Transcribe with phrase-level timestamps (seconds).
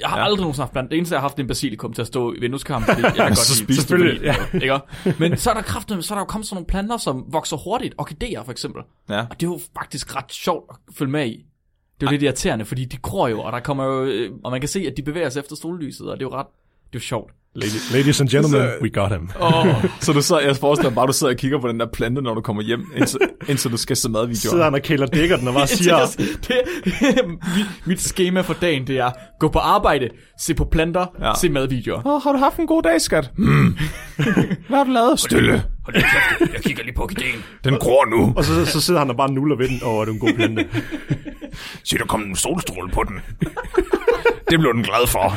[0.00, 0.88] Jeg har aldrig nogensinde haft planter.
[0.88, 3.26] Det eneste, jeg har haft, en basilikum til at stå i vindueskarmen, fordi jeg kan
[3.28, 4.34] godt Så lide selvfølgelig, ja.
[4.54, 4.80] ikke?
[5.18, 7.56] Men så er der kraftigt, så er der jo kommet sådan nogle planter, som vokser
[7.56, 7.94] hurtigt.
[7.98, 8.82] Orkideer for eksempel.
[9.08, 9.20] Ja.
[9.20, 11.46] Og det er jo faktisk ret sjovt at følge med i.
[12.00, 14.50] Det er jo lidt irriterende, fordi de gror jo, og der kommer jo, øh, og
[14.50, 16.46] man kan se, at de bevæger sig efter sollyset, og det er jo ret,
[16.92, 17.32] det er jo sjovt.
[17.54, 19.30] Ladies, ladies and gentlemen, we got him.
[19.40, 19.66] Oh,
[20.00, 22.34] Så du så, jeg forestiller bare, du sidder og kigger på den der plante, når
[22.34, 23.18] du kommer hjem, indtil,
[23.48, 24.34] indtil du skal se madvideoer.
[24.50, 25.96] Sidder han og kæler dækker den og bare siger,
[26.48, 26.60] det,
[27.56, 29.10] mit, mit schema for dagen, det er,
[29.40, 30.08] gå på arbejde,
[30.40, 31.32] se på planter, Ja.
[31.40, 32.06] se madvideoer.
[32.06, 33.30] Åh, har du haft en god dag, skat?
[33.36, 33.76] Mm.
[34.68, 35.20] Hvad har du lavet?
[35.20, 35.62] Stille.
[35.84, 36.00] Og det,
[36.40, 37.44] jeg, jeg kigger lige på orkideen.
[37.64, 38.32] Den gror nu.
[38.36, 39.80] og så, så sidder han og bare nuller ved den.
[39.84, 40.66] Åh, oh, det er en god plante.
[41.84, 43.16] Se, der kom en solstråle på den.
[44.50, 45.36] det blev den glad for.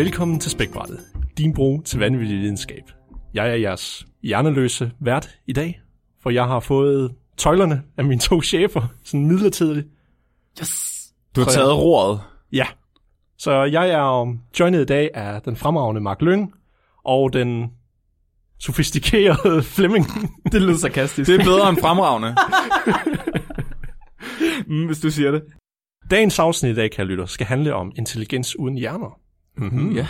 [0.00, 1.00] Velkommen til Spækbrættet,
[1.38, 2.82] din bro til vanvittig videnskab.
[3.34, 5.80] Jeg er jeres hjerneløse vært i dag,
[6.22, 9.86] for jeg har fået tøjlerne af mine to chefer, sådan midlertidigt.
[10.60, 10.70] Yes!
[11.36, 12.20] Du har taget roret.
[12.52, 12.66] Ja,
[13.38, 16.54] så jeg er um, joinet i dag af den fremragende Mark Lyng
[17.04, 17.70] og den
[18.58, 20.06] sofistikerede Flemming.
[20.52, 21.30] Det lyder sarkastisk.
[21.30, 22.36] Det er bedre end fremragende.
[24.66, 25.42] mm, hvis du siger det.
[26.10, 29.20] Dagens afsnit i dag, kan lytter, skal handle om intelligens uden hjerner.
[29.60, 30.06] Mm, ja.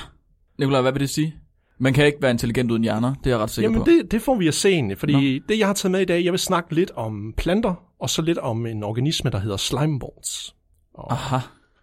[0.58, 1.34] Nikolaj, hvad vil det sige?
[1.78, 3.90] Man kan ikke være intelligent uden hjerner, det er jeg ret sikker Jamen på.
[3.90, 5.44] det, det får vi at se egentlig, fordi Nå.
[5.48, 8.22] det jeg har taget med i dag, jeg vil snakke lidt om planter, og så
[8.22, 10.54] lidt om en organisme, der hedder slimeballs.
[10.94, 11.38] Og Aha.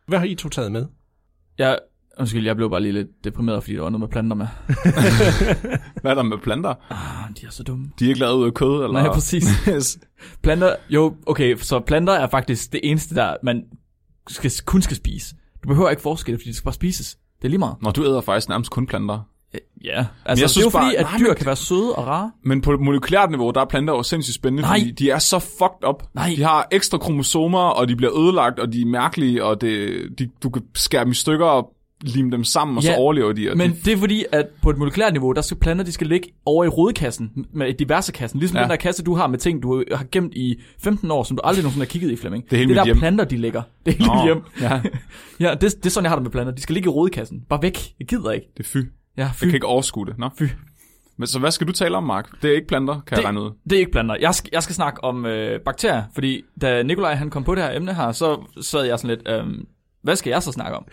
[0.07, 0.85] hvad har I to taget med?
[1.57, 1.79] Jeg,
[2.19, 4.47] undskyld, jeg blev bare lige lidt deprimeret, fordi der var noget med planter med.
[6.01, 6.73] Hvad er der med planter?
[6.89, 7.91] Ah, de er så dumme.
[7.99, 9.01] De er ikke lavet ud af kød, eller?
[9.01, 9.99] Nej, præcis.
[10.43, 13.63] Planter, jo, okay, så planter er faktisk det eneste, der man
[14.27, 15.35] skal, kun skal spise.
[15.63, 17.17] Du behøver ikke forske det, fordi det skal bare spises.
[17.41, 17.75] Det er lige meget.
[17.81, 19.19] Nå, du æder faktisk nærmest kun planter.
[19.83, 21.55] Ja, altså jeg det er jo synes bare- fordi, at nej, dyr men- kan være
[21.55, 22.31] søde og rare.
[22.43, 24.79] Men på molekylært niveau, der er planter jo sindssygt spændende, Nej.
[24.79, 26.03] fordi de er så fucked up.
[26.13, 26.33] Nej.
[26.37, 29.89] De har ekstra kromosomer, og de bliver ødelagt, og de er mærkelige, og det,
[30.19, 31.69] de, du kan skære dem i stykker og
[32.01, 33.51] lime dem sammen, og Ja, så overlever de.
[33.51, 35.91] Og Men de, det er fordi, at på et molekylært niveau, der skal planter, de
[35.91, 38.39] skal ligge over i rodekassen, med diverse kassen.
[38.39, 38.61] Ligesom Ja.
[38.63, 41.41] den der kasse, du har med ting, du har gemt i 15 år, som du
[41.43, 42.43] aldrig nogensinde har kigget i, Flemming.
[42.43, 42.97] Det er hele det mit der hjem.
[42.97, 43.61] planter, de ligger.
[43.85, 44.41] Det er hele dit hjem.
[44.61, 44.81] Ja,
[45.49, 46.53] Ja, det, det er sådan, jeg har det med planter.
[46.53, 47.41] De skal ligge i rodekassen.
[47.49, 47.77] Bare væk.
[47.99, 48.47] Jeg gider ikke.
[48.57, 48.77] det er fy.
[49.17, 49.41] Ja, fy.
[49.41, 50.17] Jeg kan ikke overskue det.
[50.17, 50.29] Nå.
[50.39, 50.43] Fy.
[51.19, 52.29] Men så hvad skal du tale om, Mark?
[52.41, 53.51] Det er ikke planter, kan Det- jeg regne ud.
[53.63, 54.15] Det er ikke planter.
[54.21, 57.63] Jeg skal, jeg skal snakke om øh, bakterier, fordi da Nikolaj han kom på det
[57.63, 59.65] her emne her, så sad jeg sådan lidt, øhm,
[60.07, 60.85] hvad skal jeg så snakke om?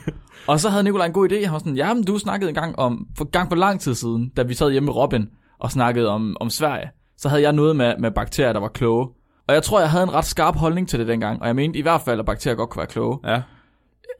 [0.48, 1.44] og så havde Nikolaj en god idé.
[1.44, 3.94] Han var sådan, ja, men du snakkede en gang om, for gang for lang tid
[3.94, 5.28] siden, da vi sad hjemme med Robin
[5.60, 9.08] og snakkede om, om Sverige, så havde jeg noget med, med bakterier, der var kloge.
[9.48, 11.78] Og jeg tror, jeg havde en ret skarp holdning til det dengang, og jeg mente
[11.78, 13.18] i hvert fald, at bakterier godt kunne være kloge.
[13.24, 13.42] Ja.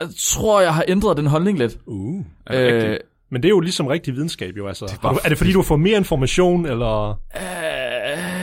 [0.00, 1.78] Jeg tror, jeg har ændret den holdning lidt.
[1.86, 2.24] Uh.
[2.46, 3.02] Er det rigtigt?
[3.30, 4.98] Men det er jo ligesom rigtig videnskab jo, altså.
[5.02, 7.10] bare Er, du, er det fordi, du fået mere information, eller...
[7.10, 7.81] Øh,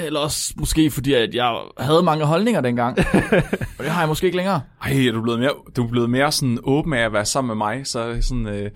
[0.09, 2.97] eller også måske fordi, at jeg havde mange holdninger dengang.
[3.77, 4.61] og det har jeg måske ikke længere.
[4.83, 7.47] Ej, er du blevet mere, du er blevet mere sådan åben af at være sammen
[7.47, 8.71] med mig, så sådan øh,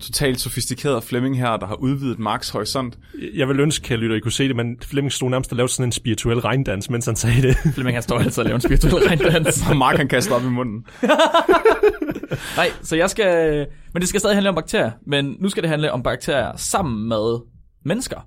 [0.00, 2.98] totalt sofistikeret Flemming her, der har udvidet Marks horisont.
[3.34, 5.72] Jeg vil ønske, kan lytter, I kunne se det, men Flemming stod nærmest og lavede
[5.72, 7.56] sådan en spirituel regndans, mens han sagde det.
[7.74, 9.62] Flemming han står altid og laver en spirituel regndans.
[9.70, 10.86] Og Mark han kaster op i munden.
[12.56, 13.66] Nej, så jeg skal...
[13.92, 14.90] Men det skal stadig handle om bakterier.
[15.06, 17.38] Men nu skal det handle om bakterier sammen med
[17.84, 18.20] mennesker.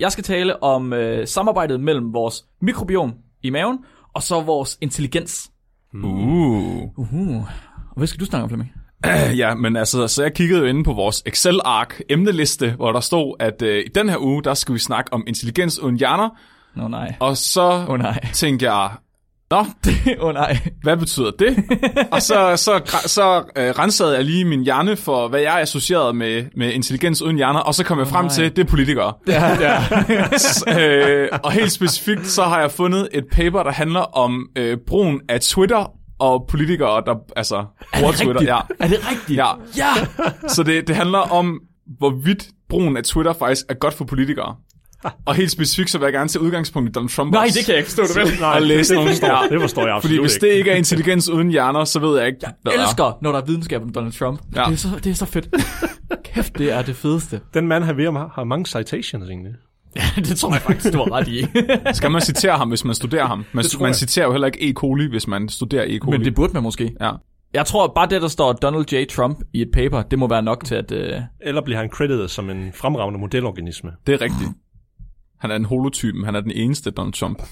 [0.00, 3.78] Jeg skal tale om øh, samarbejdet mellem vores mikrobiom i maven,
[4.14, 5.50] og så vores intelligens.
[5.94, 6.04] Uh.
[6.96, 7.36] Uh.
[7.90, 8.72] Og hvad skal du snakke om, Flemming?
[9.42, 13.36] Ja, men altså, så jeg kiggede jo inde på vores Excel-ark emneliste, hvor der stod,
[13.40, 16.28] at øh, i den her uge, der skulle vi snakke om intelligens uden hjerner,
[16.74, 17.14] Nå oh, nej.
[17.20, 18.20] og så oh, nej.
[18.34, 18.90] tænkte jeg,
[19.50, 19.64] nå, Åh
[20.28, 20.58] oh, nej.
[20.82, 21.56] hvad betyder det?
[22.12, 26.16] og så, så, så øh, rensede jeg lige min hjerne for, hvad jeg er associeret
[26.16, 28.34] med, med intelligens uden hjerner, og så kom jeg frem nej.
[28.34, 29.12] til, det er politikere.
[29.28, 29.60] Ja,
[30.08, 30.38] ja.
[30.38, 34.78] S- øh, og helt specifikt, så har jeg fundet et paper, der handler om øh,
[34.86, 37.64] brugen af Twitter og politikere, der altså
[37.98, 38.28] bruger Twitter.
[38.34, 38.48] rigtigt?
[38.50, 38.58] Ja.
[38.80, 39.38] Er det rigtigt?
[39.38, 39.46] Ja.
[39.76, 39.88] Ja!
[40.48, 41.60] Så det, det handler om,
[41.98, 44.56] hvorvidt brugen af Twitter faktisk er godt for politikere.
[45.26, 47.32] Og helt specifikt, så vil jeg gerne tage udgangspunkt i Donald Trump.
[47.32, 48.40] Nej, det kan jeg ikke stå det vel.
[48.40, 49.48] Nej, Og læse det, nogle- det, forstår, ja.
[49.54, 50.46] det forstår jeg absolut Fordi hvis ikke.
[50.46, 52.84] det ikke er intelligens uden hjerner, så ved jeg ikke, hvad Jeg er.
[52.86, 54.40] elsker, når der er videnskab om Donald Trump.
[54.56, 54.64] Ja.
[54.64, 55.48] Det, er så, det er så fedt.
[56.34, 57.40] Kæft, det er det fedeste.
[57.54, 59.52] Den mand har, ved, har mange citations egentlig.
[60.16, 61.46] det tror jeg faktisk, du har ret i.
[61.98, 63.44] Skal man citere ham, hvis man studerer ham?
[63.52, 64.72] Man, man citerer jo heller ikke E.
[64.72, 65.98] coli, hvis man studerer E.
[65.98, 66.16] coli.
[66.18, 66.92] Men det burde man måske.
[67.00, 67.10] Ja.
[67.54, 69.04] Jeg tror bare det, der står Donald J.
[69.10, 70.92] Trump i et paper, det må være nok til at...
[70.92, 71.12] Øh...
[71.40, 73.90] Eller bliver han credited som en fremragende modelorganisme?
[74.06, 74.50] Det er rigtigt.
[75.38, 76.24] Han er den holotypen.
[76.24, 77.38] Han er den eneste Donald Trump.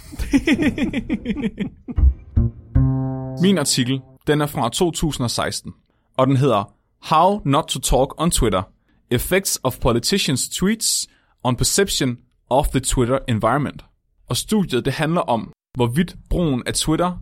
[3.42, 5.72] Min artikel, den er fra 2016,
[6.16, 8.62] og den hedder How Not to Talk on Twitter.
[9.10, 11.08] Effects of Politicians' Tweets
[11.42, 12.18] on Perception
[12.50, 13.84] of the Twitter Environment.
[14.28, 17.18] Og studiet, det handler om, hvorvidt brugen af Twitter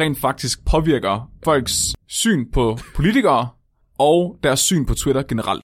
[0.00, 3.48] rent faktisk påvirker folks syn på politikere
[3.98, 5.62] og deres syn på Twitter generelt.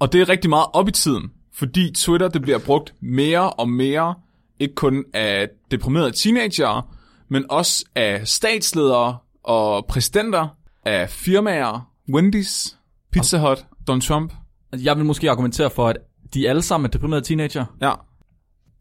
[0.00, 1.30] Og det er rigtig meget op i tiden,
[1.60, 4.14] fordi Twitter det bliver brugt mere og mere,
[4.60, 6.82] ikke kun af deprimerede teenagere,
[7.28, 10.48] men også af statsledere og præsidenter,
[10.84, 12.76] af firmaer, Wendy's,
[13.12, 14.32] Pizza Hut, Donald Trump.
[14.78, 15.96] Jeg vil måske argumentere for, at
[16.34, 17.64] de alle sammen er deprimerede teenager.
[17.82, 17.92] Ja,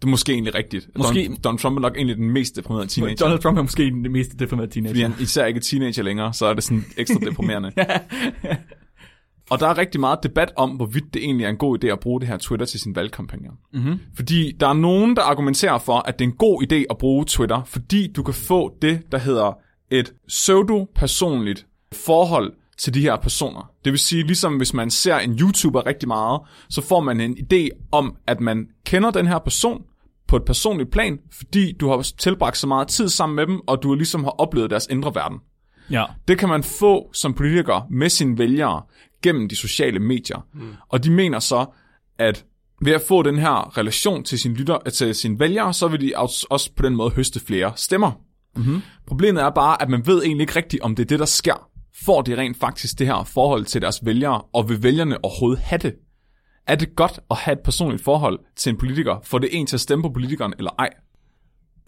[0.01, 0.89] det er måske egentlig rigtigt.
[0.97, 3.15] Måske- Donald, Donald Trump er nok egentlig den mest deprimerede teenager.
[3.15, 5.07] Donald Trump er måske den mest deprimerede Fordi teenager.
[5.09, 7.71] han især ikke er teenager længere, så er det sådan ekstra deprimerende.
[9.49, 11.99] Og der er rigtig meget debat om, hvorvidt det egentlig er en god idé at
[11.99, 13.49] bruge det her Twitter til sin valgkampagne.
[13.73, 13.99] Mm-hmm.
[14.15, 17.25] Fordi der er nogen, der argumenterer for, at det er en god idé at bruge
[17.25, 19.57] Twitter, fordi du kan få det, der hedder
[19.91, 23.71] et pseudo-personligt forhold til de her personer.
[23.85, 27.37] Det vil sige, ligesom hvis man ser en YouTuber rigtig meget, så får man en
[27.37, 29.81] idé om, at man kender den her person
[30.27, 33.83] på et personligt plan, fordi du har tilbragt så meget tid sammen med dem, og
[33.83, 35.37] du ligesom har oplevet deres indre verden.
[35.91, 36.05] Ja.
[36.27, 38.81] Det kan man få som politiker med sine vælgere
[39.21, 40.47] gennem de sociale medier.
[40.53, 40.73] Mm.
[40.89, 41.65] Og de mener så,
[42.17, 42.45] at
[42.81, 46.13] ved at få den her relation til sine, lytter, til sine vælgere, så vil de
[46.15, 48.11] også også på den måde høste flere stemmer.
[48.55, 48.81] Mm-hmm.
[49.07, 51.69] Problemet er bare, at man ved egentlig ikke rigtigt, om det er det, der sker.
[52.05, 55.79] Får de rent faktisk det her forhold til deres vælgere, og vil vælgerne overhovedet have
[55.79, 55.95] det?
[56.67, 59.19] Er det godt at have et personligt forhold til en politiker?
[59.23, 60.89] Får det en til at stemme på politikeren, eller ej?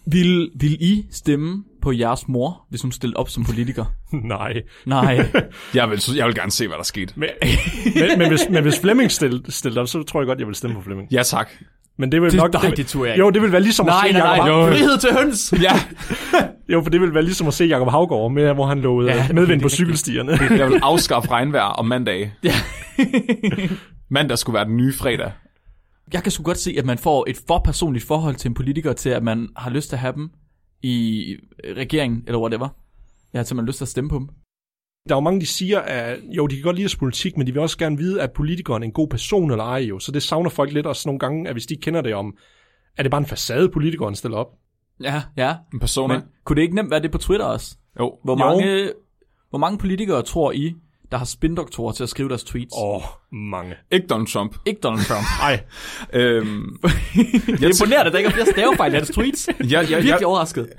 [0.05, 3.85] Vil, vil I stemme på jeres mor, hvis hun stillede op som politiker?
[4.11, 4.53] Nej.
[4.85, 5.15] Nej.
[5.75, 7.13] Jeg vil, jeg vil gerne se, hvad der skete.
[7.15, 7.29] Men,
[7.95, 10.55] men, men, hvis, men hvis Flemming stillede, stillede op, så tror jeg godt, jeg vil
[10.55, 11.07] stemme på Flemming.
[11.13, 11.49] Ja, tak.
[11.97, 12.53] Men det vil Det- nok...
[12.53, 13.23] nej, vil- det tror jeg ikke.
[13.25, 14.55] Jo, det vil være ligesom nej, at se nej, Jacob nej.
[14.55, 15.53] Hav- Frihed til høns!
[15.63, 15.71] Ja,
[16.69, 19.27] Jo, for det vil være ligesom at se Jacob Havgaard med, hvor han lovede Ja,
[19.33, 20.31] medvind det på cykelstierne.
[20.57, 22.31] jeg vil afskaffe regnvejr om mandag.
[22.43, 22.53] Ja.
[24.09, 25.31] Mandag skulle være den nye fredag.
[26.13, 28.93] Jeg kan sgu godt se, at man får et for personligt forhold til en politiker,
[28.93, 30.29] til at man har lyst til at have dem
[30.83, 32.69] i regeringen, eller whatever.
[33.33, 34.27] Jeg har simpelthen lyst til at stemme på dem.
[35.09, 37.47] Der er jo mange, de siger, at jo, de kan godt lide deres politik, men
[37.47, 39.99] de vil også gerne vide, at politikeren er en god person eller ej jo.
[39.99, 42.37] Så det savner folk lidt også nogle gange, at hvis de ikke kender det om,
[42.97, 44.47] er det bare en facade, politikeren stiller op?
[45.03, 45.55] Ja, ja.
[45.73, 46.13] En persona.
[46.13, 47.77] Men kunne det ikke nemt være det på Twitter også?
[47.99, 48.17] jo.
[48.23, 48.37] Hvor Jo.
[48.37, 48.91] mange,
[49.49, 50.73] hvor mange politikere tror I,
[51.11, 52.73] der har spindoktorer til at skrive deres tweets?
[52.77, 53.75] Åh, oh, mange.
[53.91, 54.55] Ikke Donald Trump.
[54.65, 55.23] Ikke Donald Trump.
[55.41, 55.63] Ej,
[56.13, 59.47] Øhm, Det er imponerende, at der ikke er flere stavefejl i hans tweets.
[59.47, 60.69] jeg, jeg, jeg, Virkelig overrasket.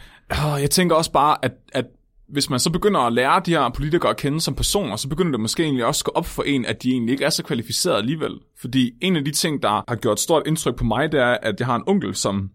[0.61, 1.85] jeg tænker også bare, at, at
[2.29, 5.31] hvis man så begynder at lære de her politikere at kende som personer, så begynder
[5.31, 7.43] det måske egentlig også at gå op for en, at de egentlig ikke er så
[7.43, 8.33] kvalificerede alligevel.
[8.61, 11.55] Fordi en af de ting, der har gjort stort indtryk på mig, det er, at
[11.59, 12.51] jeg har en onkel, som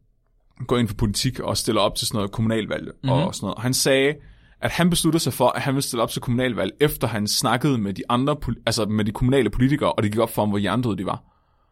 [0.67, 3.09] går ind for politik og stiller op til sådan noget kommunalvalg mm-hmm.
[3.09, 3.55] og sådan noget.
[3.55, 4.13] Og han sagde,
[4.61, 7.77] at han besluttede sig for, at han ville stille op til kommunalvalg, efter han snakkede
[7.77, 10.57] med de andre, altså med de kommunale politikere, og det gik op for ham, hvor
[10.57, 11.23] hjernedøde de var.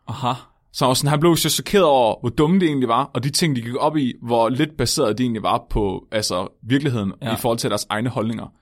[0.07, 0.33] Aha.
[0.73, 3.23] Så han var sådan, han blev så chokeret over, hvor dumme de egentlig var, og
[3.23, 7.13] de ting, de gik op i, hvor lidt baseret de egentlig var på altså, virkeligheden.
[7.21, 7.33] Ja.
[7.33, 8.53] i forhold til deres egne holdninger.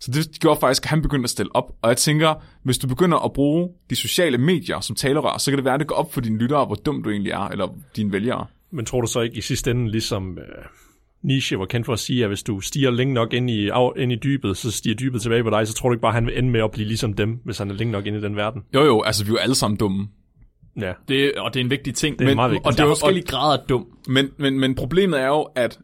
[0.00, 1.72] Så det gjorde faktisk, at han begyndte at stille op.
[1.82, 5.58] Og jeg tænker, hvis du begynder at bruge de sociale medier som talerør, så kan
[5.58, 7.68] det være, at det går op for dine lyttere, hvor dum du egentlig er, eller
[7.96, 8.46] dine vælgere.
[8.72, 10.64] men tror du så ikke i sidste ende, ligesom øh,
[11.22, 13.90] Nietzsche var kendt for at sige, at hvis du stiger længe nok ind i, af,
[13.96, 16.14] ind i dybet, så stiger dybet tilbage på dig, så tror du ikke bare, at
[16.14, 18.22] han vil ende med at blive ligesom dem, hvis han er længe nok inde i
[18.22, 18.62] den verden?
[18.74, 20.08] Jo jo, altså vi er jo alle sammen dumme.
[20.80, 22.18] Ja, Det, og det er en vigtig ting.
[22.18, 22.66] det er Men- meget vigtigt.
[22.66, 23.86] og der er det er jo- forskellige grader af dum.
[24.08, 25.78] Men, men, men problemet er jo, at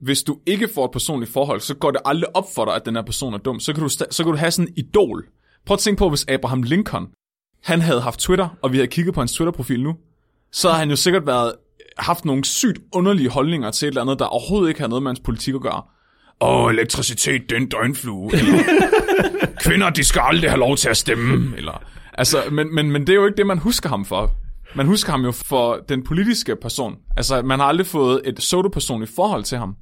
[0.00, 2.86] hvis du ikke får et personligt forhold, så går det aldrig op for dig, at
[2.86, 3.60] den her person er dum.
[3.60, 5.26] Så kan du, så kan du have sådan en idol.
[5.66, 7.06] Prøv at tænke på, hvis Abraham Lincoln,
[7.64, 9.94] han havde haft Twitter, og vi havde kigget på hans Twitter-profil nu,
[10.52, 11.52] så havde han jo sikkert været,
[11.98, 15.10] haft nogle sygt underlige holdninger til et eller andet, der overhovedet ikke har noget med
[15.10, 15.82] hans politik at gøre.
[16.40, 18.30] Åh, elektricitet, det er en døgnflue.
[18.34, 18.58] Eller,
[19.64, 21.56] Kvinder, de skal aldrig have lov til at stemme.
[21.56, 21.82] Eller,
[22.14, 24.30] altså, men, men, men det er jo ikke det, man husker ham for.
[24.74, 26.96] Man husker ham jo for den politiske person.
[27.16, 29.76] Altså, man har aldrig fået et pseudo-personligt forhold til ham.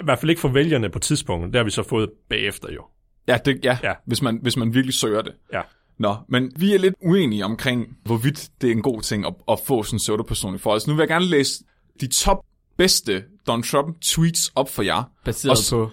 [0.00, 1.52] I hvert fald ikke for vælgerne på tidspunktet.
[1.52, 2.82] Det har vi så fået bagefter jo.
[3.28, 3.78] Ja, det, Ja.
[3.82, 3.92] ja.
[4.06, 5.32] Hvis, man, hvis man virkelig søger det.
[5.52, 5.60] Ja.
[5.98, 9.58] Nå, men vi er lidt uenige omkring, hvorvidt det er en god ting at, at
[9.66, 10.80] få sådan en pseudo-personligt forhold.
[10.80, 11.64] Så nu vil jeg gerne læse
[12.00, 12.44] de top
[12.76, 15.02] bedste Donald Trump tweets op for jer.
[15.24, 15.90] Baseret Også- på...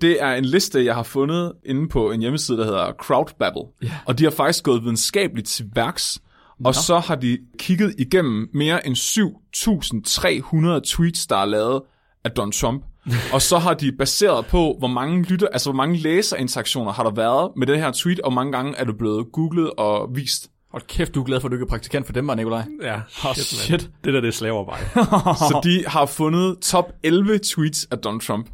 [0.00, 3.62] Det er en liste, jeg har fundet inde på en hjemmeside, der hedder Crowdbabble.
[3.82, 3.90] Ja.
[4.06, 6.18] Og de har faktisk gået videnskabeligt til værks
[6.64, 11.82] Og så har de kigget igennem mere end 7.300 tweets, der er lavet
[12.24, 12.84] af Donald Trump.
[13.32, 17.10] Og så har de baseret på, hvor mange lytter, altså hvor mange læserinteraktioner har der
[17.10, 20.50] været med det her tweet, og hvor mange gange er du blevet googlet og vist.
[20.70, 22.64] Hold kæft, du er glad for, at du ikke er praktikant for dem, var Nikolaj.
[22.82, 22.94] Ja,
[23.24, 23.70] Oh, shit, shit.
[23.70, 23.92] man.
[24.04, 24.84] Det der, det er slavearbejde.
[25.50, 28.50] Så de har fundet top 11 tweets af Donald Trump.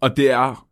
[0.00, 0.66] Og det er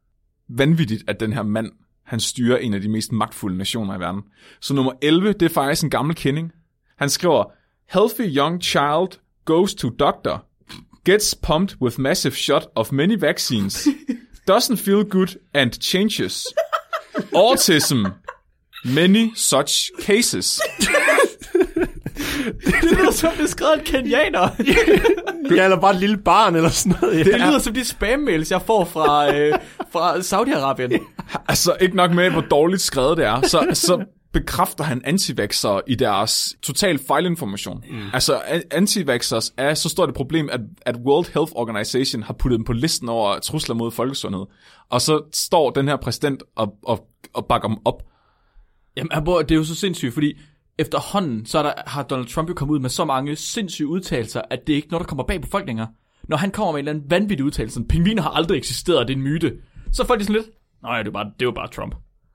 [0.48, 1.72] vanvittigt, at den her mand,
[2.06, 4.22] han styrer en af de mest magtfulde nationer i verden.
[4.60, 6.52] Så nummer 11, det er faktisk en gammel kending.
[6.98, 7.44] Han skriver,
[7.92, 10.44] Healthy young child goes to doctor,
[11.04, 13.88] gets pumped with massive shot of many vaccines,
[14.50, 16.46] doesn't feel good and changes.
[17.34, 18.06] Autism,
[18.84, 20.60] many such cases.
[22.64, 24.48] Det lyder som, det skrevet af en kenianer.
[25.56, 27.18] ja, eller bare et lille barn eller sådan noget.
[27.18, 27.24] Ja.
[27.24, 29.58] Det lyder som de spam-mails, jeg får fra, øh,
[29.92, 30.98] fra Saudi-Arabien.
[31.48, 35.94] Altså ikke nok med, hvor dårligt skrevet det er, så, så bekræfter han antivaxere i
[35.94, 37.84] deres total fejlinformation.
[37.90, 37.98] Mm.
[38.12, 42.64] Altså antivaxers er så stort et problem, at, at World Health Organization har puttet dem
[42.64, 44.44] på listen over trusler mod folkesundhed.
[44.90, 48.02] Og så står den her præsident og, og, og bakker dem op.
[48.96, 50.38] Jamen, det er jo så sindssygt, fordi
[50.78, 54.42] efterhånden, så er der, har Donald Trump jo kommet ud med så mange sindssyge udtalelser,
[54.50, 55.88] at det er ikke noget, der kommer bag på folk længere.
[56.28, 59.14] Når han kommer med en eller anden vanvittig udtalelse, sådan, pingviner har aldrig eksisteret, det
[59.14, 59.52] er en myte,
[59.92, 60.46] så er folk sådan lidt,
[60.82, 61.94] nej, det er jo bare, det er jo bare Trump.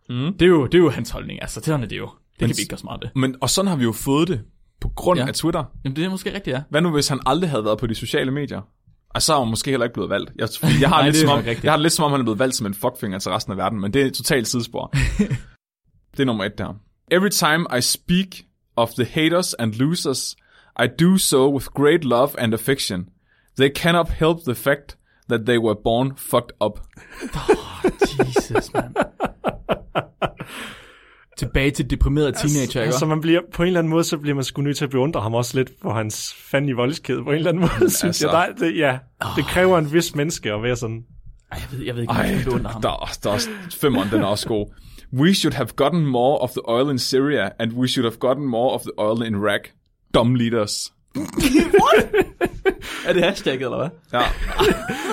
[0.10, 0.34] Mm.
[0.34, 2.10] Det, er jo, det er jo hans holdning, altså, sådan er det jo.
[2.40, 3.10] Det kan vi ikke gøre meget af.
[3.16, 4.42] Men, og sådan har vi jo fået det
[4.82, 5.28] på grund Ja.
[5.28, 5.64] af Twitter.
[5.86, 6.62] Jamen, det er måske rigtigt, ja.
[6.70, 8.62] Hvad nu, hvis han aldrig havde været på de sociale medier?
[9.10, 10.32] Og så er han måske heller ikke blevet valgt.
[10.36, 10.48] Jeg,
[10.82, 11.64] jeg, har, Nej, lidt det som om, rigtigt.
[11.64, 13.52] jeg har det lidt som om, han er blevet valgt som en fuckfinger til resten
[13.52, 14.94] af verden, men det er totalt sidespor.
[16.12, 16.74] det er nummer et der.
[17.12, 18.28] Every time I speak
[18.76, 20.36] of the haters and losers,
[20.84, 23.06] I do so with great love and affection.
[23.58, 24.98] They cannot help the fact
[25.30, 26.80] that they were born fucked up.
[28.20, 28.96] Jesus, man.
[31.38, 32.94] Tilbage til deprimerede teenager, ikke?
[32.96, 34.92] Så man bliver, på en eller anden måde, så bliver man sgu nødt til at
[34.92, 37.24] beundre ham også lidt for hans fandme voldsked.
[37.24, 38.30] På en eller anden måde, synes altså.
[38.32, 38.54] jeg.
[38.60, 38.98] Der, det, ja,
[39.36, 41.04] det kræver en vis menneske at være sådan.
[41.52, 42.82] Ej, jeg ved, jeg ved ikke, Ej, jeg under ham.
[42.82, 42.90] der,
[43.24, 43.50] der er også,
[43.82, 44.74] femmeren, den er også god.
[45.14, 48.46] We should have gotten more of the oil in Syria, and we should have gotten
[48.46, 49.62] more of the oil in Iraq.
[50.14, 50.94] Dumb leaders.
[53.08, 53.90] Er det hashtagget, eller hvad?
[54.14, 54.26] Ja.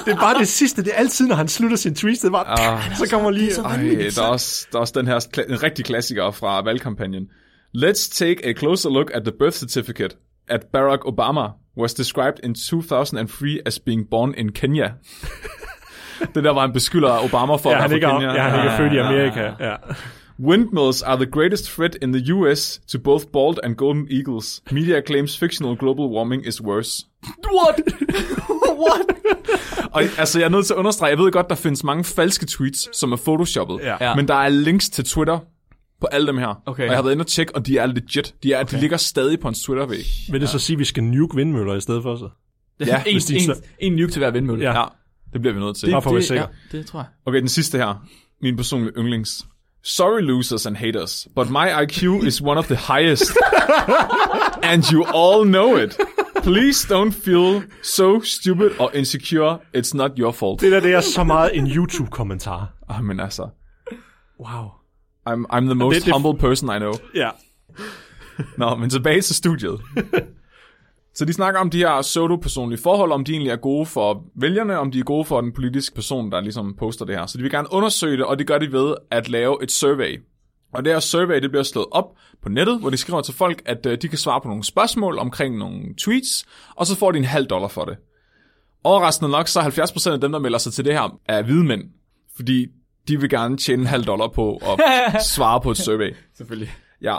[0.05, 0.85] Det er bare det sidste.
[0.85, 2.21] Det er altid, når han slutter sin tweets.
[2.21, 2.97] Det er bare, Ah.
[2.99, 3.51] så kommer lige...
[3.65, 3.77] Ej,
[4.17, 7.29] der er, også, der er også den her en rigtig klassiker fra valgkampagnen.
[7.77, 10.17] Let's take a closer look at the birth certificate
[10.49, 14.89] at Barack Obama was described in 2003 as being born in Kenya.
[16.35, 18.35] det der, var han beskylder Obama for Ja, at han være ikke, fra Kenya.
[18.35, 19.51] ja, han ikke er født i Amerika.
[19.61, 19.75] Ja.
[20.41, 24.63] Windmills are the greatest threat in the US to both bald and golden eagles.
[24.71, 27.07] Media claims fictional global warming is worse.
[27.53, 27.81] What?
[28.85, 29.07] What?
[29.93, 32.47] Og altså, jeg er nødt til at understrege, jeg ved godt, der findes mange falske
[32.47, 33.81] tweets, som er photoshoppet.
[33.83, 33.97] Ja.
[34.01, 34.15] Ja.
[34.15, 35.39] Men der er links til Twitter
[36.01, 36.63] på alle dem her.
[36.67, 36.83] Okay.
[36.83, 38.35] Og jeg har været inde og tjekke, og de er legit.
[38.43, 38.77] De, er, okay.
[38.77, 40.05] de ligger stadig på en Twitter-væg.
[40.31, 42.29] Vil det så sige, at vi skal nuke vindmøller i stedet for så?
[42.81, 44.65] Ja, en, hvis de en, en nuke til hver vindmølle.
[44.65, 44.79] Ja.
[44.81, 44.85] Ja,
[45.33, 45.91] det bliver vi nødt til.
[45.91, 46.47] Bare for at være det, sikker.
[46.73, 47.07] ja, det tror jeg.
[47.27, 48.07] Okay, den sidste her.
[48.43, 49.47] Min personlige yndlings.
[49.87, 53.37] Sorry losers and haters, but my IQ is one of the highest.
[54.63, 55.97] and you all know it.
[56.43, 59.59] Please don't feel so stupid or insecure.
[59.75, 60.61] It's not your fault.
[60.61, 62.67] Det der, det er så meget en YouTube-kommentar.
[62.89, 63.49] Ah, men altså,
[64.41, 64.65] Wow.
[65.29, 66.93] I'm, I'm the most Det- det- humble person I know.
[67.15, 67.31] Ja.
[68.59, 69.81] Nå, men tilbage til studiet.
[71.15, 74.79] Så de snakker om de her pseudo-personlige forhold, om de egentlig er gode for vælgerne,
[74.79, 77.27] om de er gode for den politiske person, der ligesom poster det her.
[77.27, 80.23] Så de vil gerne undersøge det, og det gør de ved at lave et survey.
[80.75, 82.05] Og det her survey, det bliver slået op
[82.43, 85.19] på nettet, hvor de skriver til folk, at øh, de kan svare på nogle spørgsmål
[85.19, 87.97] omkring nogle tweets, og så får de en halv dollar for det.
[88.85, 91.65] Overraskende nok, så er 70% af dem, der melder sig til det her, er hvide
[91.65, 91.83] mænd.
[92.37, 92.67] Fordi
[93.09, 94.81] de vil gerne tjene en halv dollar på at
[95.35, 96.15] svare på et survey.
[96.37, 96.73] Selvfølgelig.
[97.03, 97.19] Ja.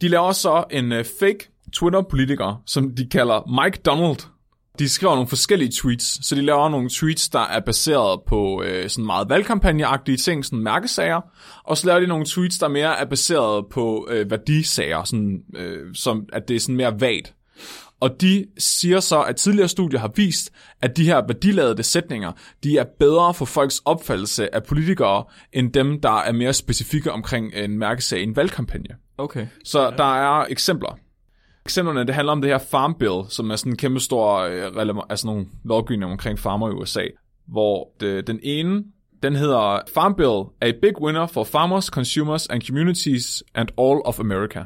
[0.00, 4.16] De laver så en uh, fake Twitter-politiker, som de kalder Mike Donald.
[4.78, 8.90] De skriver nogle forskellige tweets, så de laver nogle tweets, der er baseret på øh,
[8.90, 11.20] sådan meget valgkampagneagtige ting, sådan mærkesager,
[11.64, 15.94] og så laver de nogle tweets, der mere er baseret på øh, værdisager, sådan, øh,
[15.94, 17.34] som at det er sådan mere vagt.
[18.00, 20.50] Og de siger så, at tidligere studier har vist,
[20.82, 22.32] at de her værdiladede sætninger,
[22.64, 27.54] de er bedre for folks opfattelse af politikere, end dem, der er mere specifikke omkring
[27.54, 28.94] en mærkesag i en valgkampagne.
[29.18, 29.46] Okay.
[29.64, 30.98] Så der er eksempler.
[31.66, 35.02] Eksemplerne, det handler om det her Farm Bill, som er sådan en kæmpe stor, øh,
[35.10, 37.04] altså nogle lovgivninger omkring farmer i USA,
[37.46, 38.84] hvor det, den ene,
[39.22, 44.20] den hedder Farm Bill, a big winner for farmers, consumers and communities and all of
[44.20, 44.64] America.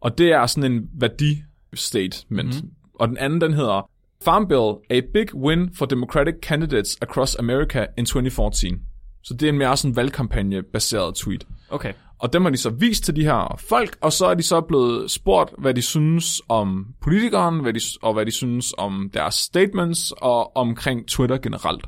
[0.00, 2.54] Og det er sådan en værdi-statement.
[2.54, 2.70] Mm-hmm.
[2.94, 3.90] Og den anden, den hedder
[4.24, 8.80] Farm Bill, a big win for Democratic candidates across America in 2014.
[9.22, 11.46] Så det er en mere sådan valgkampagne-baseret tweet.
[11.70, 11.92] Okay.
[12.18, 14.60] Og dem har de så vist til de her folk, og så er de så
[14.60, 19.34] blevet spurgt, hvad de synes om politikeren, hvad de, og hvad de synes om deres
[19.34, 21.86] statements, og omkring Twitter generelt.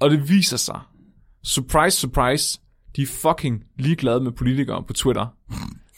[0.00, 0.80] Og det viser sig,
[1.44, 2.60] surprise, surprise,
[2.96, 5.26] de er fucking ligeglade med politikere på Twitter.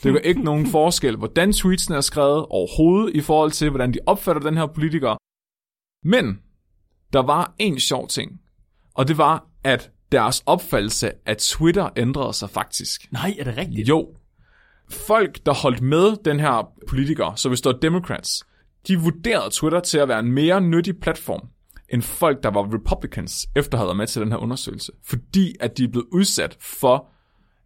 [0.02, 3.98] Det gør ikke nogen forskel, hvordan tweetsen er skrevet overhovedet, i forhold til, hvordan de
[4.06, 5.16] opfatter den her politiker.
[6.04, 6.38] Men
[7.12, 8.40] der var en sjov ting,
[8.94, 13.12] og det var, at deres opfattelse af Twitter ændrede sig faktisk.
[13.12, 13.88] Nej, er det rigtigt?
[13.88, 14.08] Jo.
[14.90, 18.46] Folk, der holdt med den her politiker, så hvis det var Democrats,
[18.88, 21.48] de vurderede Twitter til at være en mere nyttig platform,
[21.88, 24.92] end folk, der var Republicans, efter havde været med til den her undersøgelse.
[25.04, 27.08] Fordi at de er blevet udsat for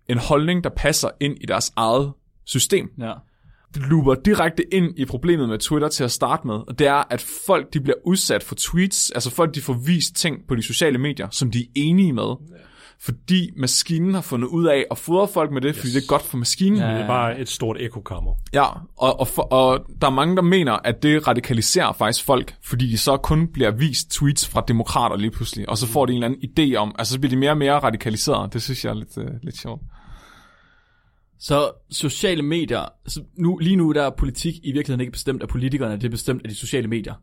[0.08, 2.12] en holdning, der passer ind i deres eget
[2.44, 2.88] system.
[2.98, 3.12] Ja.
[3.76, 7.02] Det looper direkte ind i problemet med Twitter til at starte med, og det er,
[7.10, 10.62] at folk de bliver udsat for tweets, altså folk de får vist ting på de
[10.62, 12.34] sociale medier, som de er enige med.
[13.00, 15.78] Fordi maskinen har fundet ud af at fodre folk med det, yes.
[15.78, 16.78] fordi det er godt for maskinen.
[16.78, 18.32] Det er bare et stort ekokammer.
[18.52, 18.64] Ja,
[18.96, 22.90] og, og, for, og der er mange, der mener, at det radikaliserer faktisk folk, fordi
[22.90, 26.24] de så kun bliver vist tweets fra demokrater lige pludselig, og så får de en
[26.24, 28.52] eller anden idé om, altså så bliver de mere og mere radikaliseret.
[28.52, 29.82] Det synes jeg er lidt, uh, lidt sjovt.
[31.38, 35.48] Så sociale medier, så nu, lige nu der er politik i virkeligheden ikke bestemt af
[35.48, 37.14] politikerne, det er bestemt af de sociale medier.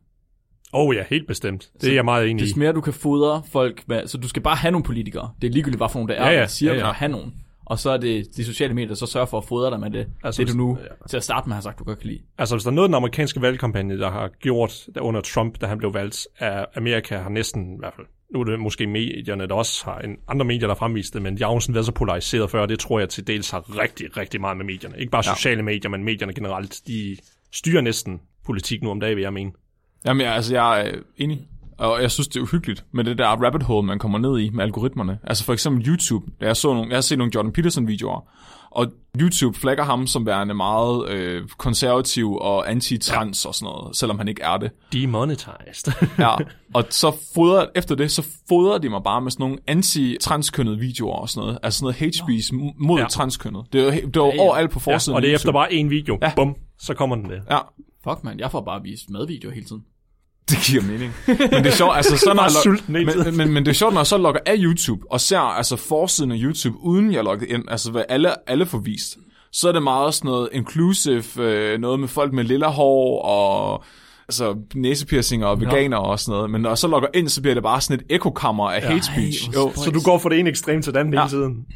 [0.72, 1.70] Oh ja, helt bestemt.
[1.80, 2.46] Det er jeg meget enig i.
[2.46, 5.30] Des mere du kan fodre folk med, så du skal bare have nogle politikere.
[5.42, 6.88] Det er ligegyldigt, hvad for nogle der er, Ja, ja, siger, ja, ja.
[6.88, 7.34] at have nogen.
[7.66, 9.90] Og så er det de sociale medier, der så sørger for at fodre dig med
[9.90, 11.06] det, Altså, det du nu ja.
[11.08, 12.20] til at starte med har sagt, du godt kan lide.
[12.38, 15.66] Altså, hvis der er noget, den amerikanske valgkampagne, der har gjort der under Trump, da
[15.66, 19.46] han blev valgt, at Amerika har næsten, i hvert fald, nu er det måske medierne,
[19.48, 21.86] der også har en, andre medier, der fremvist det, men de har jo sådan været
[21.86, 24.98] så polariseret før, det tror jeg til dels har rigtig, rigtig meget med medierne.
[24.98, 25.34] Ikke bare Ja.
[25.34, 26.80] sociale medier, men medierne generelt.
[26.86, 27.16] De
[27.52, 29.52] styrer næsten politik nu om dagen, vil jeg mene.
[30.06, 31.48] Jamen, jeg, altså, jeg er enig.
[31.78, 34.50] Og jeg synes, det er uhyggeligt med det der rabbit hole, man kommer ned i
[34.50, 35.18] med algoritmerne.
[35.24, 36.26] Altså for eksempel YouTube.
[36.40, 38.28] Da jeg, så nogle, jeg har set nogle Jordan Peterson-videoer,
[38.74, 38.86] og
[39.20, 43.48] YouTube flagger ham som værende meget øh, konservativ og anti-trans ja.
[43.48, 44.70] og sådan noget, selvom han ikke er det.
[44.92, 45.92] Demonetized.
[46.18, 46.34] Ja,
[46.74, 51.16] og så fodrer, efter det, så fodrer de mig bare med sådan nogle anti-transkønnede videoer
[51.16, 51.58] og sådan noget.
[51.62, 53.02] Altså sådan noget hate speech mod Ja.
[53.02, 53.08] ja.
[53.08, 53.64] transkønnet.
[53.72, 54.40] Det er jo, det var Ja, ja.
[54.42, 55.52] overalt på ja, forsiden og det er efter YouTube.
[55.58, 56.18] bare en video.
[56.22, 56.26] Ja.
[56.26, 56.32] Ja.
[56.36, 57.40] Bum, så kommer den der.
[57.50, 57.58] Ja,
[58.08, 59.82] Fuck man, jeg får bare vist madvideoer hele tiden.
[60.50, 61.12] det giver mening.
[61.26, 63.74] Men det er sjovt, altså så når jeg log- men, men, men, men, det er
[63.74, 67.24] sjovt, når jeg så logger af YouTube, og ser altså forsiden af YouTube, uden jeg
[67.24, 69.18] logger ind, altså hvad alle, alle får vist,
[69.52, 73.84] så er det meget sådan noget inclusive, øh, noget med folk med lilla hår, og
[74.28, 76.50] altså næsepiercinger og veganer og sådan noget.
[76.50, 79.02] Men når jeg så logger ind, så bliver det bare sådan et ekokammer af hate
[79.06, 79.50] speech.
[79.52, 79.72] hvor Jo.
[79.84, 81.20] Så du går fra det ene ekstrem til den anden Ja.
[81.20, 81.66] hele tiden.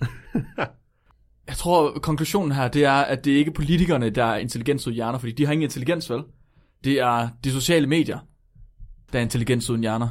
[1.48, 4.94] Jeg tror, konklusionen her, det er, at det er ikke politikerne, der er intelligens uden
[4.94, 6.20] hjerner, fordi de har ingen intelligens, vel?
[6.84, 8.18] Det er de sociale medier,
[9.12, 10.08] der er intelligens uden hjerner.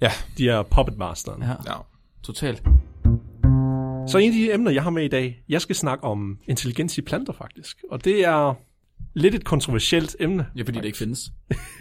[0.00, 1.42] ja, De er puppet masteren.
[1.42, 1.76] Ja, ja.
[2.22, 2.62] totalt.
[4.08, 6.98] Så en af de emner, jeg har med i dag, jeg skal snakke om intelligens
[6.98, 7.76] i planter faktisk.
[7.90, 8.54] Og det er
[9.14, 10.46] lidt et kontroversielt emne.
[10.56, 11.20] Ja, fordi det ikke findes.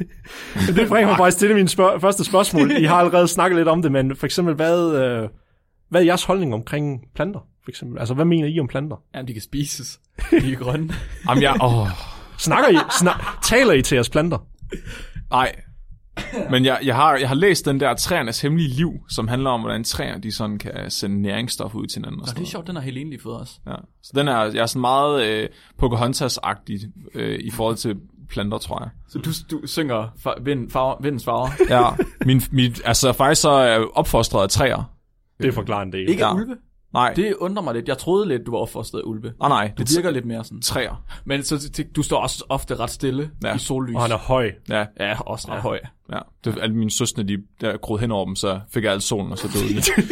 [0.75, 2.71] Det bringer mig faktisk til min spørg- første spørgsmål.
[2.71, 5.29] I har allerede snakket lidt om det, men for eksempel, hvad, øh,
[5.89, 7.39] hvad er jeres holdning omkring planter?
[7.63, 7.99] For eksempel?
[7.99, 8.95] Altså, hvad mener I om planter?
[9.15, 9.99] Jamen, de kan spises.
[10.31, 10.93] De er grønne.
[11.29, 11.87] Jamen, jeg, åh,
[12.37, 14.37] Snakker I, snak, taler I til jeres planter?
[15.29, 15.51] nej.
[16.51, 19.59] Men jeg, jeg, har, jeg har læst den der træernes hemmelige liv, som handler om,
[19.61, 22.19] hvordan træer de sådan kan sende næringsstoffer ud til hinanden.
[22.19, 23.59] Og Og sådan det er sjovt, den har Helene lige fået os.
[23.67, 23.75] Ja.
[24.03, 27.95] Så den er, jeg er sådan meget øh, Pocahontas-agtig øh, i forhold til
[28.29, 28.89] planter, tror jeg.
[29.09, 31.49] Så du, du synger fa- vind, farver, vindens farver.
[31.69, 31.89] Ja,
[32.25, 34.93] min, mit, altså faktisk så er jeg opfostret af træer.
[35.41, 36.09] Det forklarer en del.
[36.09, 36.35] Ikke ja.
[36.35, 36.55] ulve?
[36.93, 37.87] Nej, det, Det undrer mig lidt.
[37.87, 39.33] Jeg troede lidt, du var opfostret af ulve.
[39.41, 40.61] ah, nej, Du det er virker lidt mere sådan.
[40.61, 41.03] træer.
[41.25, 43.55] Men så du står også ofte ret stille Ja.
[43.55, 43.95] i sollys.
[43.95, 44.51] Og han er høj.
[44.69, 45.61] Ja, Ja, også ret Ja.
[45.61, 45.79] høj.
[46.11, 46.19] ja.
[46.43, 49.31] Det, alle mine søstre, de der groede hen over dem, så fik jeg alt solen,
[49.31, 49.81] og så døde de.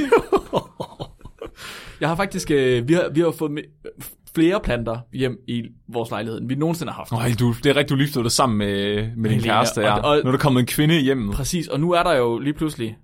[2.01, 3.91] Jeg har faktisk, øh, vi, har, vi har fået me-
[4.35, 5.63] flere planter hjem i
[5.93, 7.11] vores lejlighed, end vi nogensinde har haft.
[7.23, 9.81] Øj, du, det er rigtigt, du lige flyttede sammen med, med din Helena, kæreste.
[9.81, 9.93] Ja.
[9.93, 11.35] og- og- nu er der kommet en kvinde i hjemmet.
[11.35, 12.97] Præcis, og nu er der jo lige pludselig,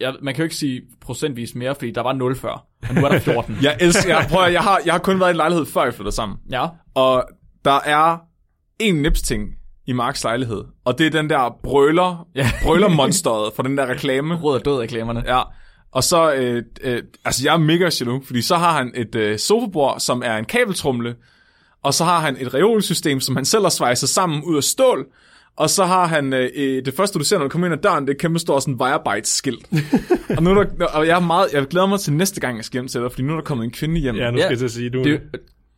[0.00, 3.04] ja, man kan jo ikke sige procentvis mere, fordi der var 0 før, og nu
[3.04, 3.56] er der 14.
[3.62, 5.94] Jeg elsker, jeg, prøver, jeg, har, jeg har kun været i en lejlighed, før jeg
[5.94, 6.38] flyttede sammen.
[6.50, 6.66] ja.
[6.94, 7.24] Og
[7.64, 8.18] der er
[8.78, 9.48] en nipsting
[9.86, 12.50] i Marks lejlighed, og det er den der brøler, ja.
[12.64, 14.34] Brølermonsteret fra den der reklame.
[14.36, 15.22] Råd og død reklamerne.
[15.26, 15.42] Ja,
[15.92, 19.38] og så, øh, øh, altså jeg er mega jaloux, fordi så har han et øh,
[19.38, 21.14] sofabord, som er en kabeltrumle,
[21.82, 25.06] og så har han et reolsystem, som han selv har svejset sammen ud af stål,
[25.56, 27.78] og så har han, øh, øh, det første du ser, når du kommer ind ad
[27.82, 29.66] døren, det er kæmpe stort sådan Wirebytes-skilt.
[30.36, 32.64] og, nu er der, og jeg, er meget, jeg glæder mig til næste gang, jeg
[32.64, 34.16] skal hjem til dig, fordi nu er der kommet en kvinde hjem.
[34.16, 34.42] Ja, nu Ja.
[34.42, 35.02] skal jeg til at sige, du...
[35.04, 35.20] Det,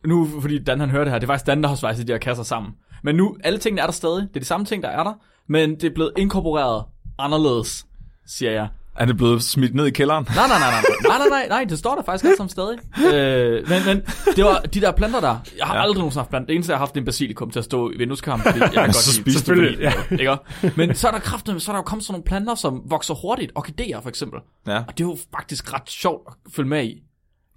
[0.05, 2.11] nu, fordi Dan han hører det her, det er faktisk Dan, der har svejset de
[2.13, 2.71] her kasser sammen.
[3.03, 4.21] Men nu, alle tingene er der stadig.
[4.21, 5.13] Det er de samme ting, der er der,
[5.49, 6.83] men det er blevet inkorporeret
[7.19, 7.85] anderledes,
[8.27, 8.67] siger jeg.
[8.95, 10.27] Er det blevet smidt ned i kælderen?
[10.35, 12.77] Nej, nej, nej, nej, nej, nej, nej, nej, det står der faktisk alt sammen stadig.
[13.13, 14.01] Øh, men, men
[14.35, 15.37] det var de der planter der.
[15.57, 15.81] Jeg har ja.
[15.81, 16.47] aldrig nogensinde haft planter.
[16.47, 18.43] Det eneste, jeg har haft, det er en basilikum til at stå i vindueskarmen.
[18.43, 20.19] Fordi jeg kan godt Så lide- Selvfølgelig, det.
[20.19, 20.35] ja.
[20.63, 20.73] ikke?
[20.77, 23.13] Men så er der kraften, så er der jo kommet sådan nogle planter, som vokser
[23.13, 23.51] hurtigt.
[23.55, 24.39] Orkideer for eksempel.
[24.67, 24.77] Ja.
[24.77, 27.03] Og det er jo faktisk ret sjovt at følge med i.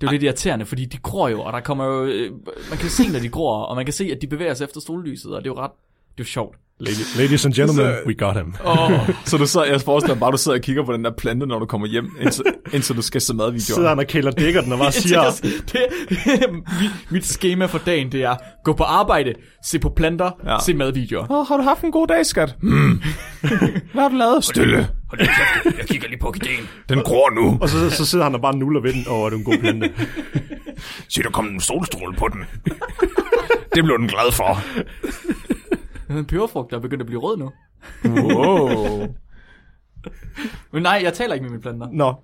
[0.01, 2.05] Det er jo lidt irriterende, fordi de gror jo, og der kommer jo...
[2.05, 2.31] øh,
[2.71, 4.81] Man kan se, når de gror, og man kan se, at de bevæger sig efter
[4.81, 5.71] sollyset, og det er jo ret...
[5.71, 6.57] Det er jo sjovt.
[6.81, 8.55] Ladies, ladies and gentlemen, Så- we got him.
[8.65, 11.11] Oh, Så du sidder, jeg forestiller mig bare, du sidder og kigger på den der
[11.19, 13.61] plante, når du kommer hjem, indtil, indtil du skal se madvideoer.
[13.61, 15.23] Sidder han og kælder dækker den og bare siger,
[15.73, 15.87] det,
[16.81, 19.35] mit, mit schema for dagen, det er gå på arbejde,
[19.65, 20.57] se på planter, Ja.
[20.65, 21.31] se madvideoer.
[21.33, 22.55] Åh, har du haft en god dag, skat?
[22.63, 23.03] Mm.
[23.93, 24.45] Hvad har du lavet?
[24.45, 24.89] Stille.
[25.09, 25.31] Hold lige
[25.65, 26.69] kæft, jeg kigger lige på orkideen.
[26.89, 27.59] Den gror nu.
[27.61, 29.45] og så, så sidder han og bare nuller ved den, åh, oh, er du en
[29.45, 29.91] god plante.
[31.09, 32.45] Se, der kom en solstråle på den.
[33.75, 34.61] det blev den glad for.
[36.19, 37.51] En peberfrugt, der er begyndt at blive rød nu.
[38.05, 39.07] Wow.
[40.73, 41.89] Men nej, jeg taler ikke med mine planter.
[41.93, 42.15] Nå.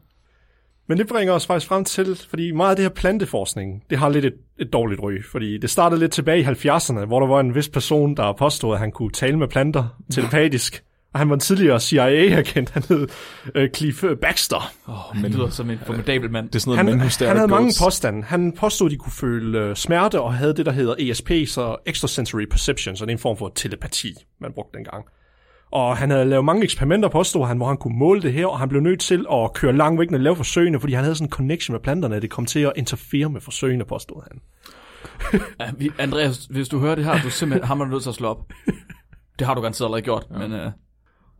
[0.89, 4.09] Men det bringer os faktisk frem til, fordi meget af det her planteforskning, det har
[4.09, 5.23] lidt et, et dårligt ry.
[5.31, 8.75] Fordi det startede lidt tilbage i 70'erne, hvor der var en vis person, der påstod,
[8.75, 10.85] at han kunne tale med planter telepatisk.
[11.13, 13.09] Og han var en tidligere CIA-agent, han hed
[13.55, 14.73] øh, Cliff Baxter.
[14.89, 16.49] Oh, men det lyder som en formidabel mand.
[16.49, 18.23] Det er sådan noget, Han, han havde mange påstande.
[18.23, 21.77] Han påstod, at de kunne føle øh, smerte og havde det, der hedder ESP, så
[21.87, 25.05] Extrasensory Perception, så det er en form for telepati, man brugte dengang.
[25.71, 28.59] Og han havde lavet mange eksperimenter, påstod han, hvor han kunne måle det her, og
[28.59, 31.27] han blev nødt til at køre langt væk, han lavede forsøgene, fordi han havde sådan
[31.27, 34.41] en connection med planterne, at det kom til at interfere med forsøgene, påstod han.
[35.61, 38.15] Ja, vi- Andreas, hvis du hører det her, du er simpelthen hammer nødt til at
[38.15, 38.39] slå op.
[39.39, 40.39] Det har du garanteret allerede gjort, ja.
[40.39, 40.53] men...
[40.53, 40.73] Uh,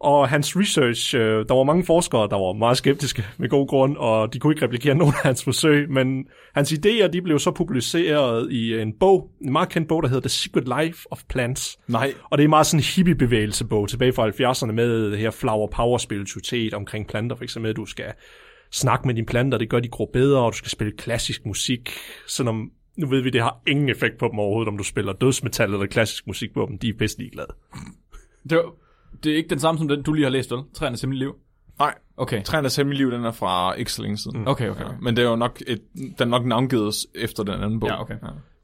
[0.03, 3.97] Og hans research, øh, der var mange forskere, der var meget skeptiske med god grund,
[3.97, 7.51] og de kunne ikke replikere nogen af hans forsøg, men hans idéer, de blev så
[7.51, 11.79] publiceret i en bog, en meget kendt bog, der hedder The Secret Life of Plants.
[11.89, 12.15] Nej.
[12.31, 15.99] Og det er meget sådan en hippie-bevægelsebog tilbage fra 70'erne med det her flower power
[15.99, 18.13] spiritualitet omkring planter, for eksempel, at du skal
[18.73, 21.91] snakke med dine planter, det gør de gror bedre, og du skal spille klassisk musik,
[22.29, 25.73] selvom nu ved vi, det har ingen effekt på dem overhovedet, om du spiller dødsmetal
[25.73, 27.55] eller klassisk musik på dem, de er bedst ligeglade.
[28.51, 28.73] det, var,
[29.25, 30.61] det er ikke den samme som den, du lige har læst, vel?
[30.75, 31.35] Træernes hemmelige liv?
[31.79, 31.95] Nej.
[32.17, 32.43] Okay.
[32.43, 34.49] Træernes hemmelige liv, den er fra ikke så længe siden.
[34.49, 34.85] Okay, okay.
[34.85, 37.89] Ja, men det er jo nok, et, den er nok navngivet efter den anden bog.
[37.89, 38.15] Ja, okay.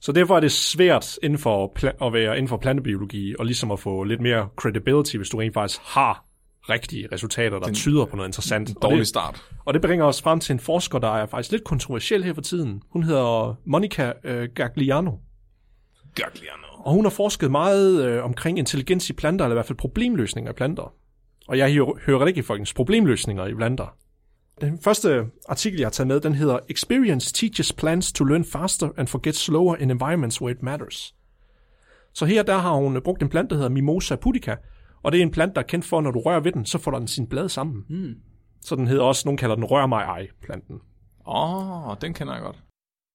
[0.00, 3.70] Så derfor er det svært inden for pla- at være inden for plantebiologi, og ligesom
[3.70, 6.24] at få lidt mere credibility, hvis du rent faktisk har
[6.68, 8.76] rigtige resultater, der tyder på noget interessant.
[8.76, 9.44] Og Dårlig det, start.
[9.64, 12.42] og det bringer os frem til en forsker, der er faktisk lidt kontroversiel her for
[12.42, 12.82] tiden.
[12.90, 15.10] Hun hedder Monica øh, Gagliano.
[16.14, 16.67] Gagliano.
[16.78, 20.50] Og hun har forsket meget øh, omkring intelligens i planter, eller i hvert fald problemløsninger
[20.50, 20.94] i planter.
[21.48, 23.96] Og jeg hører, hører rigtig folkens problemløsninger i planter.
[24.60, 28.88] Den første artikel, jeg har taget med, den hedder Experience teaches plants to learn faster
[28.96, 31.14] and forget slower in environments where it matters.
[32.14, 34.56] Så her der har hun brugt en plante, der hedder Mimosa pudica,
[35.02, 36.66] og det er en plante, der er kendt for, at når du rører ved den,
[36.66, 37.84] så får den sin blade sammen.
[37.88, 38.14] Mm.
[38.60, 40.80] Så den hedder også, nogen kalder den rør mig ej planten.
[41.26, 42.64] Åh, oh, den kender jeg godt.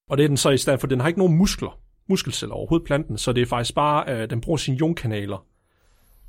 [0.10, 2.86] Og det er den så i stedet for, den har ikke nogen muskler, muskelceller overhovedet
[2.86, 5.46] planten, så det er faktisk bare, øh, den bruger sine ionkanaler.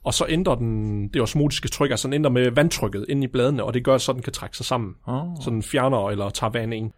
[0.04, 3.64] Og så ændrer den det osmotiske tryk, altså den ændrer med vandtrykket inde i bladene,
[3.64, 4.94] og det gør, så den kan trække sig sammen.
[5.06, 5.36] Oh.
[5.44, 6.92] Så den fjerner eller tager vand ind.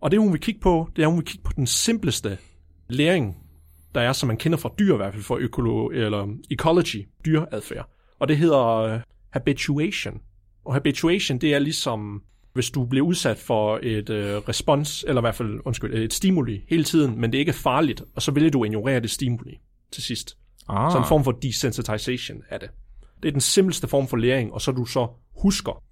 [0.00, 2.38] Og det hun vil kigge på, det er, hun vil kigge på den simpleste
[2.88, 3.36] læring,
[3.94, 7.90] der er, som man kender fra dyr i hvert fald, for økolo, eller ecology, dyreadfærd.
[8.18, 10.20] Og det hedder uh, habituation.
[10.64, 12.22] Og habituation, det er ligesom,
[12.58, 14.16] hvis du bliver udsat for et uh,
[14.48, 18.02] respons, eller i hvert fald, undskyld, et stimuli hele tiden, men det ikke er farligt,
[18.14, 19.60] og så vælger du ignorere det stimuli
[19.92, 20.36] til sidst.
[20.68, 20.92] Ah.
[20.92, 22.68] Så en form for desensitization af det.
[23.22, 25.08] Det er den simpleste form for læring, og så du så
[25.42, 25.82] husker.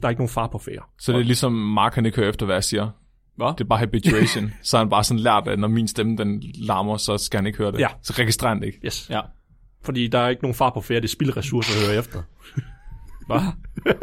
[0.00, 0.82] Der er ikke nogen far på færre.
[0.98, 2.90] Så det er ligesom Mark, han ikke hører efter, hvad jeg siger.
[3.36, 3.52] Hvad?
[3.58, 4.52] Det er bare habituation.
[4.62, 7.46] så har han bare sådan lært, at når min stemme den larmer, så skal han
[7.46, 7.78] ikke høre det.
[7.78, 7.88] Ja.
[8.02, 8.80] Så registrerer han det ikke.
[8.84, 9.10] Yes.
[9.10, 9.20] Ja.
[9.82, 12.22] Fordi der er ikke nogen far på færre, det er spildressourcer at høre efter.
[13.38, 13.94] Hvad?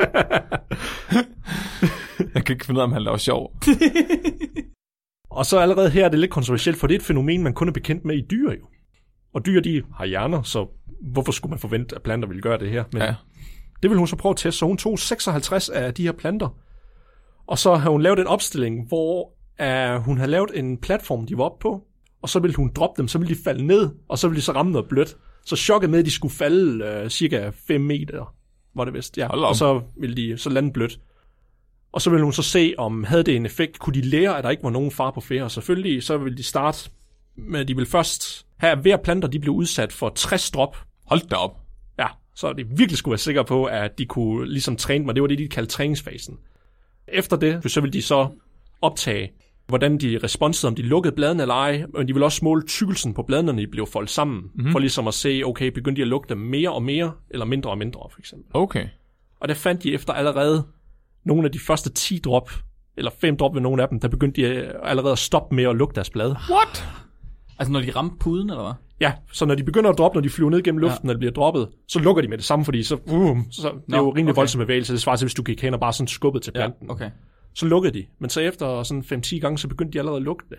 [2.35, 3.53] Jeg kan ikke finde ud af, om han laver sjov.
[5.29, 7.67] Og så allerede her er det lidt kontroversielt, for det er et fænomen, man kun
[7.67, 8.65] er bekendt med i dyr jo.
[9.33, 10.67] Og dyr, de har hjerner, så
[11.11, 12.83] hvorfor skulle man forvente, at planter ville gøre det her?
[12.93, 13.15] Men Ja.
[13.81, 16.49] det vil hun så prøve at teste, så hun tog 56 af de her planter.
[17.47, 21.37] Og så har hun lavet en opstilling, hvor uh, hun har lavet en platform, de
[21.37, 21.83] var oppe på,
[22.21, 24.41] og så ville hun droppe dem, så ville de falde ned, og så ville de
[24.45, 25.17] så ramme noget blødt.
[25.45, 28.33] Så chokket med, at de skulle falde uh, cirka 5 meter,
[28.77, 29.17] var det vist.
[29.17, 29.27] Ja.
[29.27, 30.99] Og så ville de så lande blødt.
[31.91, 33.79] Og så ville hun så se, om havde det en effekt.
[33.79, 35.43] Kunne de lære, at der ikke var nogen far på færre?
[35.43, 36.89] Og selvfølgelig, så ville de starte
[37.35, 40.77] med, de ville først have hver planter, de blev udsat for 60 drop.
[41.05, 41.59] Hold da op.
[41.99, 45.15] Ja, så de virkelig skulle være sikre på, at de kunne ligesom træne mig.
[45.15, 46.37] Det var det, de kaldte træningsfasen.
[47.07, 48.29] Efter det, så ville de så
[48.81, 49.31] optage,
[49.67, 53.13] hvordan de responsede, om de lukkede bladene eller ej, men de ville også måle tykkelsen
[53.13, 54.71] på bladene, når de blev foldet sammen, mm-hmm.
[54.71, 57.69] for ligesom at se, okay, begyndte de at lukke dem mere og mere, eller mindre
[57.69, 58.51] og mindre, for eksempel.
[58.53, 58.87] Okay.
[59.39, 60.67] Og der fandt de efter allerede
[61.25, 62.51] nogle af de første 10 drop,
[62.97, 65.63] eller 5 drop ved nogle af dem, der begyndte de øh, allerede at stoppe med
[65.63, 66.37] at lukke deres blade.
[66.49, 66.87] What?
[67.59, 68.73] Altså når de ramte puden, eller hvad?
[69.01, 71.07] Ja, så når de begynder at droppe, når de flyver ned gennem luften, ja.
[71.07, 73.93] når de bliver droppet, så lukker de med det samme, fordi så, uh, så det
[73.93, 74.39] er jo rimelig okay.
[74.39, 74.93] voldsom bevægelse.
[74.93, 76.91] Det svarer til, hvis du gik hen og bare sådan skubbede til planten.
[76.91, 77.09] okay.
[77.57, 78.05] Så lukkede de.
[78.19, 80.57] Men så efter sådan 5-10 gange, så begyndte de allerede at lukke det.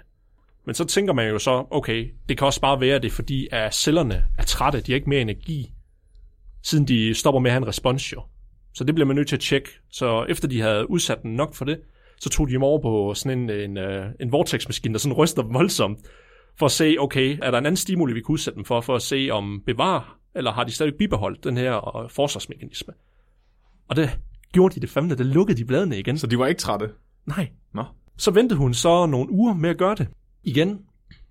[0.67, 3.75] Men så tænker man jo så, okay, det kan også bare være det, fordi at
[3.75, 5.73] cellerne er trætte, de har ikke mere energi,
[6.63, 8.23] siden de stopper med at have en respons jo.
[8.75, 9.69] Så det bliver man nødt til at tjekke.
[9.91, 11.81] Så efter de havde udsat den nok for det,
[12.21, 15.43] så tog de dem over på sådan en, en, øh, en vortex-maskine, der sådan ryster
[15.43, 15.99] dem voldsomt,
[16.59, 18.97] for at se, okay, er der en anden stimuli, vi kunne udsætte dem for, for
[18.97, 22.95] at se, om bevarer, eller har de stadig bibeholdt den her øh, forsvarsmekanisme.
[23.89, 24.19] Og det
[24.53, 26.19] gjorde de det fandme, det lukkede de bladene igen.
[26.19, 26.89] Så de var ikke trætte?
[27.27, 27.49] Nej.
[27.75, 27.85] Nå.
[28.17, 30.09] Så ventede hun så nogle uger med at gøre det
[30.45, 30.79] igen.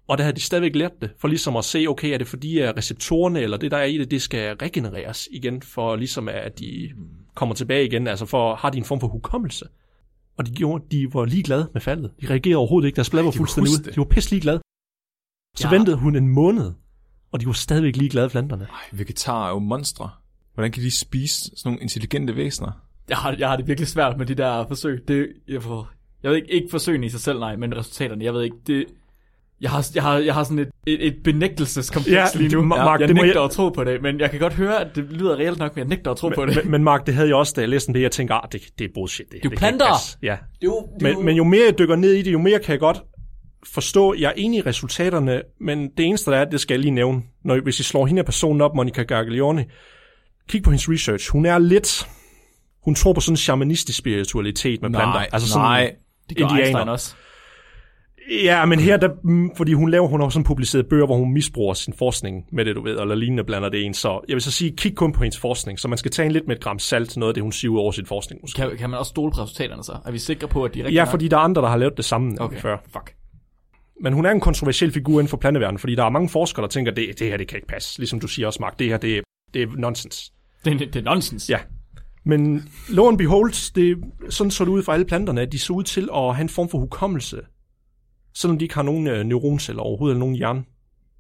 [0.08, 2.60] Og der havde de stadigvæk lært det, for ligesom at se, okay, er det fordi
[2.60, 6.60] at receptorerne, eller det der er i det, det skal regenereres igen, for ligesom at
[6.60, 6.90] de
[7.36, 9.66] kommer tilbage igen, altså for har de en form for hukommelse.
[10.38, 12.12] Og de, gjorde, de var ligeglade med faldet.
[12.22, 13.92] De reagerede overhovedet ikke, deres blad var de fuldstændig ude.
[13.92, 14.62] De var pisse ligeglade.
[15.56, 15.76] Så ja.
[15.76, 16.74] ventede hun en måned,
[17.32, 18.64] og de var stadigvæk ligeglade, planterne.
[18.64, 20.10] Ej, vegetarer er jo monstre.
[20.54, 22.87] Hvordan kan de spise sådan nogle intelligente væsener?
[23.10, 25.00] Jeg har, jeg har det virkelig svært med de der forsøg.
[25.08, 25.90] Det, jeg, får,
[26.24, 28.24] jeg ved ikke, ikke forsøgene i sig selv, nej, men resultaterne.
[28.26, 28.86] Jeg ved ikke, det...
[29.62, 32.60] Jeg har, jeg har, jeg har sådan et, et, et benægtelseskompleks Ja, lige nu.
[32.60, 34.54] det- Mark, jeg det må nægter jeg- at tro på det, men jeg kan godt
[34.54, 36.56] høre, at det lyder reelt nok, men jeg nægter at tro på det.
[36.56, 38.62] Men, men Mark, det havde jeg også, da jeg læste det, jeg tænkte, ah, det,
[38.80, 39.26] det er bullshit.
[39.26, 39.86] Det, Det er jo det planter.
[39.88, 40.18] passe.
[40.24, 42.80] Ja, jo, Men, men jo mere jeg dykker ned i det, jo mere kan jeg
[42.80, 43.02] godt
[43.68, 46.92] forstå, jeg er enig i resultaterne, men det eneste der er, det skal jeg lige
[46.92, 49.66] nævne, når, hvis I slår hende her personen op, Monica Gargiglione,
[50.50, 51.32] kig på hendes research.
[51.32, 52.08] Hun er lidt,
[52.88, 55.20] hun tror på sådan en shamanistisk spiritualitet med planter.
[55.20, 55.96] altså sådan, nej.
[56.30, 56.66] det gør indianer.
[56.66, 57.16] Einstein også.
[58.44, 61.34] Ja, men her, der, mm, fordi hun laver, hun har sådan publiceret bøger, hvor hun
[61.34, 63.94] misbruger sin forskning med det, du ved, eller lignende blander det ind.
[63.94, 66.32] Så jeg vil så sige, kig kun på hendes forskning, så man skal tage en
[66.32, 68.42] lidt med et gram salt, noget af det, hun siger over sin forskning.
[68.42, 68.56] Måske.
[68.62, 69.98] Kan, kan man også stole på resultaterne så?
[70.06, 71.78] Er vi sikre på, at de er rigtige Ja, fordi der er andre, der har
[71.78, 72.78] lavet det samme Okay, før.
[72.94, 73.14] fuck.
[74.02, 76.70] Men hun er en kontroversiel figur inden for planteverdenen, fordi der er mange forskere, der
[76.70, 78.00] tænker, det, det her det kan ikke passe.
[78.00, 79.22] Ligesom du siger også, Mark, det her det,
[79.54, 80.32] det er nonsens.
[80.66, 81.50] Det, er- det er nonsens.
[81.50, 81.58] Ja.
[82.28, 85.74] Men lo and behold, det, sådan så det ud for alle planterne, at de så
[85.74, 87.42] ud til at have en form for hukommelse,
[88.34, 90.64] selvom de ikke har nogen øh, neuronceller overhovedet, eller nogen hjerne,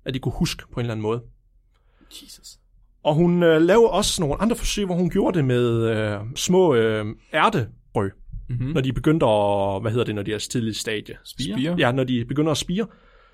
[0.05, 1.21] at de kunne huske på en eller anden måde.
[2.11, 2.59] Jesus.
[3.03, 6.75] Og hun øh, lavede også nogle andre forsøg, hvor hun gjorde det med øh, små
[6.75, 8.11] øh, ærtebrød,
[8.49, 8.67] Mm-hmm.
[8.67, 11.17] når de begyndte at, hvad hedder det, når de er tidlige stadie?
[11.23, 11.75] Spire?
[11.77, 12.87] Ja, når de begynder at spire.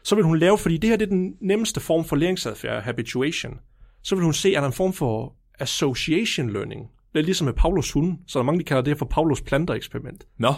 [0.03, 3.59] Så vil hun lave, fordi det her det er den nemmeste form for læringsadfærd, habituation.
[4.03, 6.89] Så vil hun se, er der en form for association learning.
[7.13, 9.41] Det er ligesom med Pavlos hunde, så der er mange, der kalder det for Pavlos
[9.41, 10.27] planter-eksperiment.
[10.37, 10.53] Nå,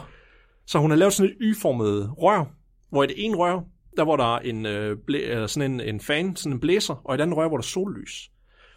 [0.65, 2.45] Så hun har lavet sådan et y-formet rør,
[2.89, 3.59] hvor i det ene rør,
[3.97, 7.15] der var der en, øh, blæ, øh, sådan en, en fan, sådan en blæser, og
[7.15, 8.31] i det andet rør var der sollys.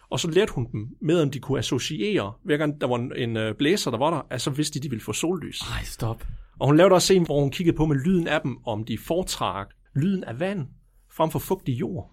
[0.09, 3.13] Og så lærte hun dem med, om de kunne associere, hver gang der var en,
[3.15, 5.61] en øh, blæser, der var der, altså vidste de, de ville få sollys.
[5.61, 6.27] Ej, stop.
[6.59, 8.97] Og hun lavede også en, hvor hun kiggede på med lyden af dem, om de
[8.97, 10.67] foretrak lyden af vand
[11.11, 12.11] frem for fugtig jord.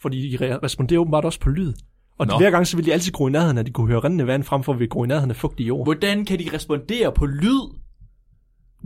[0.00, 1.72] Fordi de re- responderer åbenbart også på lyd.
[2.18, 2.38] Og de, Nå.
[2.38, 4.42] hver gang så ville de altid gro i nærheden, at de kunne høre rindende vand,
[4.44, 5.86] frem for at vi gro i nærheden af fugtig jord.
[5.86, 7.60] Hvordan kan de respondere på lyd?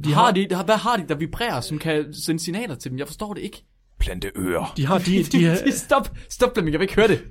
[0.05, 2.99] De har, har- de, hvad har de, der vibrerer, som kan sende signaler til dem?
[2.99, 3.65] Jeg forstår det ikke.
[3.99, 4.73] planteører.
[4.77, 7.25] De har de, de her, stop, stop Flemming, jeg vil ikke høre det.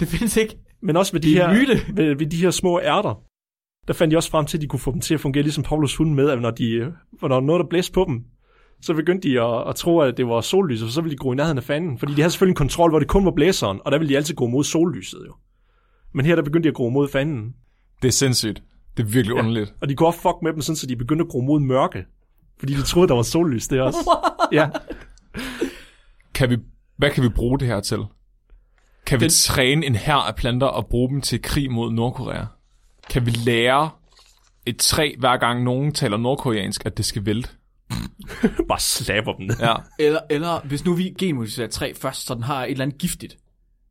[0.00, 0.58] Det findes ikke.
[0.82, 1.80] men også ved de, er her, myte.
[1.96, 3.22] ved, ved de her små ærter,
[3.88, 5.64] der fandt de også frem til, at de kunne få dem til at fungere ligesom
[5.64, 8.24] Pavlos hund med, at når, de, når der var noget, der blæste på dem,
[8.82, 11.32] så begyndte de at, at tro, at det var sollys, og så ville de gå
[11.32, 11.98] i nærheden af fanden.
[11.98, 14.16] Fordi de havde selvfølgelig en kontrol, hvor det kun var blæseren, og der ville de
[14.16, 15.34] altid gå mod sollyset jo.
[16.14, 17.54] Men her der begyndte de at gå mod fanden.
[18.02, 18.62] Det er sindssygt.
[18.96, 19.74] Det er virkelig underligt.
[19.80, 22.04] Og de kunne også fuck med dem, sådan, så de begyndte at gro mod mørke.
[22.58, 24.10] Fordi de troede, der var sollys det også.
[24.52, 24.68] Ja.
[26.34, 26.56] Kan vi,
[26.96, 27.98] hvad kan vi bruge det her til?
[29.06, 32.44] Kan vi Den- træne en her af planter og bruge dem til krig mod Nordkorea?
[33.10, 33.90] Kan vi lære
[34.66, 37.48] et træ, hver gang nogen taler nordkoreansk, at det skal vælte?
[38.68, 39.56] Bare slapper dem ned.
[39.60, 39.74] Ja.
[39.98, 43.36] Eller, eller hvis nu vi genmodificerer træ først, så den har et eller andet giftigt,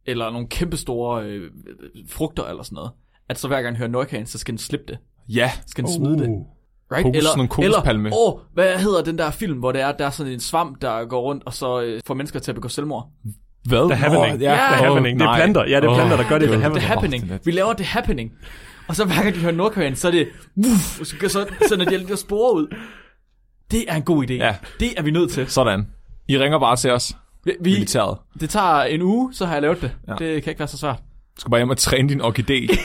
[0.05, 1.51] eller nogle kæmpestore øh,
[2.09, 2.91] frugter eller sådan noget,
[3.29, 4.97] at så hver gang den hører Nordkorean, så skal den slippe det.
[5.29, 5.51] Ja.
[5.67, 6.29] Skal den smide det.
[6.91, 7.05] Right?
[7.07, 8.07] Kokos- sådan nogle kokospalme.
[8.09, 10.81] Eller, åh, hvad hedder den der film, hvor det er, der er sådan en svamp,
[10.81, 13.09] der går rundt, og så øh, får mennesker til at begå selvmord?
[13.67, 13.89] Hvad?
[13.89, 14.35] The Happening.
[14.35, 15.19] Åh, Ja, The Happening.
[15.19, 15.65] Det er planter.
[15.67, 16.47] Ja, det er planter, der gør det.
[16.47, 16.61] The Gud.
[16.63, 16.81] Happening.
[16.81, 17.29] The Happening.
[17.29, 18.31] det Vi laver The Happening.
[18.87, 21.93] Og så hver gang de hører Nordkorean, så er det, uff, så, så sender de
[21.93, 22.75] alle de spore ud.
[23.71, 24.33] Det er en god idé.
[24.33, 24.55] Ja.
[24.79, 25.47] Det er vi nødt til.
[25.47, 25.87] Sådan.
[26.27, 27.15] I ringer bare til os.
[27.45, 28.17] Vi, vi, Militæret.
[28.39, 29.91] det tager en uge, så har jeg lavet det.
[30.07, 30.11] Ja.
[30.19, 30.25] Ja.
[30.33, 30.97] Det kan ikke være så svært.
[31.35, 32.75] Du skal bare hjem og træne din orkidé.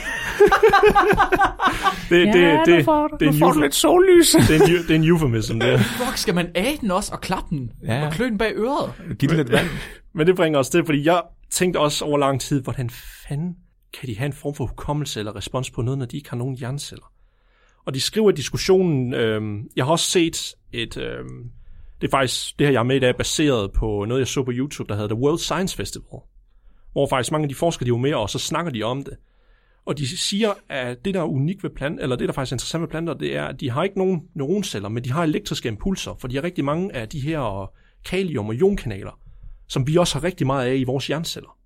[2.09, 2.85] Det, det, det, det,
[3.19, 4.31] det, er en euph- sollys.
[4.31, 5.79] det, er en, det er en euphemism, det.
[6.05, 7.71] Fuck, skal man æde den også og klappe den?
[7.83, 8.05] Ja.
[8.05, 8.93] Og klø den bag øret?
[9.19, 9.67] Giv den lidt vand.
[10.13, 11.21] Men det bringer os til, fordi jeg
[11.51, 12.89] tænkte også over lang tid, hvordan
[13.27, 13.55] fanden
[13.99, 16.37] kan de have en form for hukommelse eller respons på noget, når de ikke har
[16.37, 17.05] nogen hjerneceller?
[17.85, 19.41] Og de skriver i diskussionen, øh,
[19.75, 21.25] jeg har også set et, øh,
[22.01, 24.27] det er faktisk, det her jeg er med i dag, er baseret på noget, jeg
[24.27, 26.19] så på YouTube, der hedder The World Science Festival.
[26.91, 29.03] Hvor faktisk mange af de forskere, de er jo med, og så snakker de om
[29.03, 29.17] det.
[29.85, 32.55] Og de siger, at det, der er unikt ved planter, eller det, der faktisk er
[32.55, 35.69] interessant ved planter, det er, at de har ikke nogen neuronceller, men de har elektriske
[35.69, 37.71] impulser, for de har rigtig mange af de her
[38.05, 39.19] kalium- og ionkanaler,
[39.67, 41.57] som vi også har rigtig meget af i vores hjerneceller.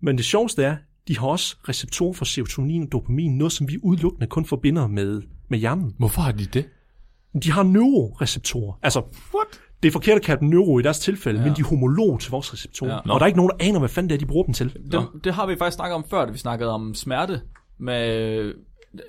[0.00, 0.76] Men det sjoveste er,
[1.08, 5.22] de har også receptorer for serotonin og dopamin, noget som vi udelukkende kun forbinder med,
[5.48, 5.94] med hjernen.
[5.98, 6.68] Hvorfor har de det?
[7.42, 8.78] De har neuroreceptorer.
[8.82, 8.98] Altså,
[9.34, 9.60] What?
[9.82, 11.46] det er forkert at kalde dem neuro i deres tilfælde, ja.
[11.46, 12.92] men de er homolog til vores receptorer.
[12.92, 13.12] Ja.
[13.12, 14.76] Og der er ikke nogen, der aner, hvad fanden det er, de bruger dem til.
[14.92, 17.40] Det, det har vi faktisk snakket om før, da vi snakkede om smerte.
[17.78, 18.54] Med,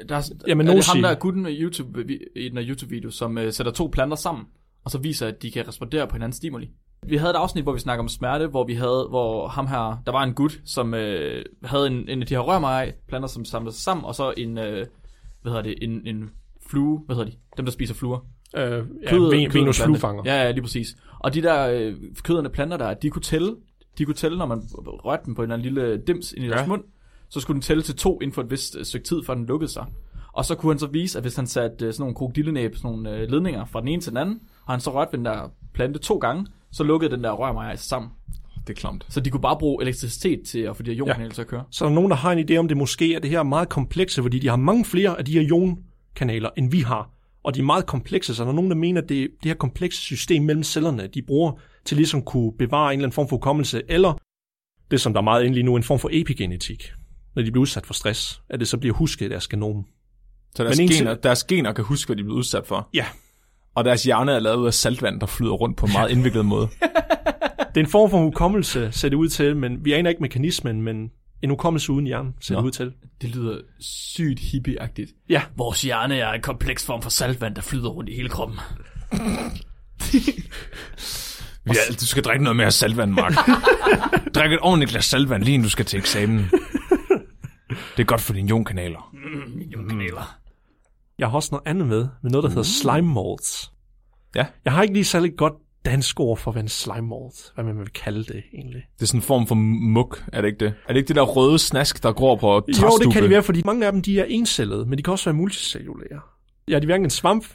[0.10, 2.06] der, Jamen, er det ham, der er gutten med YouTube,
[2.36, 4.46] i den her YouTube-video, som uh, sætter to planter sammen,
[4.86, 6.70] og så viser, at de kan respondere på hinandens stimuli.
[7.08, 10.02] Vi havde et afsnit, hvor vi snakker om smerte, hvor vi havde, hvor ham her,
[10.06, 13.46] der var en gut, som øh, havde en, en af de her rørmej planter, som
[13.46, 14.88] samlede sig sammen, og så en, øh,
[15.42, 16.30] hvad hedder det, en, en
[16.70, 18.20] flue, hvad hedder de, dem der spiser fluer.
[18.58, 18.80] Øh, ja,
[19.10, 20.24] Kød- Ven- Venus fluefanger.
[20.26, 20.96] Ja, ja, lige præcis.
[21.20, 23.56] Og de der øh, køderne planter der, de kunne tælle,
[23.98, 26.48] de kunne tælle, når man rørte dem på en eller anden lille dims ind i
[26.50, 26.68] deres Ja.
[26.68, 26.84] mund,
[27.30, 29.46] så skulle den tælle til to inden for et vist øh, stykke tid, før den
[29.46, 29.86] lukkede sig.
[30.34, 32.92] Og så kunne han så vise, at hvis han satte øh, sådan nogle krokodillenæb, sådan
[32.92, 35.26] nogle øh, ledninger fra den ene til den anden, og han så rørte ved den
[35.26, 38.12] der plante to gange, så lukkede den der rørmejer sig sammen.
[38.68, 39.06] Det er klamt.
[39.10, 41.64] Så de kunne bare bruge elektricitet til at få de her ionkanaler til at køre.
[41.72, 43.70] Så er der nogen, der har en idé om, det måske er det her meget
[43.70, 45.42] komplekse, fordi de har mange flere af de her
[46.20, 47.10] ionkanaler, end vi har.
[47.44, 49.54] Og de er meget komplekse, så der er nogen, der mener, at det, det her
[49.54, 51.52] komplekse system mellem cellerne, de bruger
[51.86, 54.14] til ligesom kunne bevare en eller anden form for hukommelse, eller
[54.92, 56.92] det, som der er meget inde lige nu, en form for epigenetik.
[57.36, 59.86] Når de bliver udsat for stress, at det så bliver husket i deres genom.
[60.56, 62.90] Så deres, Men en gener, deres gener kan huske, hvad de er blevet udsat for.
[62.94, 63.06] Ja,
[63.76, 66.46] Og deres hjerne er lavet ud af saltvand, der flyder rundt på en meget indviklet
[66.46, 66.68] måde.
[67.74, 70.82] det er en form for hukommelse, ser det ud til, men vi aner ikke mekanismen,
[70.82, 72.60] men en hukommelse uden hjernen, ser Nå.
[72.62, 72.94] det ud til.
[73.22, 75.12] Det lyder sygt hippieagtigt.
[75.30, 78.60] Ja, Vores hjerne er en kompleks form for saltvand, der flyder rundt i hele kroppen.
[81.68, 83.34] Ja, du skal drikke noget mere saltvand, Mark.
[84.36, 86.46] Drik et ordentligt glas saltvand, lige inden du skal til eksamen.
[87.70, 89.16] Det er godt for dine ionkanaler.
[89.72, 90.38] Ionkanaler.
[91.20, 93.72] jeg har også noget andet med, med noget, der hedder slime molds.
[94.36, 94.46] Ja.
[94.66, 95.54] Jeg har ikke lige særlig godt
[95.86, 98.82] dansk ord for, hvad en slime mold, hvad man vil kalde det egentlig.
[98.96, 100.74] Det er sådan en form for muk, er det ikke det?
[100.88, 103.04] Er det ikke det der røde snask, der gror på Jo, træstube?
[103.06, 105.26] det kan det være, fordi mange af dem de er encellede, men de kan også
[105.26, 106.20] være multicellulære.
[106.68, 107.46] Ja, de er hverken en svamp,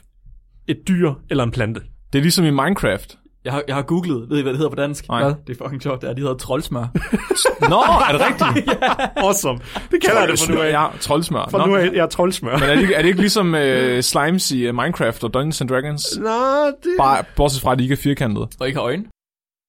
[0.67, 1.81] et dyr eller en plante.
[2.13, 3.17] Det er ligesom i Minecraft.
[3.45, 5.07] Jeg har, jeg har googlet, ved I hvad det hedder på dansk?
[5.09, 5.23] Nej.
[5.23, 5.33] Hvad?
[5.47, 6.87] Det er fucking sjovt, det er, de hedder troldsmør.
[7.69, 8.83] Nå, er det rigtigt?
[9.25, 9.59] Awesome.
[9.91, 10.71] Det kalder jeg det for nu af.
[10.71, 11.47] Ja, troldsmør.
[11.51, 11.65] For Nå.
[11.65, 12.57] nu af, jeg er troldsmør.
[12.57, 15.61] Men er det, ikke, er det ikke ligesom uh, slimes i uh, Minecraft og Dungeons
[15.61, 16.17] and Dragons?
[16.17, 16.95] Nå, det...
[16.97, 18.47] Bare, bortset fra, at de ikke er firkantede.
[18.59, 19.03] Og ikke har øjne.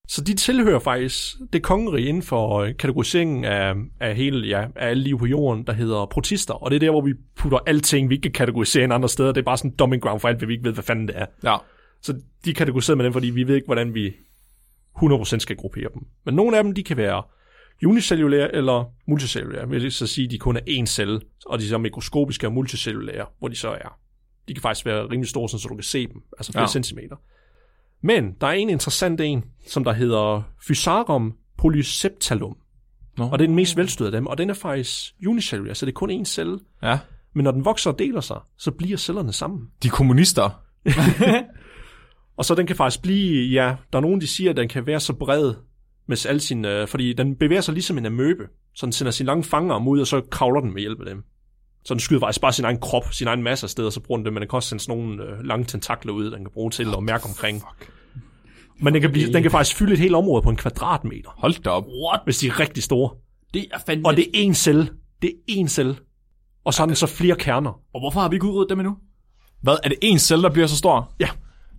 [0.09, 4.89] Så de tilhører faktisk det kongerige inden for øh, kategoriseringen af, af hele, ja, af
[4.89, 6.55] alle liv på jorden, der hedder protister.
[6.55, 9.33] Og det er der, hvor vi putter alting, vi ikke kan kategorisere end andre steder.
[9.33, 11.07] Det er bare sådan en dumping ground for alt, hvad vi ikke ved, hvad fanden
[11.07, 11.27] det er.
[11.45, 11.57] Ja.
[12.03, 14.13] Så de er kategoriseret med dem, fordi vi ved ikke, hvordan vi
[14.97, 16.03] 100% skal gruppere dem.
[16.25, 17.23] Men nogle af dem, de kan være
[17.87, 19.69] unicellulære eller multicellulære.
[19.69, 22.47] Vil det så sige, at de kun er én celle, og de er så mikroskopiske
[22.47, 23.99] og multicellulære, hvor de så er.
[24.49, 26.69] De kan faktisk være rimelig store, så du kan se dem, altså flere Ja.
[26.69, 27.17] centimeter.
[28.03, 32.57] Men der er en interessant en, som der hedder Physarum polyseptalum.
[33.19, 33.25] Nå.
[33.25, 35.93] Og det er den mest velstødte af dem, og den er faktisk unicellulær, så det
[35.93, 36.59] er kun én celle.
[36.83, 36.99] Ja.
[37.35, 39.69] Men når den vokser og deler sig, så bliver cellerne sammen.
[39.83, 40.63] De er kommunister.
[42.37, 44.87] Og så den kan faktisk blive, ja, der er nogen, de siger, at den kan
[44.87, 45.55] være så bred
[46.09, 48.49] med alle sine, øh, fordi den bevæger sig ligesom en amøbe.
[48.75, 51.23] Så den sender sine lange fanger ud, og så kravler den med hjælp af dem.
[51.85, 54.19] Så den skyder faktisk bare sin egen krop, sin egen masse af steder, så bruger
[54.19, 56.51] den det, men den kan også sende sådan nogle øh, lange tentakler ud, den kan
[56.55, 57.63] bruge til at mærke omkring.
[58.81, 61.63] Men den kan, blive, den kan faktisk fylde et helt område på en kvadratmeter, Hold
[61.63, 61.85] da op.
[61.87, 62.21] What?
[62.25, 63.11] hvis de er rigtig store.
[63.55, 64.09] Det er fandme...
[64.09, 64.89] Og det er én celle.
[65.23, 65.97] Det er én celle.
[66.65, 67.71] Og så har den så flere kerner.
[67.95, 68.97] og hvorfor har vi ikke udryddet dem endnu?
[69.63, 69.77] Hvad?
[69.85, 71.15] Er det en celle, der bliver så stor?
[71.21, 71.29] Ja.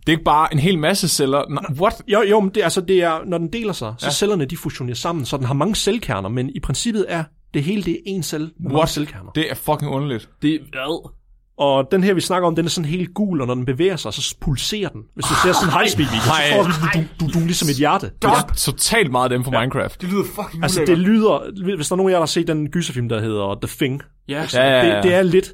[0.08, 1.44] Det er ikke bare en hel masse celler.
[1.50, 2.02] Nej, what?
[2.08, 4.12] Jo, jo, men det, altså, det er, når den deler sig, så ja.
[4.12, 7.84] cellerne de fusionerer sammen, så den har mange cellekerner, men i princippet er det hele
[7.84, 9.32] det er én celle med mange cellekerner.
[9.32, 10.30] Det er fucking underligt.
[10.42, 10.60] Det er...
[10.60, 11.12] Hvad?
[11.58, 13.96] Og den her, vi snakker om, den er sådan helt gul, og når den bevæger
[13.96, 15.02] sig, så pulserer den.
[15.16, 17.70] Hvis du ser sådan en high speed video, så får du, du, du, du, ligesom
[17.70, 18.12] et hjerte.
[18.22, 19.60] Det er totalt meget dem fra ja.
[19.60, 20.02] Minecraft.
[20.02, 21.76] Det lyder fucking Altså, det lyder...
[21.76, 24.02] Hvis der er nogen af jer, der har set den gyserfilm, der hedder The Thing,
[24.28, 24.96] Ja, Ja, ja, ja.
[24.96, 25.54] det, det er lidt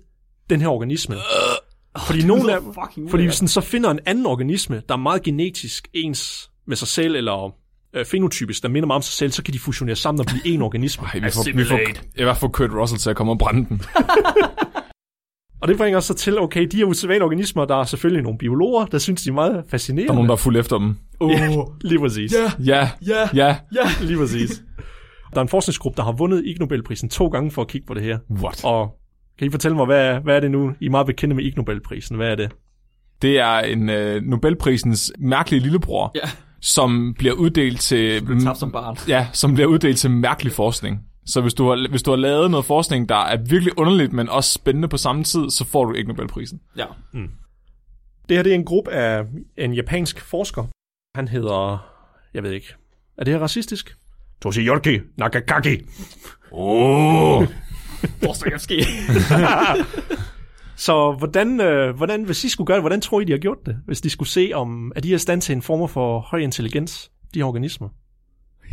[0.50, 1.16] den her organisme.
[2.08, 5.24] Fordi nogle af, fucking fordi hvis den så finder en anden organisme, der er meget
[5.24, 7.56] genetisk ens med sig selv, eller
[7.96, 10.48] øh, fenotypisk, der minder meget om sig selv, så kan de fusionere sammen og blive
[10.48, 11.08] en organisme.
[11.08, 11.80] Ej, vi får, vi får,
[12.18, 13.82] jeg vil få Kurt Russell til at komme og brænde den.
[15.62, 18.38] Og det bringer os så til, okay, de her usædvanlige organismer, der er selvfølgelig nogle
[18.38, 20.08] biologer, der synes, de er meget fascinerende.
[20.08, 20.98] Der er nogen, der er fuld efter dem.
[21.20, 21.32] Oh.
[21.82, 22.34] Lige præcis.
[22.34, 23.56] Ja, Ja, ja, ja.
[23.76, 23.90] ja.
[24.02, 24.64] Lige præcis.
[25.34, 27.94] Der er en forskningsgruppe, der har vundet Ig Nobelprisen to gange for at kigge på
[27.94, 28.18] det her.
[28.32, 28.66] What?
[28.66, 28.92] Og
[29.38, 30.74] Kan I fortælle mig, hvad er, hvad er det nu?
[30.80, 32.18] I er meget bekendte med Ig Nobelprisen.
[32.18, 32.52] Hvad er det?
[33.22, 36.30] Det er en øh, Nobelprisens mærkelige lillebror, Ja,
[36.62, 38.28] som bliver uddelt til...
[38.44, 38.98] tabt som barn.
[39.08, 41.00] Ja, som bliver uddelt til mærkelig forskning.
[41.26, 44.30] Så hvis du, har, hvis du har lavet noget forskning, der er virkelig underligt, men
[44.30, 46.60] også spændende på samme tid, så får du ikke Nobelprisen.
[46.78, 46.86] Ja.
[48.30, 49.26] Det her det er en gruppe af
[49.58, 50.64] en japansk forsker.
[51.16, 51.86] Han hedder...
[52.34, 52.68] Jeg ved ikke.
[53.18, 53.96] Er det her racistisk?
[54.42, 55.78] Toshiyuki Nakagaki.
[56.52, 57.48] Oh.
[58.24, 58.80] Dostoyevsky.
[60.76, 63.58] Så hvordan, øh, hvordan, hvis I skulle gøre det, hvordan tror I, de har gjort
[63.66, 63.78] det?
[63.86, 66.40] Hvis de skulle se, om er de er i stand til en form for høj
[66.40, 67.90] intelligens, de her organismer?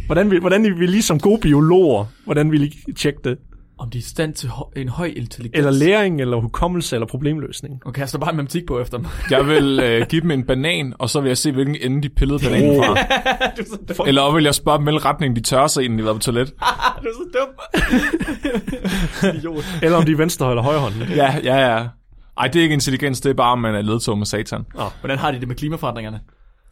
[0.06, 3.38] Hvordan vil, hvordan vil I som gode biologer, hvordan vil I tjekke det?
[3.80, 5.58] Om de er i stand til en høj intelligens.
[5.58, 7.82] Eller læring, eller hukommelse, eller problemløsning?
[7.86, 9.06] Okay, jeg står bare en matematik på efter dem.
[9.30, 12.08] Jeg vil øh, give dem en banan, og så vil jeg se, hvilken ende de
[12.08, 12.94] pillede bananen fra.
[13.56, 14.06] du er så dum.
[14.08, 16.48] Eller også vil jeg spørge dem, hvilken retning de tørrer sig, inden de på toilet.
[17.02, 17.48] Du er så dum.
[19.36, 19.64] Idiot.
[19.82, 20.94] Eller om de er venstre eller højre hånd?
[21.16, 21.86] Ja, ja, ja.
[22.38, 24.64] Ej, det er ikke intelligens, det er bare, om man er ledtog med satan.
[25.00, 26.20] Hvordan har de det med klimaforandringerne?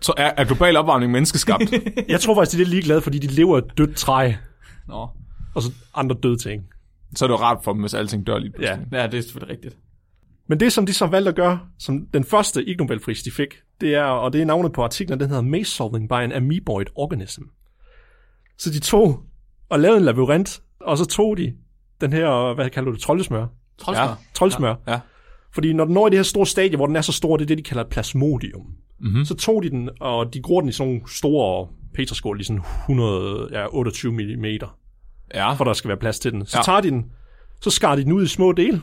[0.00, 1.72] Så er, er global opvarmning menneskeskabt?
[2.08, 4.32] Jeg tror faktisk, de er lidt ligeglade, fordi de lever af dødt træ,
[4.88, 5.08] Nå,
[5.54, 6.62] og så andre døde ting.
[7.14, 8.86] Så er det jo rart for dem, hvis alting dør lige pludselig.
[8.92, 9.78] ja, det er selvfølgelig rigtigt.
[10.46, 13.54] Men det, som de så valgte at gøre, som den første Ig Nobelpris, de fik,
[13.80, 16.86] det er, og det er navnet på artiklen, den hedder Maze Solving by an Amoeboid
[16.94, 17.42] Organism.
[18.58, 19.22] Så de tog
[19.68, 21.54] og lavede en labyrint, og så tog de
[22.00, 23.46] den her, hvad kalder du det, troldesmør?
[23.78, 24.04] Troldspør.
[24.04, 24.10] Ja.
[24.10, 24.16] Ja.
[24.34, 24.74] Troldesmør.
[24.86, 24.92] Ja.
[24.92, 25.00] ja.
[25.54, 27.44] Fordi når den når i det her store stadie, hvor den er så stor, det
[27.44, 28.60] er det, de kalder et plasmodium.
[28.60, 29.08] Mhm.
[29.08, 29.24] Mm-hmm.
[29.24, 32.62] Så tog de den, og de gror den i sådan nogle store petriskål, i sådan
[32.88, 34.44] 100, ja, 28 mm,
[35.34, 35.52] ja.
[35.52, 36.46] for der skal være plads til den.
[36.46, 36.58] Så Ja.
[36.58, 36.62] ja.
[36.64, 37.04] tager de den,
[37.60, 38.82] så skar de den ud i små dele,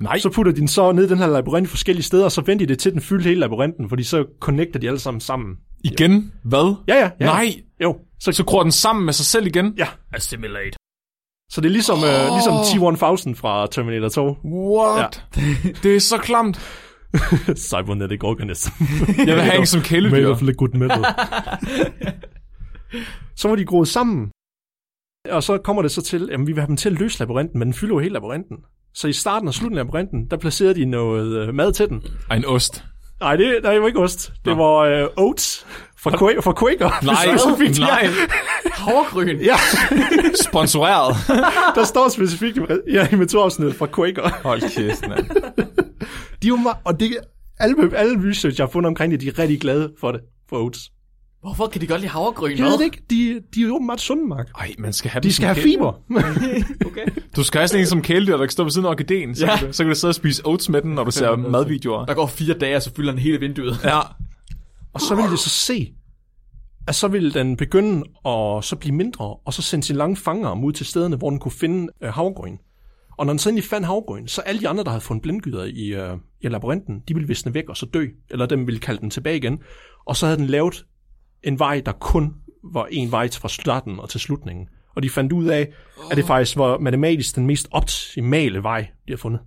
[0.00, 2.40] Nej, så putter de den så ned i den her labyrint forskellige steder, og så
[2.40, 5.54] venter de det til den fylder hele labyrinten, fordi så connecter de alle sammen sammen.
[5.84, 6.32] igen?
[6.44, 6.74] Hvad?
[6.88, 7.10] Ja, ja.
[7.20, 7.24] ja.
[7.26, 7.96] Nej, Jo.
[8.20, 9.74] Så, så gror den sammen med sig selv igen?
[9.78, 9.86] ja.
[10.12, 10.76] Assimilate.
[11.50, 12.04] Så det er ligesom, oh.
[12.04, 14.36] øh, ligesom T-1000 fra Terminator 2.
[14.44, 15.24] What?
[15.82, 16.56] Det er så klamt.
[17.70, 18.72] Cybernetic organism.
[19.26, 20.28] Jeg vil have en som Made kæledyr.
[20.30, 21.04] of liquid metal.
[23.36, 24.30] så var de groet sammen.
[25.30, 27.58] Og så kommer det så til, at vi vil have dem til at løse labyrinten,
[27.58, 28.56] men den fylder jo hele labyrinten.
[28.94, 32.02] Så i starten og slutningen af labyrinten, der placerede de noget øh, mad til den.
[32.30, 32.84] Ej, en ost.
[33.20, 34.32] Nej, det, nej, det var ikke ost.
[34.44, 34.64] Det Nå.
[34.64, 35.66] var øh, oats
[35.98, 36.90] fra, Qua- fra Quaker.
[37.04, 37.84] Nej, Specifikt, ja.
[37.84, 38.06] nej.
[38.72, 39.40] Havregryn.
[39.40, 39.56] Ja,
[40.48, 41.16] Sponsoreret.
[41.76, 42.58] der står specifikt
[42.92, 44.28] ja, i metodafsnittet fra Quaker.
[44.42, 45.26] Hold kæft, mand.
[46.42, 47.16] De er jo meget, og det,
[47.58, 50.56] alle, alle research, jeg har fundet omkring det, de er rigtig glade for det, for
[50.64, 50.90] oats.
[51.44, 52.58] Hvorfor kan de godt lide havregryn?
[52.58, 54.48] Jeg ved det ikke, de, de er jo åbenbart sunde, Mark.
[54.58, 55.92] Ej, man skal have De skal have fiber.
[56.86, 57.06] Okay.
[57.36, 59.34] Du skal have sådan en som kæledyr, der kan stå ved siden af orkideen.
[59.34, 59.56] Så, Ja.
[59.58, 62.04] kan du, så kan du sidde og spise oats med den, når du ser madvideoer.
[62.04, 63.76] Der går fire dage, og så fylder den hele vinduet.
[63.84, 63.98] Ja.
[64.94, 65.92] Og så vil de så se,
[66.88, 70.64] at så vil den begynde at så blive mindre, og så sende sine lange fangarm
[70.64, 72.58] ud til stederne, hvor den kunne finde øh, havgrøn.
[73.18, 75.64] Og når den så endelig fandt havgrøn, så alle de andre, der havde fundet blindgyder
[75.64, 79.00] i, øh, i labyrinten, de ville visne væk og så dø, eller dem ville kalde
[79.00, 79.58] den tilbage igen.
[80.06, 80.84] Og så havde den lavet
[81.44, 82.34] en vej, der kun
[82.64, 84.68] var en vej fra starten og til slutningen.
[84.96, 85.72] Og de fandt ud af,
[86.10, 89.40] at det faktisk var matematisk den mest optimale vej, de har fundet.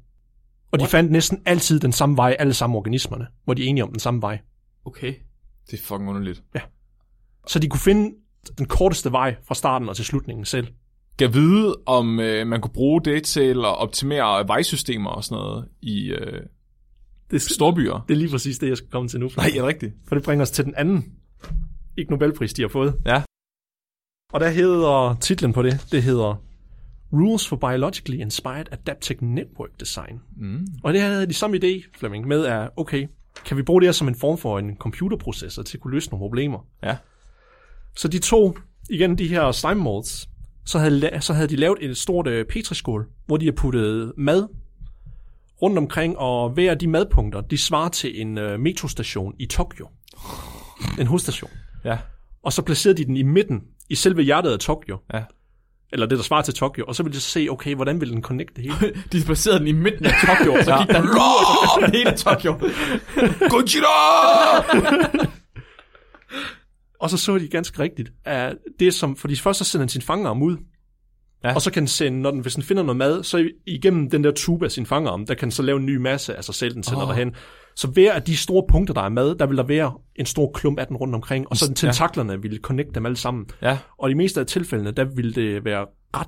[0.71, 3.83] Og de fandt næsten altid den samme vej, alle samme organismerne, hvor de er enige
[3.83, 4.39] om den samme vej.
[4.85, 5.13] Okay.
[5.71, 6.43] Det er fucking underligt.
[7.47, 8.15] Så de kunne finde
[8.57, 10.67] den korteste vej fra starten og til slutningen selv.
[11.19, 15.67] Kan vide, om øh, man kunne bruge det til at optimere vejsystemer og sådan noget
[15.81, 16.41] i øh,
[17.31, 18.05] Det, storbyer.
[18.07, 19.29] det er lige præcis det, jeg skal komme til nu.
[19.37, 19.93] Nej, er det rigtigt?
[20.07, 21.05] For det bringer os til den anden
[21.97, 22.95] ikke Nobelpris, de har fået.
[23.05, 23.23] Ja.
[24.33, 26.43] Og der hedder titlen på det, det hedder
[27.13, 30.21] Rules for Biologically Inspired Adaptive Network Design.
[30.37, 30.67] Mm.
[30.83, 33.07] Og det her havde de samme idé, Flemming, med at, okay,
[33.45, 36.09] kan vi bruge det her som en form for en computerprocessor til at kunne løse
[36.09, 36.65] nogle problemer?
[36.83, 36.97] Ja.
[37.95, 38.57] Så de tog
[38.89, 40.29] igen de her slime molds,
[40.65, 44.47] så havde, så havde de lavet et stort øh, petriskål, hvor de har puttet mad
[45.61, 49.87] rundt omkring, og hver af de madpunkter, de svarer til en øh, metrostation i Tokyo.
[50.99, 51.49] En hovedstation.
[51.87, 51.97] Ja.
[52.43, 54.97] Og så placerede de den i midten, i selve hjertet af Tokyo.
[55.13, 55.23] Ja.
[55.93, 56.85] Eller det, der svarer til Tokyo.
[56.87, 58.93] Og så ville de se, okay, hvordan vil den connecte det hele?
[59.11, 60.79] De placerede den i midten af Tokyo, og så Ja.
[60.79, 62.53] gik der en lur, og så hele Tokyo.
[63.51, 64.61] Gojira!
[66.99, 70.01] Og så så de ganske rigtigt, at det som, fordi først så sender den sin
[70.01, 70.57] fangarm ud,
[71.43, 71.53] Ja.
[71.55, 74.23] og så kan den sende, når den, hvis den finder noget mad, så igennem den
[74.23, 76.55] der tube af sin fangarm, der kan den så lave en ny masse af sig
[76.55, 77.07] selv, den sender oh.
[77.09, 77.35] derhen.
[77.75, 80.51] Så hver af de store punkter, der er mad, der vil der være en stor
[80.51, 81.87] klump af den rundt omkring, og så den Ja.
[81.87, 83.45] tentaklerne vil connecte dem alle sammen.
[83.61, 83.77] ja.
[83.97, 85.85] Og i de meste af tilfældene, der vil det være
[86.15, 86.27] ret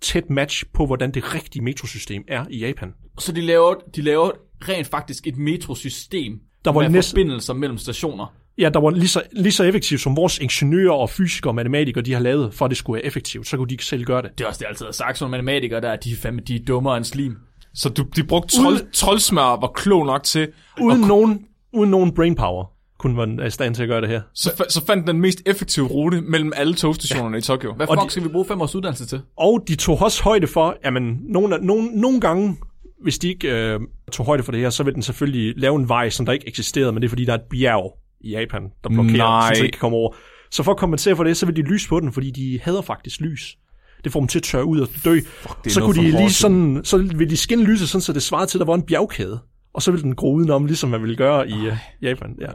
[0.00, 2.94] tæt match på, hvordan det rigtige metrosystem er i Japan.
[3.18, 4.30] Så de laver, de laver
[4.68, 8.26] rent faktisk et metrosystem Der var næsten- forbindelser mellem stationer.
[8.58, 12.04] Ja, der var lige så, lige så effektivt, som vores ingeniører og fysikere og matematikere,
[12.04, 13.46] de har lavet, for at det skulle være effektivt.
[13.48, 14.30] Så kunne de ikke selv gøre det.
[14.38, 16.54] Det er også det, jeg altid har sagt, som matematikere der, de er fandme, de
[16.54, 17.36] er dummere end slim.
[17.74, 20.48] Så du, de brugte trold, troldsmør var klog nok til,
[20.80, 22.64] Uden nogen, uden nogen brainpower
[22.98, 24.20] kunne man være i stand til at gøre det her.
[24.34, 27.38] så, fa- så fandt den mest effektive rute mellem alle togstationerne ja.
[27.38, 27.74] i Tokyo.
[27.74, 29.20] Hvad Og fuck de- skal vi bruge fem års uddannelse til?
[29.36, 32.56] Og de tog også højde for, jamen, nogle, nogle, nogle gange,
[33.02, 33.80] hvis de ikke øh,
[34.12, 36.48] tog højde for det her, så vil den selvfølgelig lave en vej, som der ikke
[36.48, 39.54] eksisterede, men det er fordi, der er et bjerg i Japan, der blokerer, Nej.
[39.54, 40.14] så de ikke kan komme over.
[40.50, 42.82] Så for at kompensere for det, så vil de lyse på den, fordi de hader
[42.82, 43.56] faktisk lys.
[44.04, 45.20] Det får dem til at tørre ud og dø.
[45.64, 48.50] er så kunne de lige sådan, så vil de skinne lyset sådan, så det svarede
[48.50, 49.40] til, at der var en bjergkæde.
[49.74, 52.36] Og så vil den gro udenom, ligesom man ville gøre i uh, Japan.
[52.40, 52.46] Ja.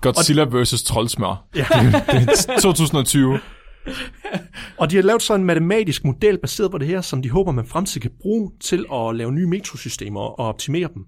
[0.00, 0.82] Godzilla vs.
[0.82, 1.46] troldsmør.
[1.56, 1.66] Ja.
[1.72, 3.38] Det er 2020.
[4.78, 7.52] Og de har lavet så en matematisk model baseret på det her, som de håber,
[7.52, 11.06] man fremtid kan bruge til at lave nye metrosystemer og optimere dem.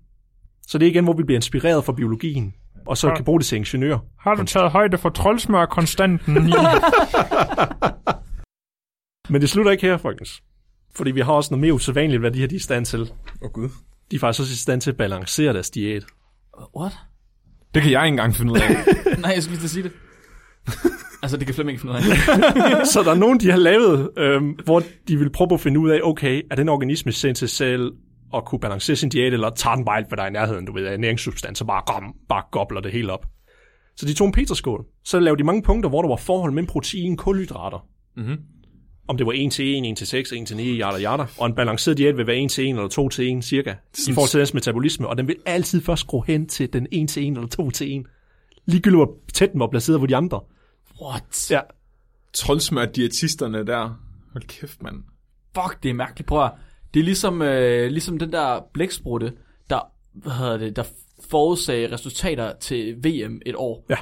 [0.67, 2.55] Så det er igen, hvor vi bliver inspireret fra biologien,
[2.87, 3.99] og så kan bruge det til ingeniører.
[4.19, 6.35] Har du taget højde for troldsmør-konstanten.
[9.31, 10.43] Men det slutter ikke her, folkens.
[10.95, 13.01] Fordi vi har også noget mere usædvanligt, hvad de her de er i stand til.
[13.01, 13.09] Åh
[13.43, 13.69] oh, gud.
[14.11, 16.05] De er faktisk også i stand til at balancere deres diæt.
[16.77, 16.93] What?
[17.75, 18.69] Det kan jeg ikke engang finde ud af.
[19.23, 19.93] Nej, jeg skulle lige sige det.
[21.23, 22.87] altså, det kan Flemming ikke finde ud af.
[22.93, 25.91] så der er nogen, de har lavet, øhm, hvor de vil prøve at finde ud
[25.91, 27.93] af, okay, er den organisme stand til selv
[28.35, 30.65] at kunne balancere sin diæt, eller tager den bare alt, hvad der er i nærheden,
[30.65, 33.27] du ved, af næringssubstans, og bare, gom, bare gobler det hele op.
[33.97, 34.85] Så de tog en peterskål.
[35.05, 37.87] Så lavede de mange punkter, hvor der var forhold mellem protein kulhydrater.
[38.17, 38.37] Mhm.
[39.09, 41.25] Om det var 1 til 1, 1 til 6, 1 til 9, yada yada.
[41.39, 43.75] Og en balanceret diæt vil være 1 til 1 eller 2 til 1 cirka.
[44.09, 45.07] I forhold til deres metabolisme.
[45.09, 47.99] Og den vil altid først gå hen til den 1 til 1 eller 2 til
[47.99, 48.07] 1.
[48.67, 50.41] Ligegyldigt hvor tæt den var placeret på de andre.
[51.03, 51.51] What?
[51.51, 51.61] Ja.
[52.33, 53.99] Troldsmør diætisterne der.
[54.33, 54.97] Hold kæft, mand.
[55.55, 56.29] Fuck, det er mærkeligt.
[56.29, 56.53] Prøv at,
[56.95, 59.33] Det er ligesom, øh, ligesom den der blæksprutte,
[59.71, 59.81] der,
[60.13, 60.85] hvad hedder det, der
[61.31, 63.87] forudsagde resultater til VM et år.
[63.91, 63.97] Ja.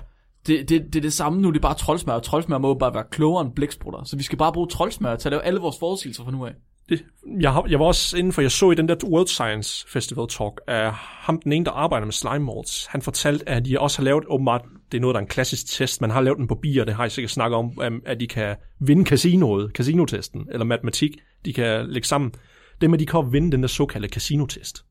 [0.46, 2.94] Det, det, det er det samme nu, det er bare troldsmør, og troldsmør må bare
[2.94, 4.05] være klogere end blæksprutter.
[4.05, 6.55] Så vi skal bare bruge troldsmør til at lave alle vores forudsigelser fra nu af.
[6.89, 7.05] Det,
[7.41, 10.26] jeg, har, jeg var også inden for, jeg så i den der World Science Festival
[10.28, 12.86] talk, af ham den ene, der arbejder med slime molds.
[12.86, 15.66] Han fortalte, at de også har lavet, åbenbart, det er noget, der er en klassisk
[15.66, 18.20] test, man har lavet den på bier, det har jeg sikkert snakket om, øhm, at
[18.20, 21.11] de kan vinde casinoet, casinotesten, eller matematik,
[21.45, 22.32] de kan lægge sammen.
[22.80, 24.84] Det med, at de kan vinde den der såkaldte casinotest.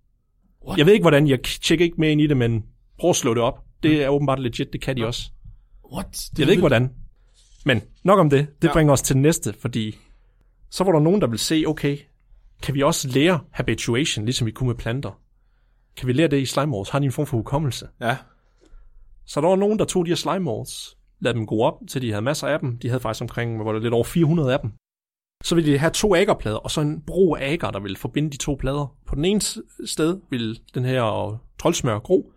[0.67, 0.77] What?
[0.77, 2.63] Jeg ved ikke, hvordan, jeg tjekker ikke mere ind i det, men
[2.99, 3.59] prøv at slå det op.
[3.83, 5.31] Det er åbenbart legit, det kan de også.
[5.93, 6.07] What?
[6.31, 6.89] Det Jeg ved ikke, hvordan.
[7.65, 8.47] Men nok om det.
[8.61, 8.73] Det Ja.
[8.73, 9.97] bringer os til næste, fordi
[10.69, 11.97] så var der nogen, der vil se, okay,
[12.61, 15.21] kan vi også lære habituation, ligesom vi kunne med planter?
[15.97, 16.89] Kan vi lære det i slime molds?
[16.89, 17.87] Har de en form for hukommelse?
[18.01, 18.17] Ja.
[19.25, 22.01] Så der var nogen, der tog de her slime molds, lad dem gå op, til
[22.01, 22.79] de havde masser af dem.
[22.79, 24.71] De havde faktisk omkring, var det, lidt over 400 af dem.
[25.43, 28.29] Så ville de have to agerplader, og så en bro af ager, der ville forbinde
[28.29, 28.95] de to plader.
[29.05, 29.41] På den ene
[29.85, 32.31] sted ville den her troldsmør gro.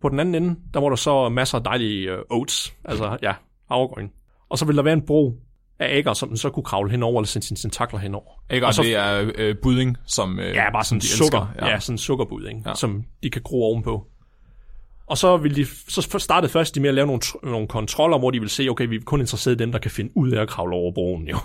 [0.00, 3.34] På den anden ende, der var der så masser af dejlige øh, oats, altså ja,
[3.68, 4.08] havregryn.
[4.48, 5.34] Og så ville der være en bro
[5.78, 8.30] af ægger, som den så kunne kravle henover, eller sende sine tentakler henover.
[8.50, 11.40] Og og så- det er øh, budding, som, øh, Ja, bare som sådan de sukker.
[11.40, 11.66] elsker.
[11.66, 11.72] Ja.
[11.72, 12.60] ja, sådan en sukkerbud, ikke?
[12.66, 12.74] Ja.
[12.74, 14.06] Som de kan gro ovenpå.
[15.06, 18.30] Og så, vil de, så startede først de med at lave nogle, nogle kontroller, hvor
[18.30, 20.42] de vil se, okay, vi er kun interesseret i dem, der kan finde ud af
[20.42, 21.28] at kravle over broen.
[21.28, 21.36] Jo.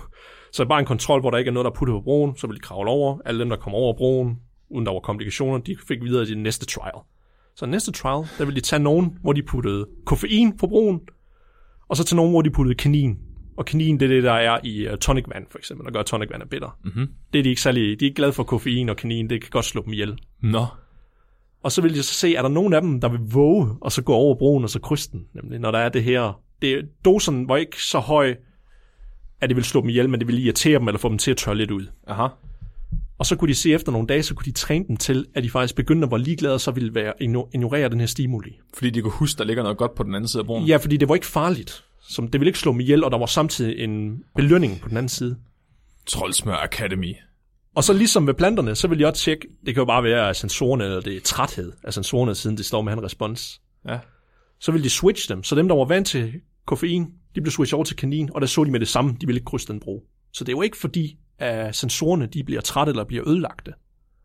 [0.52, 2.46] Så bare en kontrol, hvor der ikke er noget, der er puttet på broen, så
[2.46, 3.18] vil de kravle over.
[3.24, 4.38] Alle dem, der kommer over broen,
[4.70, 6.94] uden der var komplikationer, de fik videre til næste trial.
[7.56, 11.00] Så næste trial, der vil de tage nogen, hvor de puttede koffein på broen,
[11.88, 13.18] og så til nogen, hvor de puttede kanin.
[13.56, 16.00] Og kanin, det er det, der er i uh, tonic vand, for eksempel, der gør
[16.00, 16.78] at tonic vand er bitter.
[16.84, 17.08] Mhm.
[17.32, 19.50] Det er de ikke særlig, de er ikke glade for koffein og kanin, det kan
[19.50, 20.18] godt slå dem ihjel.
[20.40, 20.66] Nå.
[21.62, 23.92] Og så vil de så se, er der nogen af dem, der vil våge, og
[23.92, 25.26] så gå over broen og så krydse den.
[25.34, 26.40] Nemlig, når der er det her.
[26.62, 28.34] Det, dosen var ikke så høj,
[29.40, 31.30] at det ville slå dem ihjel, men det ville irritere dem, eller få dem til
[31.30, 31.86] at tørre lidt ud.
[32.06, 32.26] Aha.
[33.18, 35.42] Og så kunne de se efter nogle dage, så kunne de træne dem til, at
[35.44, 38.60] de faktisk begyndte at være ligeglade, og så ville være, igno- ignorere den her stimuli.
[38.74, 40.64] Fordi de kunne huske, der ligger noget godt på den anden side af broen.
[40.66, 41.84] Ja, fordi det var ikke farligt.
[42.08, 44.96] Som, det ville ikke slå dem ihjel, og der var samtidig en belønning på den
[44.96, 45.36] anden side.
[46.06, 47.14] Troldsmør Academy.
[47.74, 50.28] Og så ligesom med planterne, så vil jeg også tjekke, det kan jo bare være
[50.28, 53.60] af sensorerne, eller det er træthed af sensorerne, siden det står med en respons.
[53.88, 53.98] Ja.
[54.58, 55.42] så ville de switch dem.
[55.42, 56.32] Så dem, der var vant til
[56.66, 59.26] koffein, de blev switchet over til kanin, og der så de med det samme, de
[59.26, 60.02] ville ikke krydse den bro.
[60.32, 63.72] Så det er jo ikke fordi, at sensorerne de bliver trætte eller bliver ødelagte.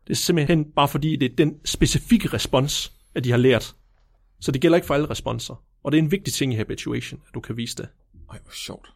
[0.07, 3.75] Det er simpelthen bare fordi, det er den specifikke respons, at de har lært.
[4.39, 5.63] Så det gælder ikke for alle responser.
[5.87, 7.87] Og det er en vigtig ting i habituation, at du kan vise det.
[8.31, 8.87] Ej, hvor sjovt.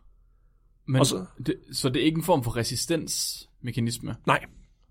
[0.86, 4.16] Men, Og så, det, så det er ikke en form for resistensmekanisme?
[4.28, 4.46] Nej,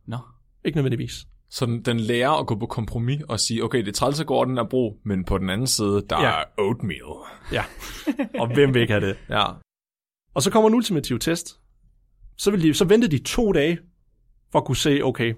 [0.06, 0.16] Nå.
[0.64, 1.26] ikke nødvendigvis.
[1.50, 4.26] Så den, den lærer at gå på kompromis og sige, okay, det er træls at
[4.26, 6.40] gå over den her bro, men på den anden side, der Ja.
[6.40, 7.30] er oatmeal.
[7.52, 7.64] Ja,
[8.40, 9.16] og hvem vil ikke have det?
[9.28, 9.44] Ja.
[10.34, 11.60] Og så kommer en ultimativ test.
[12.36, 13.78] Så, vil de, så ventede de to dage
[14.52, 15.34] for at kunne se, okay,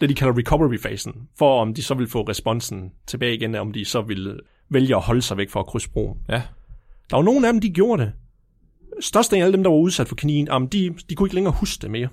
[0.00, 3.84] det de kalder recovery-fasen, for om de så vil få responsen tilbage igen, om de
[3.84, 6.18] så vil vælge at holde sig væk fra at krydse broen.
[6.28, 6.42] Ja.
[7.10, 8.12] Der var nogle af dem, de gjorde det.
[9.00, 11.54] Størst af alle dem, der var udsat for kanin, jamen, de, de kunne ikke længere
[11.60, 12.08] huske det mere.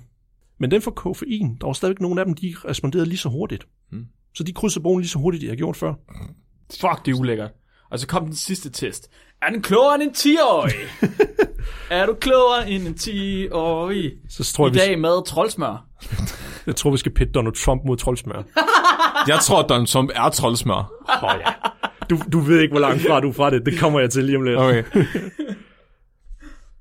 [0.58, 3.66] Men den for koffein, der var stadigvæk nogle af dem, de responderede lige så hurtigt.
[3.92, 4.06] Mm.
[4.34, 5.94] Så de krydsede broen lige så hurtigt, de har gjort før.
[6.80, 7.50] Fuck, det er ulækkert.
[7.90, 9.10] Og så kom den sidste test.
[9.42, 10.74] Er den klogere end en 10-årig?
[11.90, 14.12] er du klogere end en 10-årig?
[14.28, 15.86] Så tror I jeg, vi, dag med troldsmør.
[16.66, 18.42] jeg tror, vi skal pitte Donald Trump mod troldsmør.
[19.28, 20.92] Jeg tror, Donald Trump er troldsmør.
[21.08, 21.52] Åh oh, ja.
[22.10, 23.66] Du, du ved ikke, hvor langt fra du er fra det.
[23.66, 24.58] Det kommer jeg til lige om lidt.
[24.58, 24.84] Okay.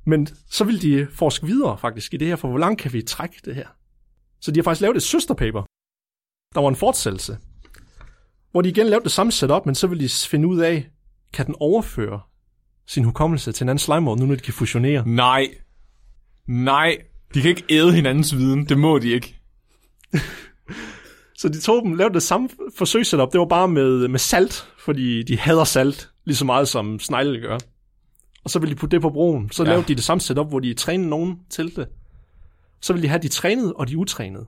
[0.06, 3.02] Men så vil de forske videre faktisk i det her, for hvor langt kan vi
[3.02, 3.68] trække det her?
[4.42, 5.64] Så de har faktisk lavet et søsterpaper.
[6.56, 7.38] Der var en fortsættelse.
[8.52, 10.90] Hvor de igen lavede det samme setup, men så vil de finde ud af,
[11.34, 12.22] kan den overføre
[12.88, 15.08] sin hukommelse til en anden slimer, nu når de kan fusionere.
[15.08, 15.48] Nej.
[16.48, 16.98] Nej.
[17.34, 18.66] De kan ikke æde hinandens viden.
[18.66, 19.40] Det må de ikke.
[21.44, 23.32] Så de tog dem, lavede det samme forsøgssetup.
[23.32, 27.40] Det var bare med, med salt, fordi de hader salt, lige så meget som snegle
[27.40, 27.58] gør.
[28.44, 29.52] Og så ville de putte det på broen.
[29.52, 29.70] Så ja.
[29.70, 31.88] lavede de det samme setup, hvor de trænede nogen til det.
[32.82, 34.46] Så ville de have de trænede og de utrænede.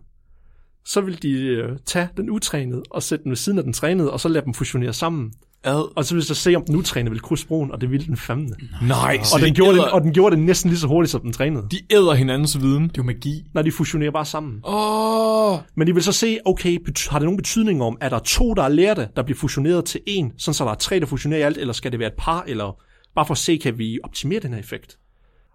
[0.86, 4.12] Så ville de øh, tage den utrænede og sætte den ved siden af den trænede,
[4.12, 5.34] og så lade dem fusionere sammen.
[5.66, 5.92] Ad.
[5.96, 8.06] Og så ville de så se, om den utrænede ville krydse broen, og det ville
[8.06, 8.56] den fandme.
[8.82, 9.20] Nej.
[9.34, 11.68] Og den, gjorde det, og den gjorde det næsten lige så hurtigt, som den trænede.
[11.72, 12.84] De æder hinandens viden.
[12.84, 13.44] Det er jo magi.
[13.54, 14.60] Når de fusionerer bare sammen.
[14.64, 15.54] Åh.
[15.54, 15.60] Oh.
[15.76, 16.78] Men de vil så se, okay,
[17.10, 20.02] har det nogen betydning om, er der to, der er lærte, der bliver fusioneret til
[20.08, 22.18] en, sådan så der er tre, der fusionerer i alt, eller skal det være et
[22.18, 22.82] par, eller
[23.16, 24.98] bare for at se, kan vi optimere den her effekt.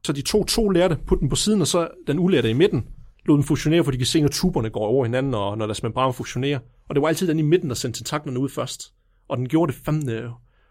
[0.05, 2.85] Så de to to lærte, putte den på siden, og så den ulærte i midten,
[3.27, 5.83] lod den fusionere, for de kan se, når tuberne går over hinanden, og når deres
[5.83, 6.59] membran fusionerer.
[6.89, 8.93] Og det var altid den i midten, der sendte tentaklerne ud først.
[9.31, 10.31] Og den gjorde det fandme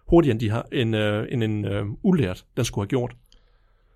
[0.09, 3.11] hurtigere, end, de har, end, øh, end en øh, ulært, den skulle have gjort.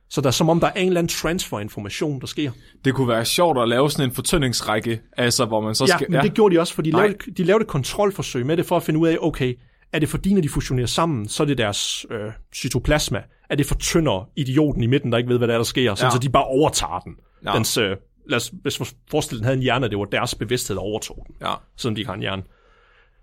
[0.09, 2.51] Så der er som om, der er en eller anden transfer-information, der sker.
[2.85, 6.11] Det kunne være sjovt at lave sådan en fortyndingsrække, altså hvor man så Ja, skal...
[6.11, 7.01] men det gjorde de også, for de Nej.
[7.01, 9.55] lavede, de lavede et kontrolforsøg med det, for at finde ud af, okay,
[9.93, 13.21] er det fordi, når de fusionerer sammen, så er det deres øh, cytoplasma?
[13.49, 15.95] Er det for tynder idioten i midten, der ikke ved, hvad der er, der sker,
[15.95, 16.11] sådan, Ja.
[16.15, 17.15] så de bare overtager den?
[17.45, 17.51] Ja.
[17.53, 17.97] Dens, øh,
[18.29, 21.23] lad os hvis vi forestille, den havde en hjerne, det var deres bevidsthed, der overtog
[21.27, 21.53] den, Ja.
[21.77, 22.43] selvom de har en hjerne.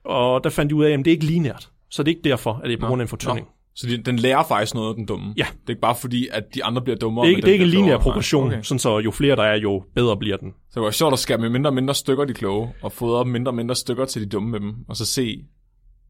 [0.04, 2.28] Og der fandt de ud af, at det er ikke lineært, så det er ikke
[2.28, 3.46] derfor, at det er på grund af en fortynding.
[3.46, 3.52] Nå.
[3.74, 5.34] Så de, den lærer faktisk noget af den dumme.
[5.36, 5.46] Ja.
[5.52, 7.26] Det er ikke bare fordi, at de andre bliver dummere.
[7.26, 8.62] Det er ikke, det er ikke en lineær progression, okay.
[8.62, 10.54] sådan så jo flere der er, jo bedre bliver den.
[10.70, 13.24] Så det var sjovt at skære med mindre og mindre stykker de kloge, og fodre
[13.24, 15.44] mindre og mindre stykker til de dumme med dem, og så se,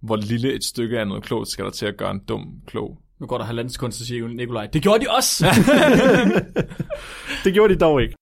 [0.02, 2.98] hvor lille et stykke af noget klogt skal der til at gøre en dum klog.
[3.20, 5.46] Nu går der halvanden sekund, så siger Nikolaj, det gjorde de også!
[7.44, 8.14] Det gjorde de dog ikke.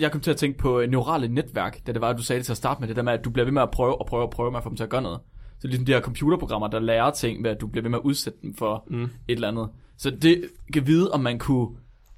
[0.00, 2.38] Jeg kom til at tænke på øh, neurale netværk, da det var, at du sagde
[2.38, 4.00] det til at starte med, det der med, at du bliver ved med at prøve
[4.00, 5.20] og prøve og prøve med at få dem til at gøre noget.
[5.60, 8.02] Så ligesom de her computerprogrammer, der lærer ting ved, at du bliver ved med at
[8.02, 9.02] udsætte dem for mm.
[9.02, 9.68] et eller andet.
[9.98, 11.68] Så det kan vide, om man kunne,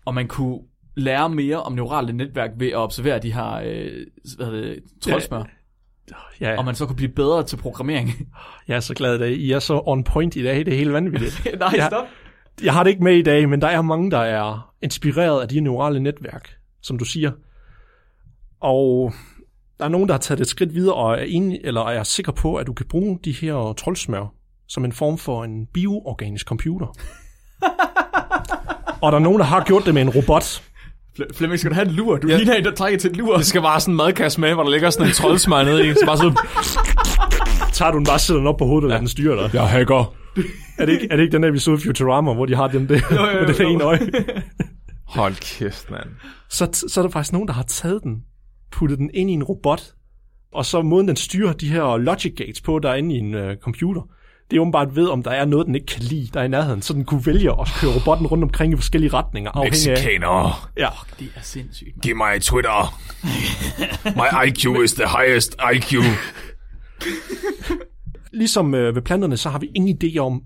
[0.07, 0.59] om man kunne
[0.97, 4.07] lære mere om neurale netværk ved at observere de her øh,
[4.37, 5.43] hvad det, troldsmør.
[6.41, 8.11] Ja, Og man så kunne blive bedre til programmering.
[8.69, 10.59] jeg er så glad, at I er så on point i dag.
[10.59, 11.47] Det er helt vanvittigt.
[11.59, 11.87] Nej, Ja.
[11.87, 12.07] stop.
[12.63, 15.49] Jeg har det ikke med i dag, men der er mange, der er inspireret af
[15.49, 16.51] de neurale netværk,
[16.83, 17.31] som du siger.
[18.61, 19.13] Og
[19.79, 22.03] der er nogen, der har taget det et skridt videre og er, enig, eller er
[22.03, 24.33] sikker på, at du kan bruge de her troldsmør
[24.69, 26.87] som en form for en bioorganisk computer.
[29.03, 30.43] og der er nogen, der har gjort det med en robot.
[31.19, 32.17] Fle- Flemming, skal du have en lur?
[32.17, 32.37] Du Ja.
[32.37, 33.37] ligner en, der trækker til en lur.
[33.37, 35.93] Det skal bare sådan en madkasse med, hvor der ligger sådan en troldsmør nede i.
[35.95, 36.43] Så bare så,
[37.73, 39.55] Tager du den bare sætter den op på hovedet, og den styre dig.
[39.55, 40.15] jeg hacker.
[40.79, 43.01] Er det, ikke, er det ikke den der episode Futurama, hvor de har den der
[43.11, 43.69] Jo, jo, med det jo.
[43.69, 43.99] ene øje?
[45.07, 46.09] Hold kæft, mand.
[46.51, 48.23] så, så er der faktisk nogen, der har taget den,
[48.77, 49.83] puttet den ind i en robot,
[50.53, 53.35] og så måden den styrer de her logic gates på, der er inde i en
[53.35, 54.03] øh, computer,
[54.51, 56.49] det er åbenbart ved, om der er noget, den ikke kan lide, der er i
[56.49, 59.63] nærheden, så den kunne vælge at køre robotten rundt omkring i forskellige retninger.
[59.65, 62.01] Mexicaner, Ja, Det er sindssygt, man.
[62.01, 62.95] giv mig Twitter.
[64.17, 65.93] My IQ is the highest IQ.
[68.33, 70.43] ligesom øh, ved planterne, så har vi ingen idé om,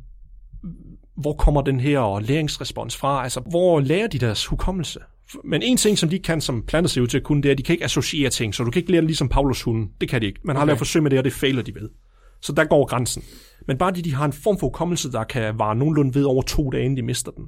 [1.17, 5.01] hvor kommer den her læringsrespons fra, altså hvor lærer de deres hukommelse?
[5.45, 7.53] Men en ting, som de kan, som planter ser ud til at kunne, det er,
[7.53, 9.91] at de kan ikke associere ting, så du kan ikke lære det ligesom Paulus hunden.
[10.01, 10.41] Det kan de ikke.
[10.45, 10.69] Man har okay.
[10.69, 11.89] lavet forsøg med det, og det fejler de ved.
[12.41, 13.23] Så der går grænsen.
[13.67, 16.43] Men bare de, de har en form for hukommelse, der kan vare nogenlunde ved over
[16.43, 17.45] to dage, inden de mister den.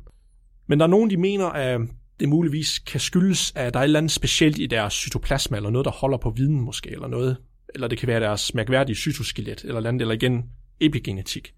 [0.66, 1.80] Men der er nogen, de mener, at
[2.20, 5.70] det muligvis kan skyldes, at der er et eller andet specielt i deres cytoplasma, eller
[5.70, 7.36] noget, der holder på viden måske, eller noget.
[7.74, 10.44] Eller det kan være deres mærkværdige cytoskelet, eller andet, eller igen
[10.80, 11.54] epigenetik.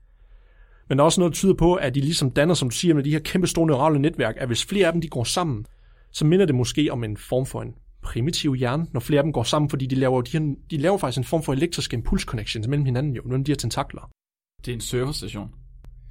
[0.88, 2.94] Men der er også noget, der tyder på, at de ligesom danner, som du siger,
[2.94, 5.66] med de her kæmpe store neurale netværk, at hvis flere af dem de går sammen,
[6.14, 9.32] så minder det måske om en form for en primitiv hjerne, når flere af dem
[9.32, 12.68] går sammen, fordi de laver, de, her, de laver faktisk en form for elektriske impulsconnections
[12.68, 14.10] mellem hinanden, jo, mellem de her tentakler.
[14.64, 15.50] Det er en serverstation.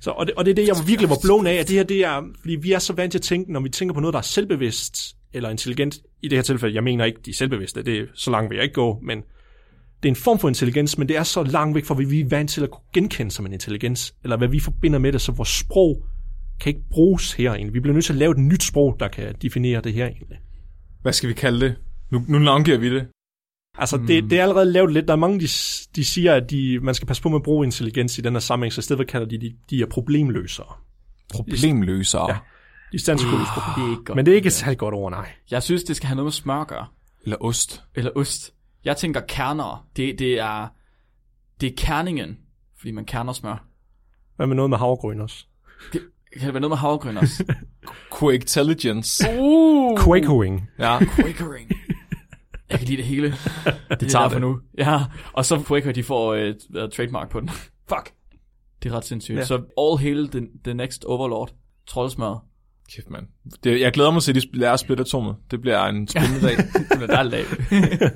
[0.01, 1.83] Så, og, det, og det er det, jeg virkelig var blown af, at det her,
[1.83, 4.13] det er, fordi vi er så vant til at tænke, når vi tænker på noget,
[4.13, 7.83] der er selvbevidst eller intelligent, i det her tilfælde, jeg mener ikke, de er selvbevidste,
[7.83, 9.17] det er så langt vil jeg ikke gå, men
[10.03, 12.19] det er en form for intelligens, men det er så langt væk fra, hvad vi
[12.19, 15.21] er vant til at kunne genkende som en intelligens, eller hvad vi forbinder med det,
[15.21, 16.05] så vores sprog
[16.59, 17.73] kan ikke bruges her egentlig.
[17.73, 20.39] Vi bliver nødt til at lave et nyt sprog, der kan definere det her egentlig.
[21.01, 21.75] Hvad skal vi kalde det?
[22.11, 23.07] Nu, nu navngiver vi det.
[23.77, 25.07] Altså, det, det er allerede lavet lidt.
[25.07, 25.47] Der er mange, de,
[25.95, 28.39] de siger, at de, man skal passe på med at bruge intelligens i den her
[28.39, 30.73] sammenhæng, så i stedet for kalder de, de, de er problemløsere.
[31.33, 32.31] Problemløsere.
[32.31, 32.37] Ja.
[32.91, 34.15] De stand skulle løse Det er ikke godt.
[34.15, 35.29] Men det er ikke et særligt godt ord, nej.
[35.51, 36.87] Jeg synes, det skal have noget med smør at gøre.
[37.23, 37.83] Eller ost.
[37.95, 38.53] Eller ost.
[38.85, 39.87] Jeg tænker kerner.
[39.95, 40.67] Det, det er
[41.61, 42.37] det er kerningen,
[42.77, 43.65] fordi man kerner smør.
[44.35, 45.45] Hvad med noget med havregryn også?
[46.37, 47.53] Kan det være noget med havregryn også?
[48.19, 49.23] Quaketelligence.
[49.39, 50.69] uh, Quakehoing.
[50.79, 50.99] ja.
[50.99, 51.71] Quakering.
[52.69, 53.27] Jeg kan lide det hele.
[53.89, 54.41] Det, det tager er det.
[54.41, 54.59] nu.
[54.77, 54.99] Ja,
[55.33, 57.49] og så Quaker, de får øh, uh, trademark på den.
[57.89, 58.11] Fuck.
[58.83, 59.37] Det er ret sindssygt.
[59.37, 59.45] Ja.
[59.45, 61.53] Så all hail the, the next overlord.
[61.87, 62.45] Troldsmør.
[62.95, 63.25] Kæft, mand.
[63.63, 65.35] Det, jeg glæder mig til, at de lærer at splitte atomet.
[65.51, 66.57] Det bliver en spændende dag.
[66.57, 68.09] Det bliver dejligt dag.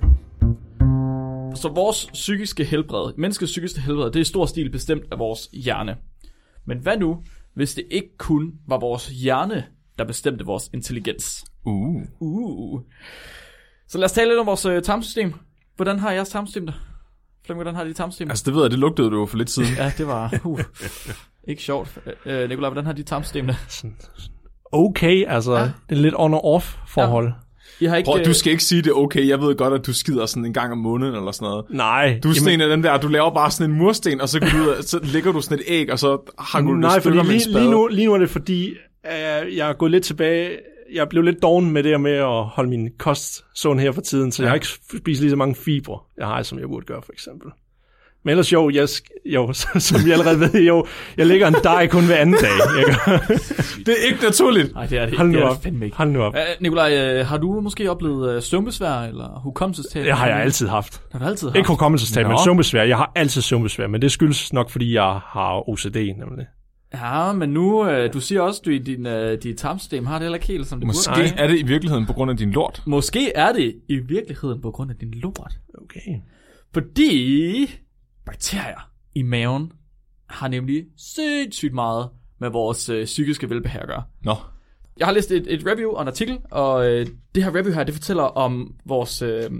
[1.55, 5.49] Så vores psykiske helbred, menneskets psykiske helbred, det er i stor stil bestemt af vores
[5.53, 5.95] hjerne.
[6.65, 7.17] Men hvad nu,
[7.57, 9.65] hvis det ikke kun var vores hjerne,
[9.97, 11.45] der bestemte vores intelligens?
[11.65, 12.01] Uh.
[12.19, 12.81] Uh.
[13.87, 15.33] Så lad os tale lidt om vores øh, tarmsystem.
[15.75, 16.75] Hvordan har jeres tarmsystem det?
[17.45, 18.31] Flemming, hvordan har dit tarmsystem det?
[18.31, 19.69] Altså, det ved jeg, det lugtede du for lidt siden.
[19.77, 20.59] Ja, det var uh,
[21.47, 21.99] ikke sjovt.
[22.25, 23.97] Øh, Nikolaj, hvordan har dit tarmsystem sådan.
[24.71, 25.63] Okay, altså, ja.
[25.63, 27.33] det er lidt on-off forhold.
[27.81, 28.07] Jeg har ikke...
[28.07, 29.27] Prøv, øh, du skal ikke sige det okay.
[29.27, 31.65] Jeg ved godt, at du skider sådan en gang om måneden eller sådan noget.
[31.69, 32.19] Nej.
[32.23, 34.39] Du er sådan en af dem der, du laver bare sådan en mursten, og så,
[34.39, 37.03] går du ud, så lægger du sådan et æg, og så har du Nej, det
[37.03, 38.69] fordi lige, lige, nu, lige nu er det fordi,
[39.05, 40.57] øh, jeg er gået lidt tilbage.
[40.93, 44.01] Jeg blev lidt doven med det her med at holde min kost sund her for
[44.01, 44.45] tiden, så ja.
[44.45, 44.67] jeg har ikke
[44.97, 47.51] spist lige så mange fibre, jeg har, som jeg burde gøre, for eksempel.
[48.27, 48.87] Men ellers jo, jeg,
[49.25, 50.85] jo som vi allerede ved, jo,
[51.17, 52.49] jeg lægger en dej kun hver anden dag.
[52.77, 53.17] Jeg gør.
[53.85, 54.73] Det er ikke naturligt.
[54.73, 55.63] Nej, det er det, Hold det nu er op.
[55.63, 55.97] det ikke.
[55.97, 56.33] Hold nu op.
[56.33, 60.05] Uh, Nikolaj, øh, har du måske oplevet øh, søvnbesvær eller hukommelsestab?
[60.05, 61.01] Det har jeg altid haft.
[61.11, 61.57] Har du altid haft?
[61.57, 62.83] Ikke hukommelsestab, men søvnbesvær.
[62.83, 66.45] Jeg har altid søvnbesvær, men det skyldes nok, fordi jeg har OCD, nemlig.
[66.93, 70.13] Ja, men nu, øh, du siger også, at du i din, øh, dit tarmsystem har
[70.13, 71.33] det heller ikke helt, som det Måske burde.
[71.37, 72.81] er det i virkeligheden på grund af din lort.
[72.87, 75.51] Måske er det i virkeligheden på grund af din lort.
[75.83, 76.21] Okay.
[76.73, 77.69] Fordi
[78.27, 79.71] bakterier i maven
[80.29, 82.09] har nemlig sindssygt meget
[82.39, 84.03] med vores øh, psykiske velbehag at gøre.
[84.21, 84.35] Nå.
[84.97, 87.83] Jeg har læst et, et review og en artikel, og øh, det her review her,
[87.83, 89.51] det fortæller om vores øh,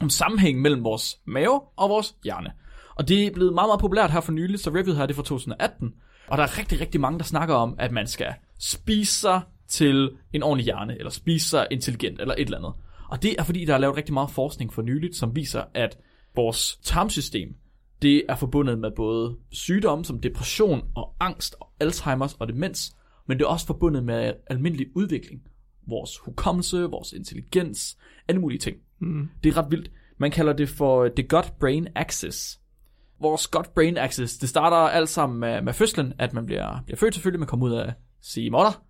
[0.00, 2.52] om sammenhængen mellem vores mave og vores hjerne.
[2.94, 5.16] Og det er blevet meget, meget populært her for nylig, så reviewet her det er
[5.16, 5.94] fra 2018.
[6.28, 10.10] Og der er rigtig, rigtig mange, der snakker om, at man skal spise sig til
[10.32, 12.72] en ordentlig hjerne, eller spise sig intelligent, eller et eller andet.
[13.10, 15.98] Og det er fordi, der er lavet rigtig meget forskning for nyligt, som viser, at
[16.36, 17.48] vores tarmsystem,
[18.02, 23.38] det er forbundet med både sygdomme som depression og angst og Alzheimer's og demens, men
[23.38, 25.42] det er også forbundet med almindelig udvikling.
[25.86, 28.76] Vores hukommelse, vores intelligens, alle mulige ting.
[28.98, 29.28] Mm.
[29.44, 29.90] Det er ret vildt.
[30.18, 32.60] Man kalder det for the gut-brain axis.
[33.20, 37.14] Vores gut-brain axis, det starter alt sammen med, med fødslen, at man bliver, bliver født
[37.14, 38.84] selvfølgelig, man kommer ud af sige motter,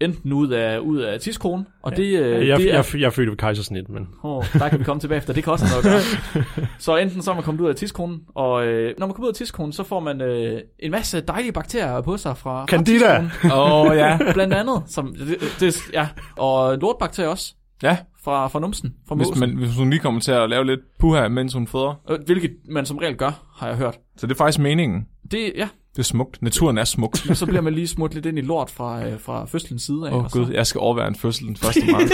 [0.00, 2.84] enten ud af, ud af tidskronen, og det, øh, Jeg, det er...
[2.92, 4.08] jeg, jeg født ved kejsersnit, men...
[4.22, 5.32] Oh, der kan vi komme tilbage efter.
[5.32, 6.66] Det noget at gøre.
[6.78, 9.30] Så enten så er man kommet ud af tidskonen, og øh, når man kommer ud
[9.32, 13.18] af tidskonen, så får man øh, en masse dejlige bakterier på sig fra, Candida!
[13.44, 14.18] Åh, oh, ja.
[14.32, 14.82] Blandt andet.
[14.86, 16.08] Som, det, det, ja.
[16.36, 17.54] Og lortbakterier også.
[17.82, 18.94] Ja, Fra, fra numsen.
[19.08, 22.00] Fra hvis, man, hvis hun lige kommer til at lave lidt puha, mens hun føder.
[22.10, 23.98] Øh, Hvilket man som regel gør, har jeg hørt.
[24.16, 25.06] Så det er faktisk meningen.
[25.30, 26.42] Det, ja, Det er smukt.
[26.42, 27.16] Naturen er smuk.
[27.34, 30.10] så bliver man lige smurt lidt ind i lort fra, øh, fra fødselens side af.
[30.12, 31.62] Åh oh, og så- gud, jeg skal overvære en fødsel den 1.
[31.62, 32.12] marts.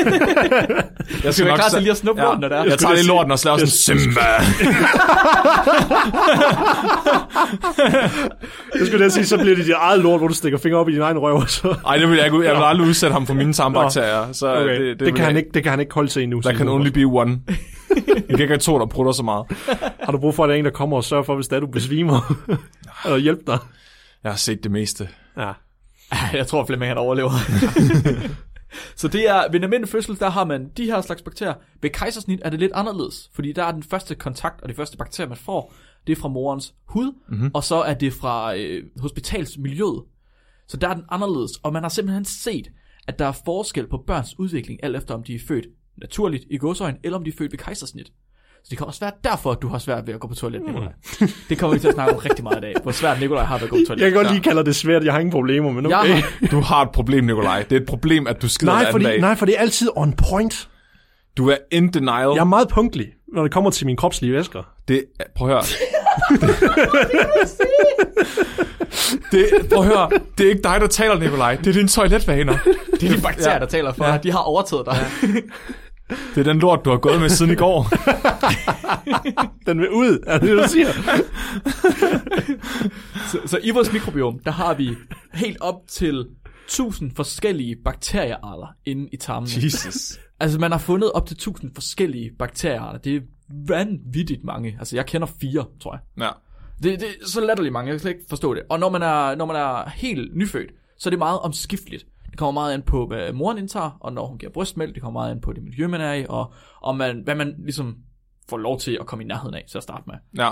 [1.25, 2.65] jeg skal være klar til lige at snuppe lorten, når det er.
[2.65, 4.21] Jeg tager lige lorten og slår sådan, Simba.
[8.79, 10.89] Jeg skulle da sige, så bliver det dit eget lort, hvor du stikker fingre op
[10.89, 11.35] i din egen røv.
[11.35, 11.75] og Så.
[11.87, 12.45] Ej, det vil jeg ikke.
[12.45, 14.33] Jeg vil aldrig udsætte ham for mine tarmbakterier.
[14.33, 14.81] Så Okay.
[14.81, 16.41] det, Det, det, kan jeg han ikke, det kan han ikke holde til endnu.
[16.41, 17.39] Der kan only be one.
[18.07, 19.45] Jeg kan ikke have to, der prutter så meget.
[20.03, 21.57] Har du brug for, at der er en, der kommer og sørger for, hvis det
[21.57, 22.35] er, du besvimer?
[23.05, 23.59] Eller hjælpe dig?
[24.25, 25.09] Jeg har set det meste.
[25.37, 25.53] Ja.
[26.39, 27.31] Jeg tror, Flemming han overlever.
[29.01, 31.55] så det er, ved en almindelig fødsel, der har man de her slags bakterier.
[31.83, 34.97] Ved kejsersnit er det lidt anderledes, fordi der er den første kontakt, og de første
[34.97, 35.75] bakterier, man får,
[36.07, 37.51] det er fra morens hud, mm-hmm.
[37.55, 40.03] og så er det fra øh, hospitalsmiljøet.
[40.69, 42.69] Så der er den anderledes, og man har simpelthen set,
[43.09, 45.67] at der er forskel på børns udvikling, alt efter om de er født
[45.97, 48.13] naturligt i godsøjen, eller om de er født ved kejsersnit.
[48.67, 50.63] Så det kan også være derfor, at du har svært ved at gå på toilet,
[50.67, 50.93] Nikolaj.
[51.49, 53.59] Det kommer vi til at snakke om rigtig meget i dag, hvor svært Nikolaj har
[53.59, 54.03] ved at gå på toilet.
[54.03, 56.09] Jeg kan godt lige kalde det svært, jeg har ingen problemer, men okay.
[56.09, 57.63] Jeg har, Du har et problem, Nikolaj.
[57.63, 59.21] Det er et problem, at du skider Nej, fordi, dag.
[59.21, 60.69] nej, for det er altid on point.
[61.37, 62.29] Du er in denial.
[62.35, 64.63] Jeg er meget punktlig, når det kommer til mine kropslige væsker.
[64.89, 65.05] Det,
[65.37, 65.63] prøv at høre.
[69.33, 70.11] det, prøv at høre.
[70.39, 71.57] Det er ikke dig, der taler, Nikolaj.
[71.57, 72.59] Det er dine toiletvaner.
[73.01, 73.59] Det er de bakterier, ja.
[73.59, 74.17] der taler for ja.
[74.17, 74.97] De har overtaget dig.
[76.09, 77.87] Det er den lort, du har gået med siden i går.
[79.67, 80.93] Den vil ud, er det det, du siger?
[83.31, 84.91] så, så i vores mikrobiom, der har vi
[85.35, 86.27] helt op til
[86.65, 89.49] 1000 forskellige bakteriearter inde i tarmen.
[89.65, 90.21] Jesus.
[90.41, 92.99] Altså, man har fundet op til 1000 forskellige bakteriearter.
[92.99, 93.21] Det er
[93.69, 94.77] vanvittigt mange.
[94.79, 96.25] Altså, jeg kender fire, tror jeg.
[96.25, 96.31] Ja.
[96.83, 98.63] Det, det er så latterligt mange, jeg kan slet ikke forstå det.
[98.71, 102.07] Og når man er, når man er helt nyfødt, så er det meget omskifteligt.
[102.31, 105.21] Det kommer meget an på, hvad moren indtager, og når hun giver brystmælk, det kommer
[105.21, 107.97] meget an på det miljø, man er i, og, og man, hvad man ligesom
[108.49, 110.15] får lov til at komme i nærheden af til at starte med.
[110.39, 110.51] Ja.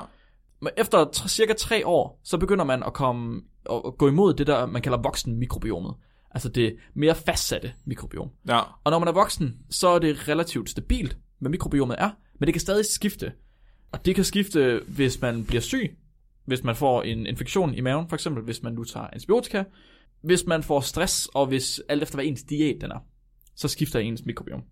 [0.60, 4.46] Men efter tre, cirka tre år, så begynder man at komme og gå imod det
[4.46, 5.94] der, man kalder voksen mikrobiomet.
[6.30, 8.30] Altså det mere fastsatte mikrobiom.
[8.48, 8.60] Ja.
[8.84, 12.54] Og når man er voksen, så er det relativt stabilt, hvad mikrobiomet er, men det
[12.54, 13.32] kan stadig skifte.
[13.92, 15.98] Og det kan skifte, hvis man bliver syg,
[16.44, 19.64] hvis man får en infektion i maven, for eksempel hvis man nu tager antibiotika,
[20.22, 22.98] hvis man får stress, og hvis alt efter hvad ens diæt den er,
[23.54, 24.62] så skifter ens mikrobiom.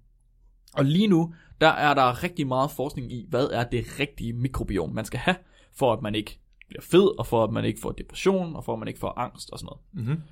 [0.76, 4.90] Og lige nu, der er der rigtig meget forskning i, hvad er det rigtige mikrobiom,
[4.90, 5.36] man skal have,
[5.72, 8.72] for at man ikke bliver fed, og for at man ikke får depression, og for
[8.72, 10.08] at man ikke får angst og sådan noget.
[10.08, 10.22] Mhm.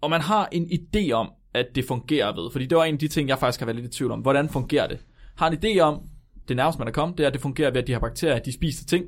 [0.00, 2.98] Og man har en idé om, at det fungerer ved, fordi det var en af
[2.98, 4.20] de ting, jeg faktisk har været lidt i tvivl om.
[4.20, 4.98] Hvordan fungerer det?
[5.36, 6.02] Har en idé om,
[6.48, 8.38] det nærmest man er kommet, det er, at det fungerer ved, at de her bakterier,
[8.38, 9.04] de spiser ting,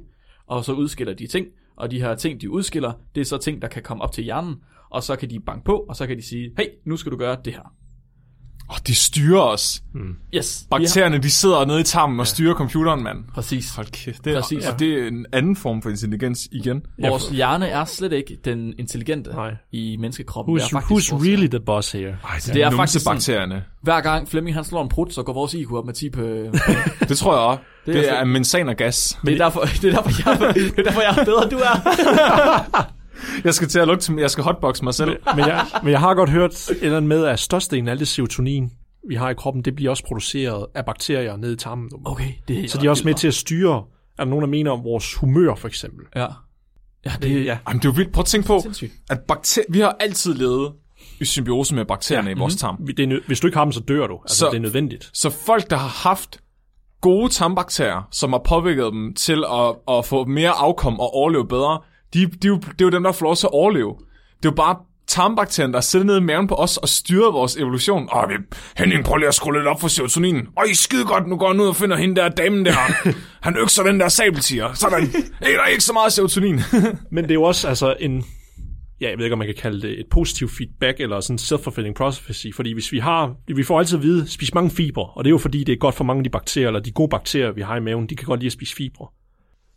[0.46, 1.46] og så udskiller de ting,
[1.76, 4.24] og de her ting, de udskiller, det er så ting, der kan komme op til
[4.24, 4.54] hjernen,
[4.90, 7.16] og så kan de banke på, og så kan de sige, hey, nu skal du
[7.16, 7.74] gøre det her.
[8.68, 9.82] Og de styrer os.
[10.34, 13.18] Yes, Bakterierne, de sidder nede i tarmen og styrer computeren, mand.
[13.18, 13.74] Ja, præcis.
[13.74, 14.24] Hold kæft.
[14.24, 14.66] Det er, Præcis.
[14.66, 16.82] og det er en anden form for intelligens igen.
[17.00, 19.54] Vores hjerne er slet ikke den intelligente Nej.
[19.72, 20.56] i menneskekroppen.
[20.56, 22.08] Who's, det er faktisk who's really the boss here?
[22.24, 23.64] Ej, det, det er er faktisk sådan- bakterierne.
[23.82, 26.20] Hver gang Flemming han slår en prut, så går vores IQ op med 10 på...
[26.22, 26.52] det
[27.08, 27.62] Det tror jeg også.
[27.86, 29.18] Det Det, er det altså- er mensan og gas.
[29.26, 32.92] er derfor, det er derfor, jeg, det er derfor, jeg er bedre, end du er.
[33.44, 35.10] Jeg skal til at lugte, jeg skal hotbox mig selv.
[35.36, 38.00] men, jeg, men jeg har godt hørt et eller andet med, at størstedelen af alt
[38.00, 38.70] det serotonin,
[39.08, 41.90] vi har i kroppen, det bliver også produceret af bakterier nede i tarmen.
[42.04, 43.76] Okay, det er Så de er også med til at styre,
[44.18, 46.06] er der nogen, der mener om vores humør, for eksempel.
[46.16, 46.26] Ja.
[47.06, 47.58] Ja, det Ja.
[47.68, 48.12] Jamen, det er jo vildt.
[48.12, 48.92] Prøv at tænke på, sindssygt.
[49.10, 50.72] at bakter- vi har altid levet
[51.20, 52.36] i symbiose med bakterierne ja.
[52.36, 52.86] i vores tarm.
[52.96, 54.18] Det er, hvis du ikke har dem, så dør du.
[54.22, 55.10] Altså, Så- så, det er nødvendigt.
[55.14, 56.40] Så folk, der har haft
[57.00, 61.80] gode tarmbakterier, som har påvirket dem til at, at få mere afkom og overleve bedre,
[62.14, 63.94] de, de, det er jo dem, der får lov til at overleve.
[64.36, 67.56] Det er jo bare tarmbakterien, der sidder nede i maven på os og styrer vores
[67.56, 68.08] evolution.
[68.14, 68.34] Åh, vi,
[68.76, 70.48] Henning, prøv lige at skrue lidt op for serotoninen.
[70.58, 72.72] Øj, skide godt, nu går han ud og finder hende der damen der.
[73.46, 74.72] Han økser den der sabeltiger.
[74.74, 75.06] Sådan.
[75.42, 76.60] Hey, der er ikke så meget serotonin.
[77.12, 78.24] Men det er jo også altså en,
[79.00, 81.94] ja, jeg ved ikke, om man kan kalde det et positiv feedback, eller sådan self-fulfilling
[81.94, 85.28] prophecy, fordi hvis vi har, vi får altid at vide, spis mange fibre, og det
[85.28, 87.52] er jo fordi, det er godt for mange af de bakterier, eller de gode bakterier,
[87.52, 89.06] vi har i maven, de kan godt lide at spise fibre.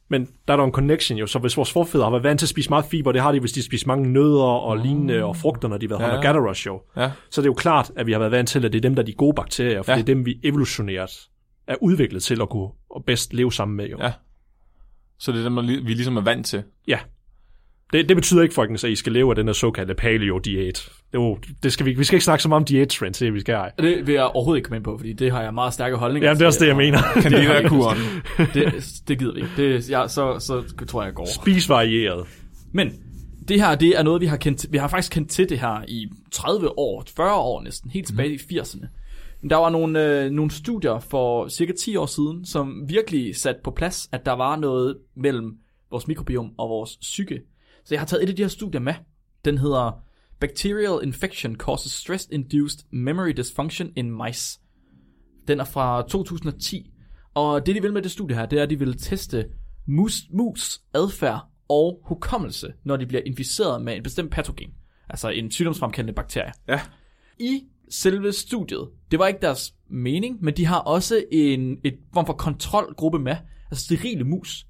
[0.09, 2.45] Men der er der en connection jo, så hvis vores forfædre har været vant til
[2.45, 5.35] at spise meget fiber, det har de, hvis de spiser mange nødder og lignende og
[5.37, 6.31] frugter, når de har været Ja.
[6.31, 6.49] ja.
[6.49, 6.81] rush jo.
[6.97, 7.11] ja.
[7.29, 8.95] Så det er jo klart, at vi har været vant til, at det er dem,
[8.95, 9.95] der er de gode bakterier, for Ja.
[9.97, 11.11] det er dem, vi evolutionært
[11.67, 13.87] er udviklet til at kunne og bedst leve sammen med.
[13.89, 13.97] Jo.
[14.01, 14.11] Ja.
[15.17, 16.63] Så det er dem, vi ligesom er vant til.
[16.87, 16.99] Ja.
[17.93, 20.89] Det, det betyder ikke, folkens, at I skal leve af den her såkaldte paleo-diæt.
[21.13, 23.39] Det, jo- det skal vi, vi skal ikke snakke så meget om diættrends, det vi
[23.39, 23.71] skal ej.
[23.79, 26.27] Det vil jeg overhovedet ikke komme ind på, fordi det har jeg meget stærke holdninger
[26.27, 26.97] Jamen, det er også det, jeg mener.
[27.23, 27.97] Candida-kuren.
[28.53, 28.73] Det,
[29.07, 29.51] det gider vi ikke.
[29.57, 31.27] Det, ja, så, så tror jeg, jeg går.
[31.41, 32.27] Spis varieret.
[32.71, 32.93] Men
[33.47, 35.83] det her, det er noget, vi har kendt, vi har faktisk kendt til det her
[35.87, 38.87] i 30 år, 40 år næsten, helt tilbage i 80'erne.
[39.41, 43.61] Men Der var nogle, øh, nogle studier for cirka 10 år siden, som virkelig satte
[43.63, 45.53] på plads, at der var noget mellem
[45.91, 47.39] vores mikrobiom og vores psyke.
[47.85, 48.93] Så jeg har taget et af de her studier med.
[49.45, 50.03] Den hedder
[50.39, 54.59] Bacterial Infection Causes Stress-Induced Memory Dysfunction in Mice.
[55.47, 56.91] Den er fra 2010.
[57.33, 59.45] Og det, de vil med det studie her, det er, at de vil teste
[59.87, 64.69] mus, mus adfærd og hukommelse, når de bliver inficeret med en bestemt patogen.
[65.09, 66.51] Altså en sygdomsfremkaldende bakterie.
[66.67, 66.81] Ja.
[67.39, 72.25] I selve studiet, det var ikke deres mening, men de har også en et form
[72.25, 73.35] for kontrolgruppe med,
[73.71, 74.65] altså sterile mus,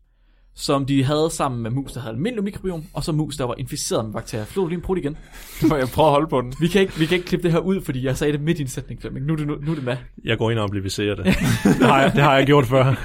[0.56, 3.56] som de havde sammen med mus, der havde almindelig mikrobiom, og så mus, der var
[3.58, 4.45] inficeret med bakterier.
[4.45, 5.18] Flå du lige en prut igen?
[5.62, 6.53] Jeg prøver at holde på den.
[6.60, 8.60] Vi kan, ikke, vi kan ikke klippe det her ud, fordi jeg sagde det midt
[8.60, 9.26] i en sætning, Flemming.
[9.26, 9.97] Nu er det, nu, nu er det med.
[10.24, 11.26] Jeg går ind og obliviserer det.
[11.26, 12.84] det, har jeg, det har jeg gjort før.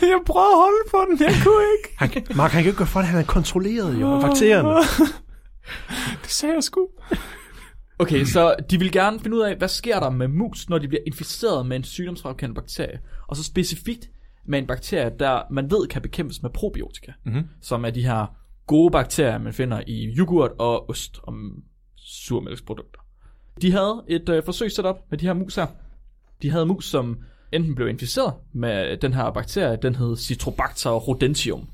[0.00, 1.94] Jeg prøver at holde på den, jeg kunne ikke.
[1.96, 4.68] Han, Mark, han kan ikke gøre for det, han er kontrolleret jo, bakterierne.
[6.22, 6.88] Det sagde jeg sgu.
[7.98, 10.88] Okay, så de vil gerne finde ud af, hvad sker der med mus, når de
[10.88, 12.98] bliver inficeret med en sygdomsfremkaldende bakterie.
[13.28, 14.10] Og så specifikt
[14.48, 17.12] med en bakterie, der man ved kan bekæmpes med probiotika.
[17.24, 17.48] Mm-hmm.
[17.60, 18.26] Som er de her
[18.66, 21.34] gode bakterier, man finder i yoghurt og ost og
[21.96, 23.00] surmælksprodukter.
[23.62, 25.66] De havde et øh, forsøg sat op med de her mus her.
[26.42, 27.18] De havde mus, som
[27.52, 31.68] enten blev inficeret med den her bakterie, den hed Citrobacter rodentium.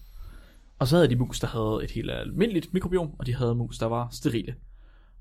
[0.79, 3.79] Og så havde de mus, der havde et helt almindeligt mikrobiom, og de havde mus,
[3.79, 4.55] der var sterile.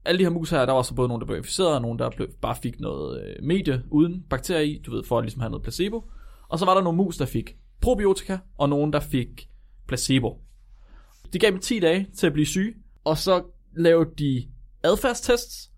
[0.05, 1.99] Alle de her mus her, der var så både nogle, der blev inficeret, og nogle,
[1.99, 5.41] der blev, bare fik noget øh, medie uden bakterier i, du ved, for at ligesom
[5.41, 6.03] have noget placebo.
[6.53, 9.49] Og så var der nogle mus, der fik probiotika, og nogle, der fik
[9.87, 10.41] placebo.
[11.33, 12.73] De gav dem 10 dage til at blive syge,
[13.03, 13.43] Og så
[13.77, 14.47] lavede de
[14.83, 15.71] adfærdstests.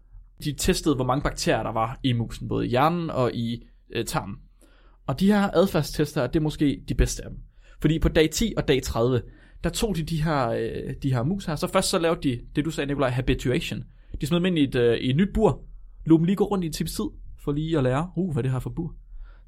[0.44, 4.06] De testede, hvor mange bakterier der var i musen, både i hjernen og i øh,
[4.06, 4.36] tarmen.
[5.08, 7.40] Og de her adfærdstester, det er måske de bedste af dem.
[7.82, 9.22] Fordi på dag 10 og dag 30,
[9.64, 11.56] der tog de de her, øh, de her mus her.
[11.56, 13.84] Så først så lavede de det, du sagde, Nikolaj, habituation.
[14.22, 15.64] De smed dem ind i et, øh, i et nyt bur.
[16.06, 17.06] Lå dem lige gå rundt i en times tid,
[17.44, 18.96] for lige at lære, uh, hvad det her for bur?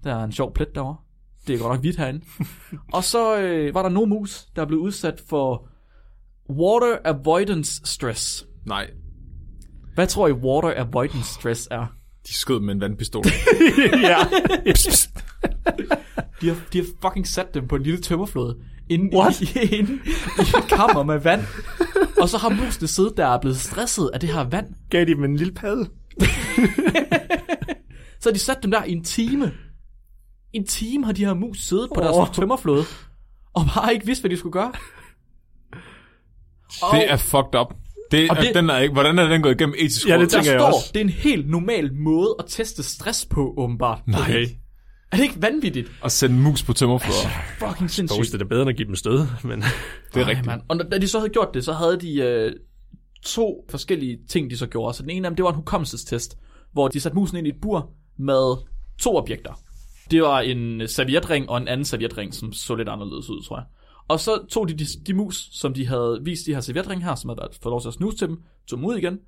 [0.04, 1.07] Der er en sjov plet derovre.
[1.48, 2.22] Det er godt nok hvidt herinde.
[2.94, 5.68] og så øh, var der nogle mus, der blev udsat for
[6.50, 8.46] water avoidance stress.
[8.66, 8.90] Nej,
[9.96, 11.86] Hvad tror I water avoidance stress er?
[12.28, 13.24] de skød med en vandpistol.
[14.10, 14.18] ja.
[16.42, 18.58] De har, de har fucking sat dem på en lille tømmerflåde.
[18.90, 19.42] Inde What?
[19.42, 19.94] I, inde
[20.38, 21.42] i et kammer med vand.
[22.22, 24.66] Og så har musene siddet der og er blevet stresset af det her vand.
[24.90, 25.90] Gav de dem en lille padde.
[28.20, 29.52] Så har de sat dem der i en time.
[30.58, 32.06] En time har de her mus siddet på Åh.
[32.08, 32.84] deres tømmerflåde.
[33.54, 34.72] Og bare ikke vidst, hvad de skulle gøre.
[36.82, 37.74] Og det er fucked up.
[38.12, 40.28] Det, Og det- den er ikke, hvordan er den gået igennem etisk Ja, det der
[40.38, 40.92] tænker jeg står, også.
[40.94, 44.08] det er en helt normal måde at teste stress på, åbenbart.
[44.08, 44.46] Nej,
[45.12, 45.92] Er det ikke vanvittigt?
[46.04, 47.30] at en mus på tømmerflåder.
[47.60, 48.32] Fucking sindssygt.
[48.34, 49.68] Det er bedre end at give dem stød, men Det
[50.14, 50.46] er Ej, rigtigt.
[50.46, 50.62] mand.
[50.68, 52.54] Og da de så havde gjort det, så havde de øh,
[53.26, 54.94] to forskellige ting, de så gjorde.
[54.98, 56.38] Så den ene af dem, det var en hukommelsestest,
[56.74, 57.90] hvor de satte musen ind i et bur
[58.20, 58.56] med
[59.00, 59.60] to objekter.
[60.12, 63.66] Det var en servietring og en anden servietring, som så lidt anderledes ud, tror jeg.
[64.08, 67.16] Og så tog de de, de mus, som de havde vist de her servietring her,
[67.16, 69.20] som havde været- fået lov til at snuse til dem, tog dem ud igen,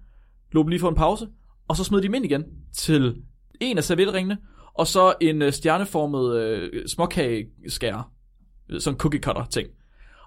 [0.51, 1.27] lå dem lige for en pause,
[1.67, 3.21] og så smed de dem ind igen til
[3.61, 4.37] en af servietringene,
[4.73, 8.11] og så en øh, stjerneformet øh, småkageskærer,
[8.69, 9.67] øh, sådan cookie cutter ting.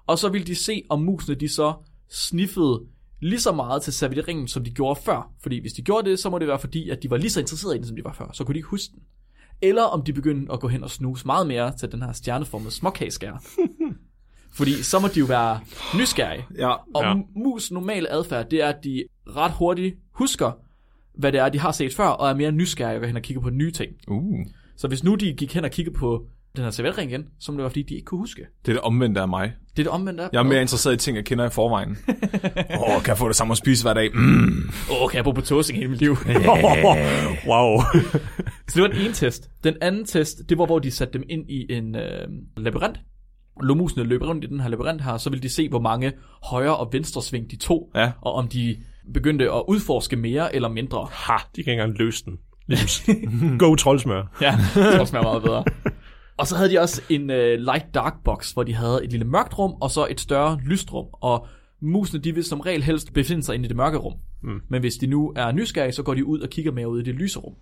[0.07, 1.73] Og så ville de se, om musene de så
[2.09, 2.81] sniffede
[3.21, 5.31] lige så meget til servietringen, som de gjorde før.
[5.43, 7.39] Fordi hvis de gjorde det, så må det være fordi, at de var lige så
[7.39, 8.29] interesserede i den, som de var før.
[8.33, 9.03] Så kunne de ikke huske den.
[9.61, 12.71] Eller om de begyndte at gå hen og snuse meget mere til den her stjerneformede
[12.71, 13.37] småkageskærer.
[14.57, 15.59] fordi så må de jo være
[15.97, 16.45] nysgerrige.
[16.57, 16.69] Ja.
[16.93, 17.13] Og Ja.
[17.35, 20.51] mus normale adfærd, det er, at de ret hurtigt husker,
[21.17, 23.21] hvad det er, de har set før, og er mere nysgerrige og går hen og
[23.21, 23.91] kigger på nye ting.
[24.07, 24.39] Uh,
[24.75, 26.25] Så hvis nu de gik hen og kiggede på
[26.55, 28.41] den her servetring igen, så må det være, fordi de ikke kunne huske.
[28.65, 29.53] det er det omvendte af mig.
[29.75, 30.29] Det er det omvendte af.
[30.33, 31.89] Jeg er mere interesseret i ting, jeg kender i forvejen.
[32.79, 34.09] Åh, oh, kan jeg få det samme at spise hver dag?
[34.13, 34.69] Mm.
[34.91, 36.15] Åh, kan jeg bo på toasting hele mit liv?
[37.51, 37.79] wow.
[38.67, 39.49] Så det var den ene test.
[39.63, 42.27] Den anden test, det var, hvor de satte dem ind i en øh,
[42.57, 42.97] labyrint.
[43.63, 46.11] Lå musene løbe rundt i den her labyrint her, så ville de se, hvor mange
[46.43, 48.11] højre og venstre sving de tog, Ja.
[48.21, 48.77] og om de
[49.13, 51.07] begyndte at udforske mere eller mindre.
[51.11, 52.37] Ha, de kan ikke engang løse den.
[53.59, 54.37] Go troldsmør.
[54.41, 55.63] Ja, det var smager meget bedre.
[56.37, 59.59] Og så havde de også en uh, light-dark box, hvor de havde et lille mørkt
[59.59, 61.07] rum, og så et større lyst rum.
[61.11, 61.47] Og
[61.79, 64.13] musene, de vil som regel helst befinde sig inde i det mørke rum.
[64.43, 64.61] Mm.
[64.69, 67.03] Men hvis de nu er nysgerrige, så går de ud og kigger mere ud i
[67.03, 67.55] det lyse rum.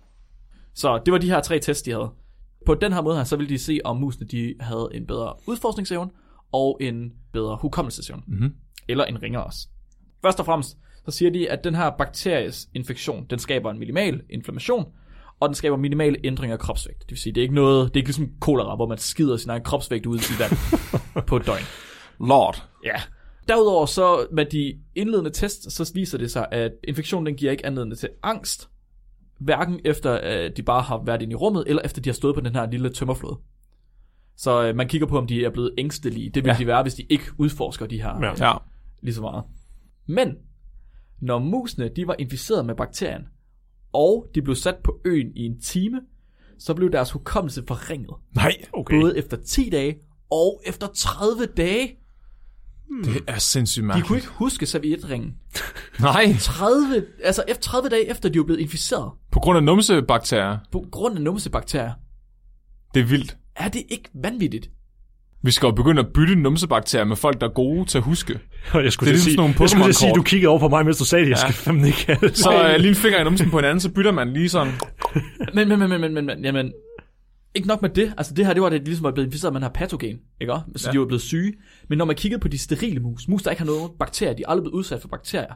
[0.74, 2.10] Så det var de her tre tests, de havde.
[2.66, 5.34] På den her måde her, så ville de se, om musene de havde en bedre
[5.46, 6.10] udforskningsevne
[6.52, 8.22] og en bedre hukommelsesevne.
[8.26, 8.54] Mhm.
[8.88, 9.68] Eller en ringere også.
[10.22, 14.86] Først og fremmest, så siger de, at den her bakteriesinfektion, den skaber en minimal inflammation,
[15.42, 17.00] og den skaber minimale ændringer af kropsvægt.
[17.02, 19.36] Det vil sige, det er ikke noget, det er ikke ligesom kolera, hvor man skider
[19.36, 20.52] sin egen kropsvægt ud i vand
[21.28, 21.62] på et døgn.
[22.20, 22.68] Lord.
[22.84, 22.94] Ja.
[23.48, 27.66] Derudover så med de indledende tests, så viser det sig, at infektionen den giver ikke
[27.66, 28.68] anledning til angst,
[29.40, 32.34] hverken efter at de bare har været inde i rummet, eller efter de har stået
[32.34, 33.38] på den her lille tømmerflåde.
[34.36, 36.30] Så øh, man kigger på, om de er blevet ængstelige.
[36.30, 36.56] Det vil Ja.
[36.58, 38.54] de være, hvis de ikke udforsker de her Ja.
[38.54, 38.60] øh,
[39.02, 39.44] lige så meget.
[40.06, 40.34] Men,
[41.20, 43.22] når musene de var inficeret med bakterien,
[43.92, 46.00] og de blev sat på øen i en time,
[46.58, 48.10] så blev deres hukommelse forringet.
[48.34, 49.00] Nej, Okay.
[49.00, 49.96] Både efter 10 dage
[50.30, 51.96] og efter 30 dage.
[53.04, 54.06] det er sindssygt De mærkeligt.
[54.08, 55.34] kunne ikke huske servietringen.
[56.00, 60.58] Nej, 30, altså efter 30 dage efter, de var blevet inficeret på grund af numsebakterier.
[60.72, 61.92] på grund af numsebakterier.
[62.94, 63.36] Det er vildt.
[63.56, 64.70] Er det ikke vanvittigt?
[65.44, 68.32] Vi skal jo begynde at bytte numsebakterier med folk, der er gode til at huske.
[68.74, 70.48] Jeg skulle Det er ligesom at sige, sådan nogle jeg skulle at sige, du kiggede
[70.50, 71.30] over på mig, mens du sagde det.
[71.30, 72.38] Jeg skal fandme ikke have det.
[72.38, 74.72] Så uh, lige en finger i numsen på hinanden, så bytter man lige sådan.
[75.54, 76.72] Men, men, men, men, men, men, men jamen,
[77.54, 78.14] ikke nok med det.
[78.16, 80.18] Altså det her, det var det, de ligesom var blevet inficeret med den her patogen,
[80.40, 80.64] ikke også?
[80.76, 80.88] Så Ja.
[80.88, 80.92] ja.
[80.92, 81.52] de var blevet syge.
[81.88, 84.42] Men når man kiggede på de sterile mus, mus der ikke har nogen bakterier, de
[84.42, 85.54] er aldrig blevet udsat for bakterier,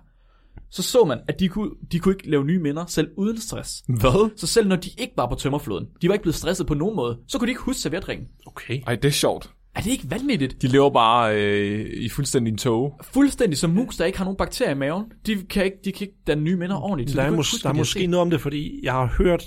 [0.71, 3.83] så så man, at de kunne, de kunne ikke lave nye minder, selv uden stress.
[3.89, 4.31] Hvad?
[4.37, 6.97] Så selv når de ikke var på tømmerfloden, de var ikke blevet stresset på nogen
[6.97, 8.29] måde, så kunne de ikke huske servietringen.
[8.47, 8.81] Okay.
[8.87, 9.51] Ej, det er sjovt.
[9.77, 10.63] Er det ikke vanvittigt?
[10.63, 13.01] De lever bare øh, i fuldstændig en tog.
[13.03, 15.05] Fuldstændig som mus, der ikke har nogen bakterier i maven.
[15.27, 17.17] De kan ikke, de kan ikke danne nye minder ordentligt.
[17.17, 18.11] Der de er, mås- huske, der er måske set.
[18.11, 19.45] noget om det, fordi jeg har hørt,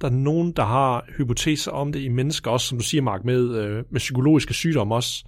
[0.00, 3.24] der er nogen, der har hypoteser om det i mennesker, også som du siger, Mark,
[3.24, 5.24] med, øh, med psykologiske sygdomme også.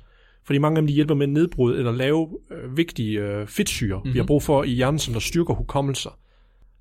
[0.47, 4.15] Fordi mange af dem, de hjælper med nedbrud eller lave øh, vigtige øh, fedtsyre, mm-hmm.
[4.15, 6.19] vi har brug for i hjernen, som der styrker hukommelser.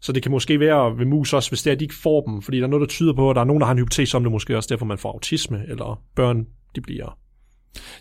[0.02, 2.22] Så det kan måske være ved mus også, hvis det er, at de ikke får
[2.22, 3.80] dem, fordi der er noget, der tyder på, at der er nogen, der har en
[3.80, 7.18] hypotese om det, måske også derfor, man får autisme, eller børn, de bliver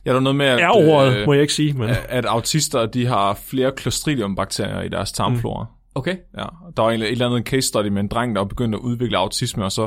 [0.05, 1.91] Ja, der er noget med, at, Er ordet, øh, må jeg ikke sige, men...
[2.09, 5.67] at autister de har flere Clostridium-bakterier i deres tarmflora.
[5.95, 6.17] Okay.
[6.39, 6.45] Ja,
[6.77, 8.79] der var en, et eller andet case study med en dreng, der var begyndt at
[8.79, 9.87] udvikle autisme, og så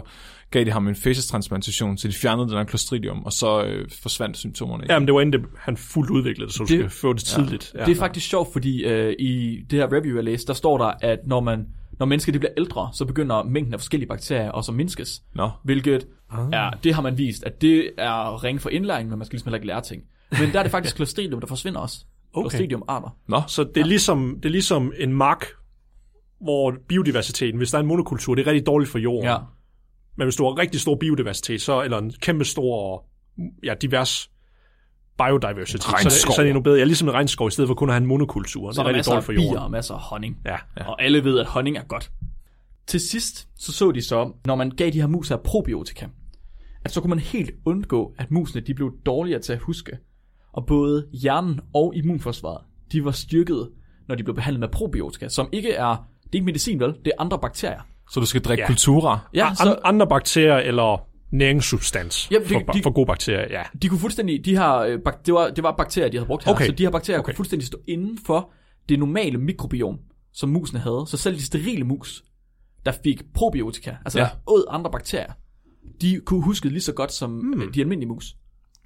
[0.51, 4.37] gav de ham en facestransplantation, så de fjernede den her Clostridium, og så øh, forsvandt
[4.37, 4.83] symptomerne.
[4.89, 7.21] Jamen, det var inden det, han fuldt udviklede det, så du Det- skal få det
[7.21, 7.71] tidligt.
[7.79, 7.85] Ja.
[7.85, 10.91] Det er faktisk sjovt, fordi øh, i det her review, jeg læste, der står der,
[11.01, 11.65] at når man
[11.99, 15.21] når mennesker de bliver ældre, så begynder mængden af forskellige bakterier også at mindskes.
[15.35, 16.07] Nå, Hvilket
[16.53, 19.47] er, det har man vist, at det er ringe for indlæring, men man skal ligesom
[19.47, 20.03] heller ikke lære ting.
[20.31, 22.05] Men der er det faktisk Clostridium, der forsvinder også.
[22.33, 22.49] Okay.
[22.49, 23.17] Clostridium-arter.
[23.27, 25.45] nå, Så det er, ligesom, det er ligesom en mark,
[26.41, 29.29] hvor biodiversiteten, hvis der er en monokultur, det er rigtig dårligt for jorden.
[29.29, 29.37] Ja.
[30.17, 33.05] Men hvis du har rigtig stor biodiversitet, så, eller en kæmpe stor,
[33.63, 34.31] ja, divers
[35.23, 36.33] biodiversity, så, er det- Regnskov.
[36.35, 36.77] så er det endnu bedre.
[36.77, 38.71] Ja, ligesom en regnskov, i stedet for kun at have en monokultur.
[38.71, 39.57] Så det er er der rigtig dårligt for bier jorden.
[39.63, 40.37] og masser af honning.
[40.45, 40.57] Ja.
[40.77, 40.87] Ja.
[40.89, 42.11] Og alle ved, at honning er godt.
[42.87, 46.05] Til sidst, så så de så, når man gav de her mus her probiotika,
[46.85, 49.91] at så kunne man helt undgå, at musene de blev dårligere til at huske.
[50.53, 52.61] Og både hjernen og immunforsvaret,
[52.91, 53.69] de var styrket,
[54.07, 57.07] når de blev behandlet med probiotika, som ikke er, det er ikke medicin vel, det
[57.07, 57.79] er andre bakterier.
[58.11, 58.63] så du skal drikke Ja.
[58.63, 58.67] ja.
[58.67, 59.19] kultura.
[59.33, 59.63] Ja, Så...
[59.63, 63.63] så Andre bakterier eller næringssubstans Jamen, det- for, de- for gode bakterier, ja.
[63.81, 66.45] de kunne fuldstændig, de her, øh, bak- det, var, det var bakterier, de havde brugt
[66.45, 66.65] her, Okay.
[66.65, 67.25] så de her bakterier okay.
[67.25, 68.51] Kunne fuldstændig stå inden for
[68.89, 69.99] det normale mikrobiom,
[70.33, 71.05] som musene havde.
[71.07, 72.23] Så selv de sterile mus,
[72.85, 74.25] der fik probiotika, altså ja.
[74.25, 75.33] Der åd andre bakterier,
[76.01, 77.71] de kunne huske lige så godt som mm.
[77.73, 78.35] de almindelige mus.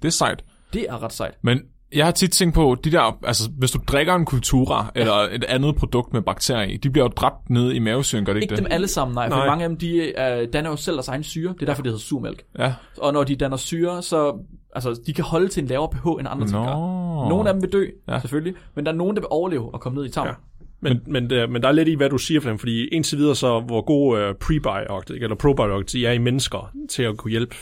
[0.02, 0.44] Det er sejt.
[0.72, 1.34] Det er ret sejt.
[1.42, 1.60] Men
[1.94, 5.00] jeg har tit tænkt på, de der, altså hvis du drikker en kultura, ja.
[5.00, 8.32] eller et andet produkt med bakterier i, de bliver jo dræbt nede i mavesyren, gør
[8.32, 8.72] det ikke, Ikke dem det?
[8.72, 9.46] alle sammen, nej, for Nej.
[9.46, 11.52] mange af dem, de øh, danner jo selv deres egen syre.
[11.52, 12.44] Det er derfor, det hedder surmælk.
[12.58, 12.74] Ja.
[12.98, 14.38] Og når de danner syre, så
[14.74, 16.64] altså, de kan holde til en lavere pH end andre ting Nå.
[16.64, 17.28] gør.
[17.28, 18.20] Nogle af dem vil dø, ja.
[18.20, 20.30] Selvfølgelig, men der er nogen, der vil overleve og komme ned i tarmen.
[20.30, 20.34] Ja.
[20.80, 23.36] Men, men, men, men der er lidt i, hvad du siger, Flem, fordi indtil videre
[23.36, 27.54] så, hvor gode uh, prebiotics eller probiotics de er i mennesker til at kunne hjælpe,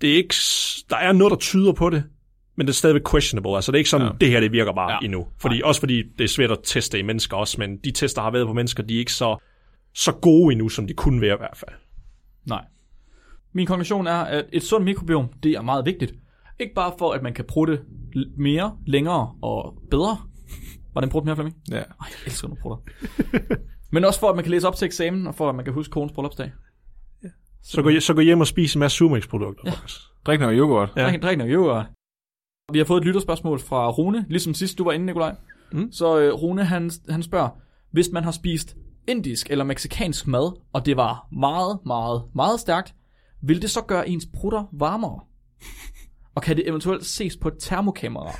[0.00, 0.34] det er ikke,
[0.90, 2.04] der er noget, der tyder på det,
[2.56, 3.54] men det er stadigvæk questionable.
[3.54, 4.12] Altså det er ikke sådan, ja.
[4.20, 4.98] det her det virker bare Ja.
[5.00, 5.04] ja.
[5.04, 5.26] endnu.
[5.38, 8.24] Fordi, også fordi det er svært at teste i mennesker også, men de tester, der
[8.24, 9.36] har været på mennesker, de er ikke så,
[9.94, 11.76] så gode endnu, som de kunne være i hvert fald.
[12.48, 12.64] Nej.
[13.52, 16.14] Min konklusion er, at et sundt mikrobiom, det er meget vigtigt.
[16.60, 17.80] Ikke bare for, at man kan prutte
[18.36, 20.18] mere, længere og bedre.
[20.94, 21.56] Var det en prut mere, Flemming?
[21.70, 21.76] Ja.
[21.76, 22.84] Ej, jeg elsker nogle prutter.
[23.90, 25.74] Men også for, at man kan læse op til eksamen, og for, at man kan
[25.74, 26.52] huske konens bryllupsdag.
[27.62, 29.62] Så gå, så gå hjem og spis en masse Sumex-produkter.
[29.66, 29.70] Ja.
[29.70, 29.76] Ja.
[30.26, 30.92] Drik noget yoghurt.
[30.96, 31.02] Ja.
[31.02, 31.10] Ja.
[31.10, 31.86] Drik, drik noget yoghurt.
[32.72, 35.34] Vi har fået et lytterspørgsmål fra Rune, ligesom sidst du var inde, Nikolaj.
[35.72, 35.92] Mm.
[35.92, 37.48] Så øh, Rune, han, han spørger,
[37.92, 38.76] hvis man har spist
[39.08, 42.94] indisk eller meksikansk mad, og det var meget, meget, meget stærkt,
[43.42, 45.20] vil det så gøre ens prutter varmere?
[46.34, 48.32] Og kan det eventuelt ses på et termokamera?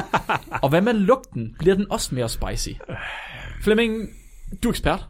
[0.62, 1.54] og hvad med lugten?
[1.58, 2.70] Bliver den også mere spicy?
[3.62, 4.08] Flemming,
[4.62, 5.06] du er ekspert på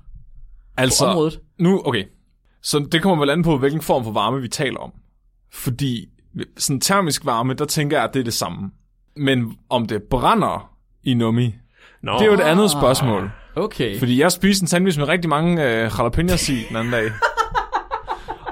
[0.77, 1.41] Altså, området.
[1.59, 2.05] nu, okay.
[2.63, 4.93] Så det kommer vel an på, hvilken form for varme vi taler om.
[5.53, 6.07] Fordi
[6.57, 8.71] sådan termisk varme, der tænker jeg, at det er det samme.
[9.17, 10.71] Men om det brænder
[11.05, 11.55] i nummi,
[12.03, 13.31] Nå, det er jo et andet spørgsmål.
[13.57, 13.99] Okay.
[13.99, 17.11] Fordi jeg spiste en sandwich med rigtig mange øh, jalapenos i den anden dag.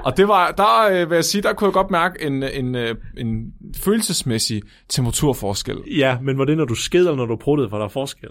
[0.05, 2.75] Og det var, der øh, vil jeg sige, der kunne jeg godt mærke en, en,
[2.75, 5.77] øh, en følelsesmæssig temperaturforskel.
[5.97, 8.29] Ja, men var det, når du sked, eller når du pruttede, for der er forskel?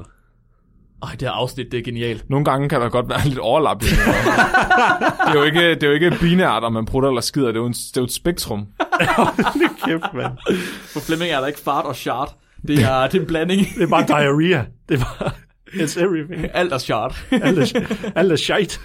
[1.04, 2.30] Ej, det her afsnit, det er genialt.
[2.30, 3.82] Nogle gange kan der godt være lidt overlap.
[3.82, 3.96] i det.
[3.96, 7.46] det, er jo ikke, det er jo ikke binært, om man prutter eller skider.
[7.46, 8.66] Det er jo, en, det er jo et spektrum.
[9.84, 10.32] Kæft, mand.
[10.92, 12.34] For Flemming er der ikke fart og shart.
[12.68, 13.60] Det er, det er en blanding.
[13.76, 14.62] Det er bare diarrhea.
[14.88, 15.30] Det er bare...
[15.66, 16.46] It's everything.
[16.54, 17.26] Alt er shart.
[17.30, 18.80] Alt er, alt er shite.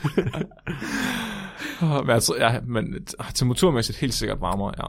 [1.81, 2.85] Men, altså, ja, men
[3.33, 4.83] temperaturmæssigt helt sikkert varmere, ja.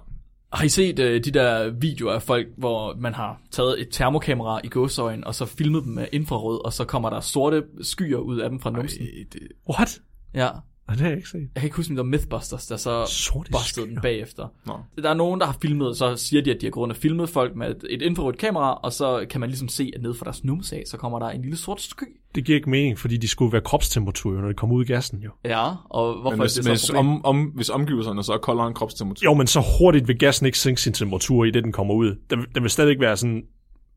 [0.52, 4.60] Har I set uh, de der videoer af folk, hvor man har taget et termokamera
[4.64, 8.38] i gåsøjen, og så filmet dem med infrarød, og så kommer der sorte skyer ud
[8.38, 9.06] af dem fra numsen?
[9.32, 9.40] Det,
[9.70, 10.00] What?
[10.34, 10.48] Ja.
[10.90, 11.40] Nej, det har jeg ikke set.
[11.40, 14.48] Jeg kan ikke huske, om det var Mythbusters, der så Sorte bustede den bagefter.
[14.66, 14.78] Nå.
[15.02, 16.96] Der er nogen, der har filmet, så siger de, at de har gået rundt og
[16.96, 20.14] filmet folk med et, et infrarødt kamera, og så kan man ligesom se, at ned
[20.14, 22.04] fra deres numsag, så kommer der en lille sort sky.
[22.34, 25.18] Det giver ikke mening, fordi de skulle være kropstemperatur, når det kommer ud i gassen,
[25.18, 25.30] jo.
[25.44, 28.38] Ja, og hvorfor men er hvis, det så hvis, om, om, hvis omgivelserne så er
[28.38, 29.24] koldere end kropstemperatur.
[29.24, 32.16] Jo, men så hurtigt vil gassen ikke sænke sin temperatur, i det den kommer ud.
[32.30, 33.42] Den, den vil stadig være sådan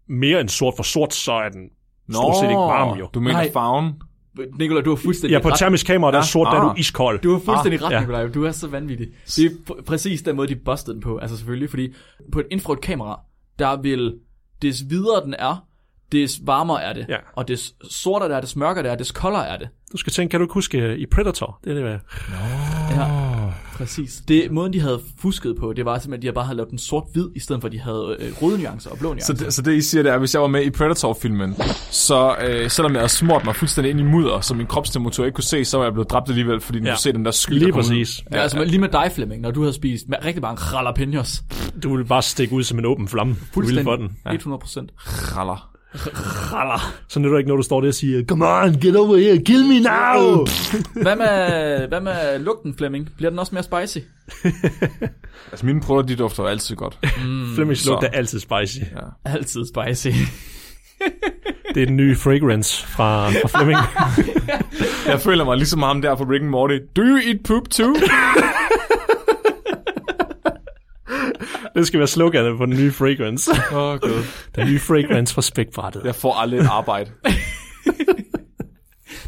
[0.10, 1.70] mere end sort, for sort, så er den
[2.10, 3.10] stort set ikke varm, jo.
[3.14, 3.52] du mener Nej.
[3.52, 3.94] farven?
[4.60, 5.60] Nikolaj, du har fuldstændig Ja, på et ret.
[5.60, 6.80] termisk kamera, der er sort, der er du Ah.
[6.80, 7.20] iskold.
[7.22, 8.00] Du har fuldstændig ah, ret, ja.
[8.00, 8.28] Nikolaj.
[8.28, 9.08] Du er så vanvittig.
[9.36, 11.18] Det er pr- præcis den måde, de bustede den på.
[11.18, 11.94] Altså selvfølgelig, fordi
[12.32, 13.20] på et infrarødt kamera,
[13.60, 14.14] der vil,
[14.62, 15.66] des videre den er,
[16.12, 17.06] des varmere er det.
[17.10, 17.18] Ja.
[17.36, 19.70] Og des sortere det er, des mørkere det er, des koldere er det.
[19.92, 21.60] Du skal tænke, kan du ikke huske uh, i Predator?
[21.64, 21.98] Det er det, Ja.
[23.74, 24.22] Præcis.
[24.28, 26.78] Det, måden, de havde fusket på, det var simpelthen, at de bare havde lavet den
[26.80, 29.36] sort-hvid, i stedet for, at de havde øh, røde nuancer og blå nuancer.
[29.36, 31.56] Så det, så det, I siger, det er, at hvis jeg var med i Predator-filmen,
[31.92, 35.36] så øh, selvom jeg havde smurt mig fuldstændig ind i mudder, som min kropstemperatur ikke
[35.36, 36.94] kunne se, så var jeg blevet dræbt alligevel, fordi den Ja.
[36.94, 37.54] kunne se den der sky.
[37.54, 37.74] der Lige ud.
[37.74, 38.24] præcis.
[38.32, 41.44] Ja, altså lige med dig, Flemming, når du havde spist ma- rigtig mange jalapenos.
[41.84, 43.36] Du ville bare stikke ud som en åben flamme.
[43.56, 44.18] Du ville for den.
[44.26, 44.34] Ja.
[44.34, 44.92] 100 procent.
[44.98, 45.70] Raller.
[47.08, 49.38] Så nytter det ikke, når du står der og siger, Come on, get over here,
[49.46, 50.46] kill me now!
[51.02, 53.10] Hvad med, hvad med lugten, Flemming?
[53.18, 54.06] Bliver den også mere spicy?
[55.52, 57.00] Altså mine produkter, de dufter altid godt.
[57.56, 57.90] Flemmings så.
[57.92, 58.80] lugt er altid spicy.
[59.26, 60.08] Altid spicy.
[61.76, 63.80] Det er den nye fragrance fra, fra Flemming.
[65.12, 66.78] Jeg føler mig ligesom ham der på Rick and Morty.
[66.96, 67.96] Do you eat poop too?
[71.76, 73.52] det skal være sloganet på den nye fragrance.
[73.72, 74.24] Åh, oh, gud.
[74.56, 76.02] Den nye fragrance fra spækbrættet.
[76.06, 77.12] Jeg får aldrig et arbejde.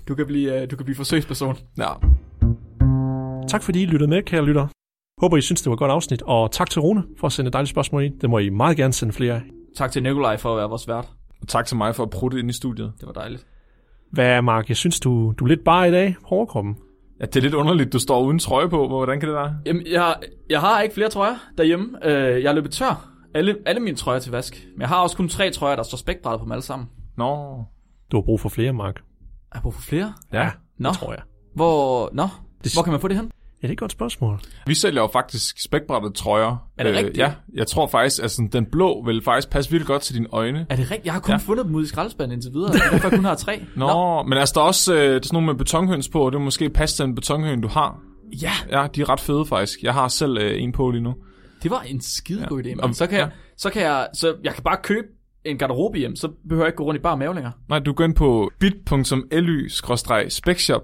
[0.07, 1.57] Du kan blive, uh, du kan blive forsøgsperson.
[1.78, 1.90] Ja.
[3.48, 4.68] Tak fordi I lyttede med, kære lytter.
[5.22, 6.22] Håber, I synes, det var et godt afsnit.
[6.22, 8.20] Og tak til Rune for at sende dejlige spørgsmål ind.
[8.20, 9.41] Det må I meget gerne sende flere af.
[9.78, 11.07] Tak til Nikolaj for at være vores vært.
[11.41, 12.94] Og tak til mig for at prutte ind i studiet.
[12.99, 13.45] Det var dejligt.
[14.12, 14.70] Hvad, Mark?
[14.70, 16.76] Jeg synes, du, du er lidt bare i dag på overkroppen.
[17.19, 18.87] Ja, det er lidt underligt, du står uden trøje på.
[18.87, 19.55] Hvordan kan det være?
[19.65, 20.15] Jamen, jeg,
[20.49, 21.97] jeg har ikke flere trøjer derhjemme.
[22.03, 23.09] Øh, jeg er løbet tør.
[23.33, 24.65] Alle, alle mine trøjer til vask.
[24.73, 26.87] Men jeg har også kun tre trøjer, der står spækbrættet på dem alle sammen.
[27.17, 27.63] Nå.
[28.11, 28.95] Du har brug for flere, Mark.
[29.53, 30.13] Jeg brug for flere?
[30.33, 30.49] Ja.
[30.79, 31.21] Nå, Tror jeg.
[31.55, 32.27] hvor, nå,
[32.63, 33.31] Det- hvor kan man få det hen?
[33.65, 34.39] Ja, det er et godt spørgsmål.
[34.67, 36.67] Vi sælger jo faktisk spækbrættede trøjer.
[36.77, 37.17] Er det rigtigt?
[37.17, 40.27] Ja, jeg tror faktisk, at sådan, den blå vil faktisk passe virkelig godt til dine
[40.31, 40.65] øjne.
[40.69, 41.05] Er det rigtigt?
[41.05, 41.35] Jeg har kun Ja.
[41.35, 41.37] ja.
[41.37, 42.73] fundet dem ude i skraldespanden indtil videre.
[42.73, 43.61] Det er derfor, jeg kun har tre.
[43.75, 44.23] Nå, Nå.
[44.23, 46.37] men altså der er også øh, der er sådan nogle med betonhøns på, og det
[46.37, 47.99] er måske passe til den betonhøn, du har.
[48.41, 49.83] Ja, Ja, de er ret fede faktisk.
[49.83, 51.15] Jeg har selv øh, en på lige nu.
[51.63, 52.71] det var en skide god idé.
[52.81, 53.31] Om- Men så kan, jeg, ja.
[53.57, 55.07] så kan jeg, så jeg kan bare købe
[55.45, 57.53] en garderobe hjem, så behøver jeg ikke gå rundt i bare mave længere.
[57.69, 60.81] Nej, du går ind på bit.ly-specshop.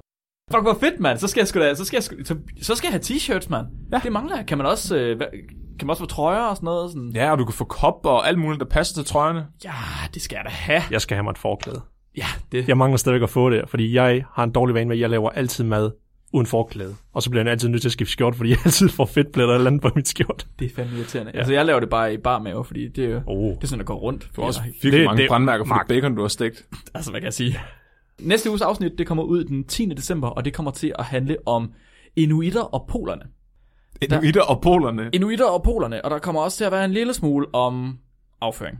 [0.52, 1.18] Fuck, hvor fedt, mand.
[1.20, 3.48] Så skal jeg sgu da, så skal jeg, sgu, så, så skal jeg have t-shirts,
[3.50, 3.66] mand.
[3.92, 4.00] Ja.
[4.04, 4.46] Det mangler jeg.
[4.46, 5.28] Kan man også, øh, kan
[5.82, 6.92] man også få trøjer og sådan noget?
[6.92, 7.12] Sådan?
[7.16, 9.46] Ja, og du kan få kop og alt muligt, der passer til trøjerne.
[9.64, 9.72] Ja,
[10.14, 10.82] det skal jeg da have.
[10.92, 11.82] Jeg skal have mig et forklæde.
[12.18, 12.68] Ja, det.
[12.68, 15.10] Jeg mangler stadigvæk at få det, fordi jeg har en dårlig vane med, at jeg
[15.10, 15.92] laver altid mad
[16.34, 16.96] uden forklæde.
[17.14, 19.56] Og så bliver jeg altid nødt til at skifte skjort, fordi jeg altid får fedtpletter
[19.56, 20.48] eller andet på mit skjort.
[20.60, 21.32] Det er fandme irriterende.
[21.34, 21.38] Ja.
[21.40, 23.56] Altså, jeg laver det bare i bar mave, fordi det er jo, Oh.
[23.56, 24.28] det er sådan, der går rundt.
[24.36, 26.66] Du har også virkelig Det- mange det- brandmærker for det bacon, du har stegt.
[26.94, 27.60] Altså, hvad kan jeg sige?
[28.22, 29.86] Næste uges afsnit, det kommer ud den 10.
[29.86, 31.72] december, og det kommer til at handle om
[32.16, 33.24] inuitter og polerne.
[34.02, 35.10] Inuitter og polerne.
[35.14, 37.98] Inuitter og polerne, og der kommer også til at være en lille smule om
[38.42, 38.78] afføring.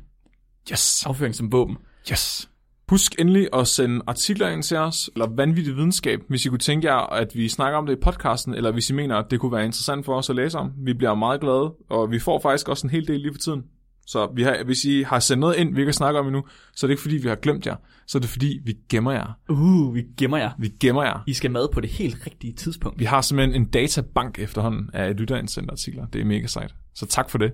[0.72, 1.06] Yes.
[1.06, 1.78] Afføring som våben.
[2.12, 2.50] Yes.
[2.90, 6.88] Husk endelig at sende artikler ind til os, eller vanvittig videnskab, hvis I kunne tænke
[6.88, 9.52] jer, at vi snakker om det i podcasten, eller hvis I mener, at det kunne
[9.52, 10.72] være interessant for os at læse om.
[10.78, 13.64] Vi bliver meget glade, og vi får faktisk også en hel del lige for tiden.
[14.12, 16.44] Så vi har, hvis I har sendt noget ind, vi kan snakke om endnu,
[16.76, 17.76] så er det ikke fordi, vi har glemt jer.
[18.08, 19.40] Så er det fordi, vi gemmer jer.
[19.50, 20.52] Uh, vi gemmer jer.
[20.60, 21.24] Vi gemmer jer.
[21.28, 23.00] I skal med på det helt rigtige tidspunkt.
[23.00, 26.06] Vi har simpelthen en databank efterhånden af lytterindsendte artikler.
[26.06, 26.76] Det er mega sejt.
[26.96, 27.54] Så tak for det.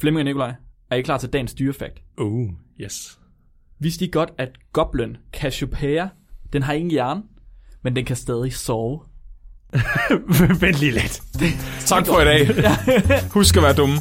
[0.00, 0.54] Flemming og Nikolaj,
[0.90, 2.02] er I klar til dagens dyrefakt?
[2.16, 2.48] Oh,
[2.80, 3.18] yes.
[3.80, 6.08] Vidste I godt, at goblen Cassiopeia,
[6.52, 7.22] den har ingen hjerne,
[7.82, 9.00] men den kan stadig sove?
[10.60, 11.22] Vent lige lidt.
[11.86, 12.48] Tak for i dag.
[13.34, 13.96] Husk at være dumme.